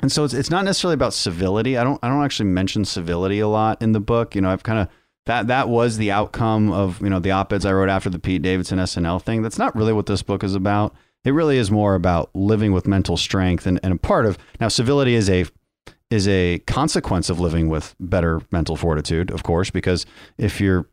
and 0.01 0.11
so 0.11 0.25
it's 0.25 0.35
it's 0.35 0.51
not 0.51 0.65
necessarily 0.65 0.95
about 0.95 1.15
civility. 1.15 1.77
I 1.77 1.85
don't 1.85 1.99
I 2.03 2.09
don't 2.09 2.25
actually 2.25 2.51
mention 2.51 2.85
civility 2.85 3.41
a 3.41 3.49
lot 3.49 3.81
in 3.83 3.93
the 3.93 4.01
book. 4.01 4.35
You 4.35 4.41
know, 4.41 4.51
I've 4.51 4.63
kind 4.63 4.79
of 4.79 4.89
that 5.27 5.47
that 5.47 5.69
was 5.69 5.97
the 5.97 6.11
outcome 6.11 6.73
of 6.73 7.01
you 7.01 7.11
know 7.11 7.21
the 7.21 7.31
op-eds 7.31 7.65
I 7.65 7.73
wrote 7.73 7.89
after 7.89 8.11
the 8.11 8.19
Pete 8.19 8.43
Davidson 8.43 8.79
SNL 8.79 9.23
thing. 9.23 9.43
That's 9.43 9.59
not 9.59 9.75
really 9.75 9.93
what 9.93 10.07
this 10.07 10.23
book 10.23 10.45
is 10.45 10.55
about. 10.55 10.95
It 11.25 11.31
really 11.31 11.57
is 11.57 11.71
more 11.71 11.95
about 11.95 12.31
living 12.35 12.73
with 12.73 12.87
mental 12.87 13.17
strength 13.17 13.67
and, 13.67 13.81
and 13.83 13.95
a 13.95 13.97
part 13.97 14.27
of 14.27 14.37
now 14.61 14.69
civility 14.69 15.15
is 15.15 15.31
a 15.31 15.47
is 16.11 16.29
a 16.29 16.59
consequence 16.61 17.31
of 17.31 17.41
living 17.41 17.69
with 17.69 17.97
better 17.99 18.41
mental 18.53 18.77
fortitude, 18.77 19.31
of 19.31 19.43
course, 19.43 19.71
because 19.71 20.07
if 20.39 20.61
you're 20.61 20.87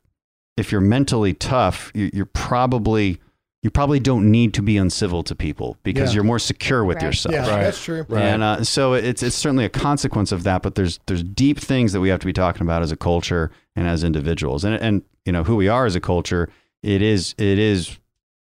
if 0.57 0.71
you're 0.71 0.81
mentally 0.81 1.33
tough, 1.33 1.91
you, 1.93 2.09
you're 2.13 2.25
probably 2.25 3.19
you 3.63 3.69
probably 3.69 3.99
don't 3.99 4.29
need 4.31 4.53
to 4.55 4.61
be 4.61 4.77
uncivil 4.77 5.21
to 5.23 5.35
people 5.35 5.77
because 5.83 6.09
Yeah. 6.11 6.15
you're 6.15 6.23
more 6.23 6.39
secure 6.39 6.83
with 6.83 6.95
Right. 6.97 7.05
yourself. 7.05 7.33
Yeah, 7.33 7.41
Right. 7.49 7.63
that's 7.63 7.83
true. 7.83 8.05
And 8.09 8.41
uh, 8.41 8.63
so 8.63 8.93
it's 8.93 9.21
it's 9.21 9.35
certainly 9.35 9.65
a 9.65 9.69
consequence 9.69 10.31
of 10.31 10.43
that, 10.43 10.61
but 10.63 10.75
there's 10.75 10.99
there's 11.05 11.23
deep 11.23 11.59
things 11.59 11.93
that 11.93 12.01
we 12.01 12.09
have 12.09 12.19
to 12.21 12.25
be 12.25 12.33
talking 12.33 12.63
about 12.63 12.81
as 12.81 12.91
a 12.91 12.97
culture 12.97 13.51
and 13.75 13.87
as 13.87 14.03
individuals, 14.03 14.63
and 14.63 14.75
and 14.75 15.03
you 15.25 15.31
know 15.31 15.43
who 15.43 15.55
we 15.55 15.67
are 15.67 15.85
as 15.85 15.95
a 15.95 16.01
culture. 16.01 16.49
It 16.83 17.01
is 17.03 17.35
it 17.37 17.59
is 17.59 17.97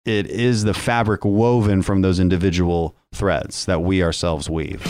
it 0.05 0.27
is 0.29 0.65
the 0.65 0.75
fabric 0.75 1.25
woven 1.25 1.83
from 1.83 2.03
those 2.03 2.19
individual 2.21 2.97
threads 3.13 3.65
that 3.67 3.83
we 3.83 4.03
ourselves 4.03 4.49
weave. 4.51 4.83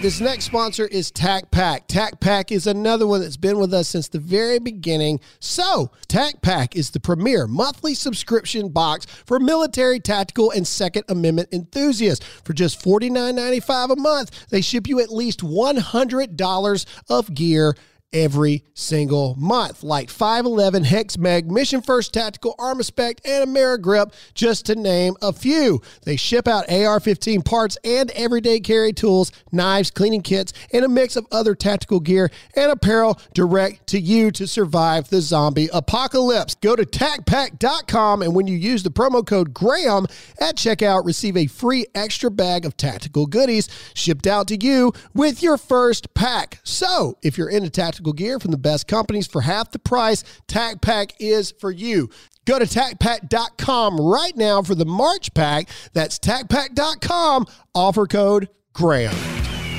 This 0.00 0.18
next 0.18 0.46
sponsor 0.46 0.86
is 0.86 1.10
Tac 1.10 1.50
Pack. 1.50 1.86
Tac 1.86 2.20
Pack 2.20 2.50
is 2.50 2.66
another 2.66 3.06
one 3.06 3.20
that's 3.20 3.36
been 3.36 3.58
with 3.58 3.74
us 3.74 3.86
since 3.86 4.08
the 4.08 4.18
very 4.18 4.58
beginning. 4.58 5.20
So, 5.40 5.90
Tac 6.08 6.40
Pack 6.40 6.74
is 6.74 6.88
the 6.88 7.00
premier 7.00 7.46
monthly 7.46 7.92
subscription 7.92 8.70
box 8.70 9.04
for 9.26 9.38
military, 9.38 10.00
tactical, 10.00 10.52
and 10.52 10.66
Second 10.66 11.04
Amendment 11.10 11.50
enthusiasts. 11.52 12.24
For 12.44 12.54
just 12.54 12.82
$49.95 12.82 13.90
a 13.90 13.96
month, 13.96 14.48
they 14.48 14.62
ship 14.62 14.86
you 14.86 15.00
at 15.00 15.12
least 15.12 15.40
$100 15.40 16.86
of 17.10 17.34
gear 17.34 17.76
every 18.12 18.64
single 18.74 19.34
month, 19.36 19.82
like 19.82 20.10
511 20.10 20.84
HexMag, 20.84 21.46
Mission 21.46 21.82
First 21.82 22.12
Tactical, 22.12 22.54
Armaspec, 22.58 23.20
and 23.24 23.48
Amerigrip, 23.48 24.12
just 24.34 24.66
to 24.66 24.74
name 24.74 25.14
a 25.22 25.32
few. 25.32 25.80
They 26.02 26.16
ship 26.16 26.48
out 26.48 26.70
AR 26.70 27.00
15 27.00 27.42
parts 27.42 27.78
and 27.84 28.10
everyday 28.12 28.60
carry 28.60 28.92
tools, 28.92 29.32
knives, 29.52 29.90
cleaning 29.90 30.22
kits, 30.22 30.52
and 30.72 30.84
a 30.84 30.88
mix 30.88 31.16
of 31.16 31.26
other 31.30 31.54
tactical 31.54 32.00
gear 32.00 32.30
and 32.56 32.72
apparel 32.72 33.20
direct 33.34 33.86
to 33.88 34.00
you 34.00 34.30
to 34.32 34.46
survive 34.46 35.08
the 35.08 35.20
zombie 35.20 35.68
apocalypse. 35.72 36.54
Go 36.56 36.74
to 36.76 36.84
tacpack.com 36.84 38.22
and 38.22 38.34
when 38.34 38.46
you 38.46 38.56
use 38.56 38.82
the 38.82 38.90
promo 38.90 39.24
code 39.26 39.54
Graham 39.54 40.06
at 40.40 40.56
checkout, 40.56 41.04
receive 41.04 41.36
a 41.36 41.46
free 41.46 41.86
extra 41.94 42.30
bag 42.30 42.64
of 42.64 42.76
tactical 42.76 43.26
goodies 43.26 43.68
shipped 43.94 44.26
out 44.26 44.48
to 44.48 44.56
you 44.56 44.92
with 45.14 45.42
your 45.42 45.56
first 45.56 46.12
pack. 46.14 46.58
So, 46.64 47.18
if 47.22 47.38
you're 47.38 47.50
into 47.50 47.70
tactical 47.70 47.99
gear 48.00 48.38
from 48.38 48.50
the 48.50 48.58
best 48.58 48.88
companies 48.88 49.26
for 49.26 49.42
half 49.42 49.70
the 49.70 49.78
price, 49.78 50.24
Tac 50.48 50.80
Pack 50.80 51.12
is 51.20 51.52
for 51.60 51.70
you. 51.70 52.10
Go 52.46 52.58
to 52.58 52.64
tacpack.com 52.64 54.00
right 54.00 54.36
now 54.36 54.62
for 54.62 54.74
the 54.74 54.86
March 54.86 55.32
pack. 55.34 55.68
That's 55.92 56.18
tacpack.com, 56.18 57.46
offer 57.74 58.06
code 58.06 58.48
Graham. 58.72 59.14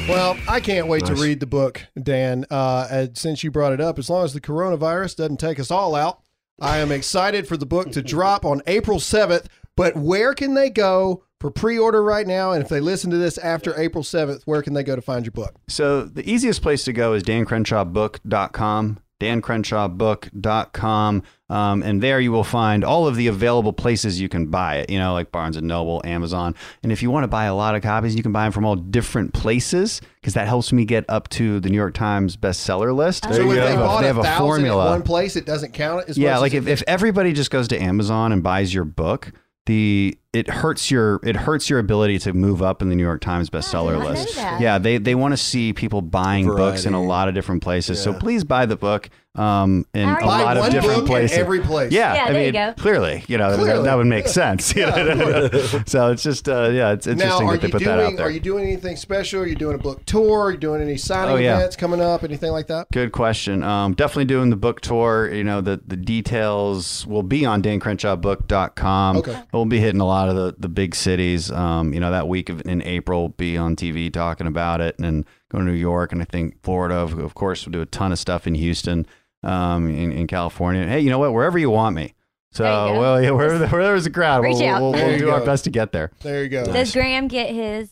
Well, 0.07 0.38
I 0.47 0.59
can't 0.59 0.88
wait 0.88 1.05
to 1.05 1.15
read 1.15 1.39
the 1.39 1.47
book, 1.47 1.86
Dan. 2.01 2.45
Uh, 2.49 2.88
and 2.89 3.17
since 3.17 3.43
you 3.43 3.51
brought 3.51 3.74
it 3.74 3.82
up, 3.82 3.99
as 3.99 4.09
long 4.09 4.26
as 4.26 4.34
the 4.34 4.41
coronavirus 4.41 5.17
doesn't 5.17 5.39
take 5.39 5.59
us 5.59 5.72
all 5.72 5.95
out, 5.95 6.22
I 6.59 6.78
am 6.78 6.91
excited 6.91 7.47
for 7.47 7.57
the 7.57 7.65
book 7.65 7.91
to 7.91 8.01
drop 8.01 8.45
on 8.45 8.61
April 8.67 8.99
7th. 8.99 9.45
But 9.76 9.95
where 9.95 10.34
can 10.34 10.53
they 10.53 10.69
go 10.69 11.24
for 11.41 11.51
pre 11.51 11.77
order 11.77 12.01
right 12.03 12.25
now? 12.25 12.51
And 12.53 12.63
if 12.63 12.69
they 12.69 12.79
listen 12.79 13.11
to 13.11 13.17
this 13.17 13.37
after 13.37 13.77
April 13.77 14.03
7th, 14.03 14.43
where 14.45 14.61
can 14.61 14.73
they 14.73 14.83
go 14.83 14.95
to 14.95 15.01
find 15.01 15.25
your 15.25 15.31
book? 15.31 15.55
So 15.67 16.03
the 16.03 16.29
easiest 16.29 16.61
place 16.61 16.83
to 16.85 16.93
go 16.93 17.13
is 17.13 17.23
dancrenshawbook.com, 17.23 18.99
dancrenshawbook.com. 19.19 21.23
Um, 21.49 21.83
and 21.83 22.01
there 22.01 22.21
you 22.21 22.31
will 22.31 22.45
find 22.45 22.85
all 22.85 23.07
of 23.07 23.17
the 23.17 23.27
available 23.27 23.73
places 23.73 24.21
you 24.21 24.29
can 24.29 24.45
buy 24.47 24.77
it, 24.77 24.89
you 24.89 24.97
know, 24.97 25.11
like 25.11 25.33
Barnes 25.33 25.57
and 25.57 25.67
Noble, 25.67 26.01
Amazon. 26.05 26.55
And 26.81 26.93
if 26.93 27.03
you 27.03 27.11
want 27.11 27.25
to 27.25 27.27
buy 27.27 27.43
a 27.45 27.53
lot 27.53 27.75
of 27.75 27.81
copies, 27.81 28.15
you 28.15 28.23
can 28.23 28.31
buy 28.31 28.43
them 28.43 28.53
from 28.53 28.63
all 28.65 28.77
different 28.77 29.33
places 29.33 29.99
because 30.21 30.33
that 30.35 30.47
helps 30.47 30.71
me 30.71 30.85
get 30.85 31.03
up 31.09 31.27
to 31.29 31.59
the 31.59 31.69
New 31.69 31.75
York 31.75 31.93
Times 31.93 32.37
bestseller 32.37 32.95
list. 32.95 33.25
so 33.25 33.31
if 33.31 33.37
They 33.37 33.43
they 33.55 33.71
have 33.71 33.79
a- 33.79 33.83
bought 33.83 33.99
they 34.01 34.05
a 34.05 34.13
have 34.13 34.17
a 34.19 34.23
thousand 34.23 34.45
formula. 34.45 34.85
at 34.85 34.89
one 34.91 35.01
place, 35.01 35.35
it 35.35 35.45
doesn't 35.45 35.73
count 35.73 36.05
as 36.07 36.17
yeah 36.17 36.31
much 36.33 36.41
like 36.41 36.53
as 36.53 36.67
if, 36.67 36.81
if 36.81 36.83
everybody 36.87 37.33
just 37.33 37.51
goes 37.51 37.67
to 37.67 37.81
amazon 37.81 38.31
and 38.31 38.41
buys 38.43 38.73
your 38.73 38.85
book 38.85 39.33
the 39.65 40.17
it 40.34 40.47
hurts 40.49 40.89
your 40.89 41.19
it 41.23 41.36
hurts 41.36 41.69
your 41.69 41.77
ability 41.79 42.17
to 42.17 42.32
move 42.34 42.61
up 42.61 42.82
in 42.82 42.88
the 42.89 42.95
new 42.95 43.03
york 43.03 43.19
times 43.19 43.49
bestseller 43.49 43.93
not 43.97 44.03
know 44.03 44.09
list 44.11 44.36
yeah 44.38 44.77
they 44.77 44.97
they 44.97 45.13
want 45.13 45.34
to 45.34 45.38
see 45.38 45.73
people 45.73 46.01
buying 46.01 46.45
books 46.47 46.86
in 46.86 46.93
a 46.93 47.03
lot 47.03 47.27
of 47.27 47.34
different 47.34 47.61
places 47.61 48.01
so 48.01 48.13
please 48.13 48.43
buy 48.45 48.65
the 48.65 48.77
book 48.77 49.09
um 49.36 49.86
in 49.93 50.09
a 50.09 50.15
buy 50.15 50.25
lot 50.43 50.57
one 50.57 50.67
of 50.67 50.73
different 50.73 50.99
book 50.99 51.07
places 51.07 51.38
in 51.38 51.41
every 51.41 51.61
place. 51.61 51.89
yeah, 51.93 52.15
Yeah, 52.15 52.23
I 52.25 52.32
there 52.34 52.41
you 52.47 52.51
mean, 52.51 52.53
go. 52.67 52.73
clearly, 52.82 53.23
you 53.29 53.38
know, 53.38 53.55
Clearly. 53.55 53.77
That, 53.77 53.84
that 53.86 53.95
would 53.95 54.07
make 54.07 54.27
sense. 54.27 54.75
you 54.75 54.82
so 55.86 56.11
it's 56.11 56.21
just, 56.21 56.49
uh, 56.49 56.67
yeah, 56.69 56.91
it's 56.91 57.07
interesting 57.07 57.47
are 57.47 57.53
that 57.53 57.61
they 57.61 57.67
you 57.67 57.71
put 57.71 57.84
that 57.86 57.97
out 57.97 58.03
doing 58.07 58.15
there. 58.17 58.25
are 58.25 58.29
you 58.29 58.41
doing 58.41 58.65
anything 58.65 58.97
special? 58.97 59.41
Are 59.43 59.45
you 59.47 59.55
doing 59.55 59.75
a 59.75 59.77
book 59.77 60.03
tour? 60.05 60.47
Are 60.47 60.51
you 60.51 60.57
doing 60.57 60.82
any 60.82 60.97
signing 60.97 61.34
Oh, 61.34 61.38
yeah. 61.38 61.55
events 61.59 61.77
coming 61.77 62.01
up? 62.01 62.25
Anything 62.25 62.51
like 62.51 62.67
that? 62.67 62.88
Good 62.91 63.13
question. 63.13 63.63
Um, 63.63 63.93
definitely 63.93 64.25
doing 64.25 64.49
the 64.49 64.57
book 64.57 64.82
tour. 64.82 65.34
You 65.34 65.45
know, 65.45 65.61
the, 65.61 65.79
the 65.88 65.95
details 65.95 67.07
will 67.07 67.23
be 67.23 67.45
on 67.45 67.63
dancrenshawbook.com. 67.63 69.17
Okay. 69.17 69.41
We'll 69.53 69.63
be 69.65 69.79
hitting 69.79 70.01
a 70.01 70.05
lot 70.05 70.20
of 70.30 70.36
the, 70.36 70.55
the 70.57 70.69
big 70.69 70.95
cities. 70.95 71.51
Um, 71.51 71.93
you 71.93 71.99
know, 71.99 72.11
that 72.11 72.28
week 72.28 72.49
of, 72.49 72.61
in 72.65 72.82
April, 72.84 73.30
be 73.30 73.57
on 73.57 73.76
TV 73.76 74.11
talking 74.11 74.47
about 74.47 74.82
it 74.82 74.95
and 74.97 75.05
then 75.05 75.26
go 75.49 75.57
to 75.59 75.63
New 75.63 75.72
York. 75.74 76.11
And 76.11 76.22
I 76.22 76.26
think 76.26 76.61
Florida, 76.63 76.95
of, 76.95 77.17
of 77.17 77.34
course, 77.34 77.65
we'll 77.65 77.72
do 77.72 77.82
a 77.82 77.86
ton 77.86 78.11
of 78.11 78.19
stuff 78.19 78.47
in 78.47 78.55
Houston, 78.55 79.05
um, 79.43 79.88
in, 79.89 80.11
in 80.11 80.28
California. 80.28 80.86
Hey, 80.88 80.99
you 80.99 81.09
know 81.09 81.19
what? 81.19 81.34
Wherever 81.34 81.57
you 81.57 81.69
want 81.69 81.95
me. 81.95 82.13
So, 82.53 82.63
There 82.63 82.88
you 82.88 82.93
go. 82.93 82.99
well, 82.99 83.22
yeah, 83.24 83.32
wherever, 83.32 83.57
wherever 83.67 83.84
there's 83.84 84.05
a 84.05 84.11
crowd, 84.11 84.41
we'll, 84.41 84.61
out. 84.63 84.82
we'll, 84.82 84.91
we'll, 84.91 85.05
we'll 85.05 85.17
do 85.19 85.26
go. 85.26 85.32
our 85.34 85.45
best 85.45 85.63
to 85.63 85.69
get 85.69 85.91
there. 85.91 86.11
There 86.22 86.43
you 86.43 86.49
go. 86.49 86.65
Does 86.65 86.91
Graham 86.91 87.28
get 87.28 87.53
his 87.53 87.89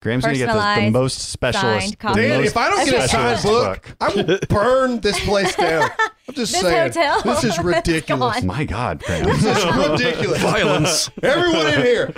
Graham's 0.00 0.24
going 0.24 0.34
to 0.34 0.46
get 0.46 0.52
the, 0.52 0.80
the 0.86 0.90
most 0.90 1.18
specialist. 1.30 1.80
signed 1.80 1.92
the 1.92 1.96
copy. 1.96 2.20
Dan, 2.22 2.38
most 2.40 2.50
if 2.50 2.56
I 2.56 2.68
don't 2.70 2.84
get 2.86 2.94
a 3.04 3.08
signed 3.08 3.38
specialist 3.40 3.44
book, 3.44 3.96
I 4.00 4.08
will 4.14 4.38
burn 4.48 5.00
this 5.00 5.18
place 5.24 5.56
down. 5.56 5.90
I'm 6.28 6.34
just 6.34 6.52
This 6.52 6.60
saying. 6.60 6.92
hotel 6.92 7.22
This 7.22 7.42
is 7.44 7.52
is 7.58 7.64
ridiculous. 7.64 8.42
My 8.44 8.64
God, 8.64 9.02
Graham. 9.06 9.24
This 9.24 9.44
is 9.44 9.64
ridiculous. 9.90 10.40
Violence. 10.42 11.10
Everyone 11.22 11.66
in 11.68 11.80
here. 11.80 12.12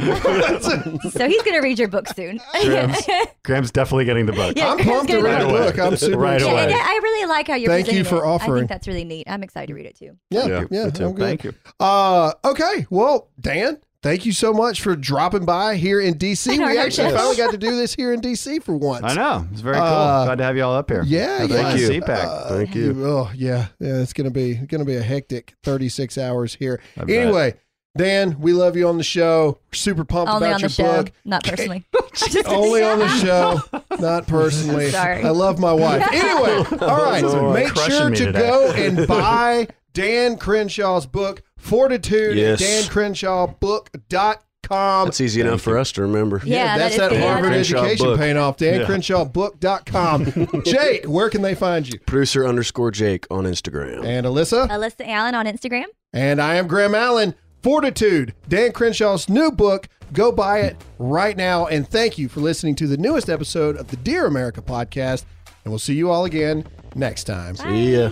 So 1.11 1.27
he's 1.29 1.43
gonna 1.43 1.63
read 1.63 1.79
your 1.79 1.89
book 1.89 2.09
soon. 2.15 2.41
Graham's, 2.53 3.07
Graham's 3.45 3.71
definitely 3.71 4.05
getting 4.05 4.27
the 4.27 4.33
book. 4.33 4.57
Yeah, 4.57 4.71
I'm 4.73 4.77
Graham's 4.77 4.93
pumped 4.97 5.11
to 5.13 5.17
read 5.19 5.25
read 5.25 5.43
the 5.43 5.49
book. 5.49 5.79
I'm 5.79 5.97
super 5.97 6.19
Right 6.19 6.35
excited. 6.35 6.53
away. 6.53 6.63
And 6.65 6.73
I 6.75 6.95
really 7.03 7.29
like 7.29 7.47
how 7.49 7.55
you're 7.55 7.71
Thank 7.71 7.93
you 7.93 8.05
for 8.05 8.25
it. 8.25 8.29
I 8.43 8.47
think 8.47 8.69
that's 8.69 8.89
really 8.89 9.05
neat. 9.05 9.27
I'm 9.31 9.43
excited 9.43 9.69
to 9.69 9.75
read 9.75 9.87
it 9.87 9.97
too. 9.97 10.17
Yeah, 10.31 10.47
Yeah, 10.47 10.65
yeah, 10.71 10.85
me 10.87 10.91
too. 10.91 11.15
Thank 11.17 11.45
you. 11.45 11.55
Uh, 11.79 12.33
okay. 12.45 12.87
Well, 12.91 13.31
Dan, 13.41 13.79
thank 14.03 14.25
you 14.27 14.33
so 14.33 14.53
much 14.53 14.81
for 14.81 14.97
dropping 14.97 15.45
by 15.45 15.77
here 15.77 16.01
in 16.01 16.15
DC. 16.15 16.59
Our 16.59 16.67
We 16.71 16.79
actually 16.79 17.11
show. 17.11 17.17
finally 17.17 17.37
got 17.37 17.51
to 17.53 17.59
do 17.59 17.77
this 17.77 17.95
here 17.95 18.13
in 18.13 18.21
DC 18.21 18.63
for 18.63 18.77
once. 18.77 19.05
I 19.05 19.15
know. 19.15 19.47
It's 19.53 19.61
very 19.61 19.77
cool. 19.77 19.85
Uh, 19.85 20.25
Glad 20.27 20.39
to 20.39 20.45
have 20.45 20.57
you 20.57 20.65
all 20.65 20.75
up 20.75 20.91
here. 20.91 21.03
Yeah, 21.05 21.39
Have 21.41 21.51
yeah. 21.51 21.57
fun 21.63 21.73
at 21.73 21.79
you. 21.81 21.89
CPAC. 21.89 22.09
Uh, 22.25 22.49
Thank 22.49 22.75
you. 22.75 23.07
Oh 23.07 23.31
yeah, 23.35 23.67
yeah. 23.79 24.01
It's 24.01 24.13
gonna 24.13 24.31
be 24.31 24.55
gonna 24.55 24.85
be 24.85 24.97
a 24.97 25.03
hectic 25.03 25.55
36 25.65 26.19
hours 26.19 26.55
here. 26.55 26.81
I 26.97 27.05
bet. 27.05 27.17
Anyway, 27.17 27.55
Dan, 27.97 28.39
we 28.41 28.53
love 28.53 28.77
you 28.77 28.89
on 28.89 28.99
the 28.99 29.05
show. 29.05 29.59
We're 29.71 29.77
super 29.77 30.05
pumped 30.05 30.33
Only 30.33 30.47
about 30.49 30.55
on 30.55 30.61
your 30.61 30.69
the 30.69 30.75
show, 30.75 31.03
book. 31.03 31.13
not 31.25 31.43
personally. 31.45 31.85
Only 32.47 32.83
on 32.85 32.99
the 33.01 33.09
show, 33.21 33.61
not 33.99 34.27
personally. 34.27 34.91
Sorry. 34.91 35.23
I 35.25 35.31
love 35.31 35.59
my 35.59 35.73
wife. 35.73 36.07
Anyway, 36.13 36.65
all 36.81 37.05
right. 37.05 37.23
Lord. 37.25 37.55
make 37.55 37.75
sure 37.77 38.11
to 38.11 38.17
today. 38.27 38.39
go 38.41 38.73
and 38.73 39.07
buy 39.09 39.67
Dan 39.93 40.37
Crenshaw's 40.37 41.07
book, 41.07 41.43
Fortitude, 41.61 42.37
Yes. 42.37 42.61
at 42.61 42.91
dancrenshawbook.com. 42.91 45.07
That's 45.07 45.21
easy 45.21 45.41
enough 45.41 45.61
for 45.63 45.79
us 45.79 45.91
to 45.93 46.03
remember. 46.03 46.41
Yeah, 46.45 46.79
that's 46.79 46.97
that 46.97 47.11
that, 47.11 47.17
is 47.17 47.19
good. 47.19 47.27
Harvard 47.29 47.53
Crenshaw 47.53 47.79
education 47.79 48.07
book. 48.07 48.19
paying 48.19 48.37
off. 48.37 48.57
DanCrenshawBook.com. 48.59 50.63
Jake, 50.65 51.05
where 51.07 51.31
can 51.31 51.43
they 51.43 51.55
find 51.55 51.89
you? 51.89 51.99
Producer 52.01 52.47
underscore 52.47 52.91
Jake 52.91 53.27
on 53.31 53.45
Instagram. 53.45 54.05
And 54.05 54.27
Alyssa? 54.27 54.69
Alyssa 54.69 55.07
Allen 55.09 55.35
on 55.35 55.47
Instagram. 55.47 55.87
And 56.13 56.41
I 56.41 56.57
am 56.57 56.67
Graham 56.69 56.95
Allen. 56.95 57.35
Fortitude, 57.63 58.35
Dan 58.49 58.73
Crenshaw's 58.73 59.29
new 59.29 59.51
book. 59.51 59.89
Go 60.13 60.33
buy 60.33 60.61
it 60.61 60.77
right 60.99 61.37
now. 61.37 61.67
And 61.67 61.89
thank 61.89 62.17
you 62.17 62.29
for 62.29 62.41
listening 62.41 62.75
to 62.77 62.87
the 62.87 62.97
newest 62.97 63.29
episode 63.29 63.77
of 63.77 63.89
the 63.89 63.97
Dear 63.97 64.27
America 64.27 64.63
podcast. 64.63 65.25
And 65.65 65.73
we'll 65.73 65.79
see 65.79 65.95
you 65.95 66.11
all 66.11 66.25
again 66.25 66.65
next 66.95 67.25
time. 67.25 67.57
See 67.57 67.97
ya. 67.97 68.11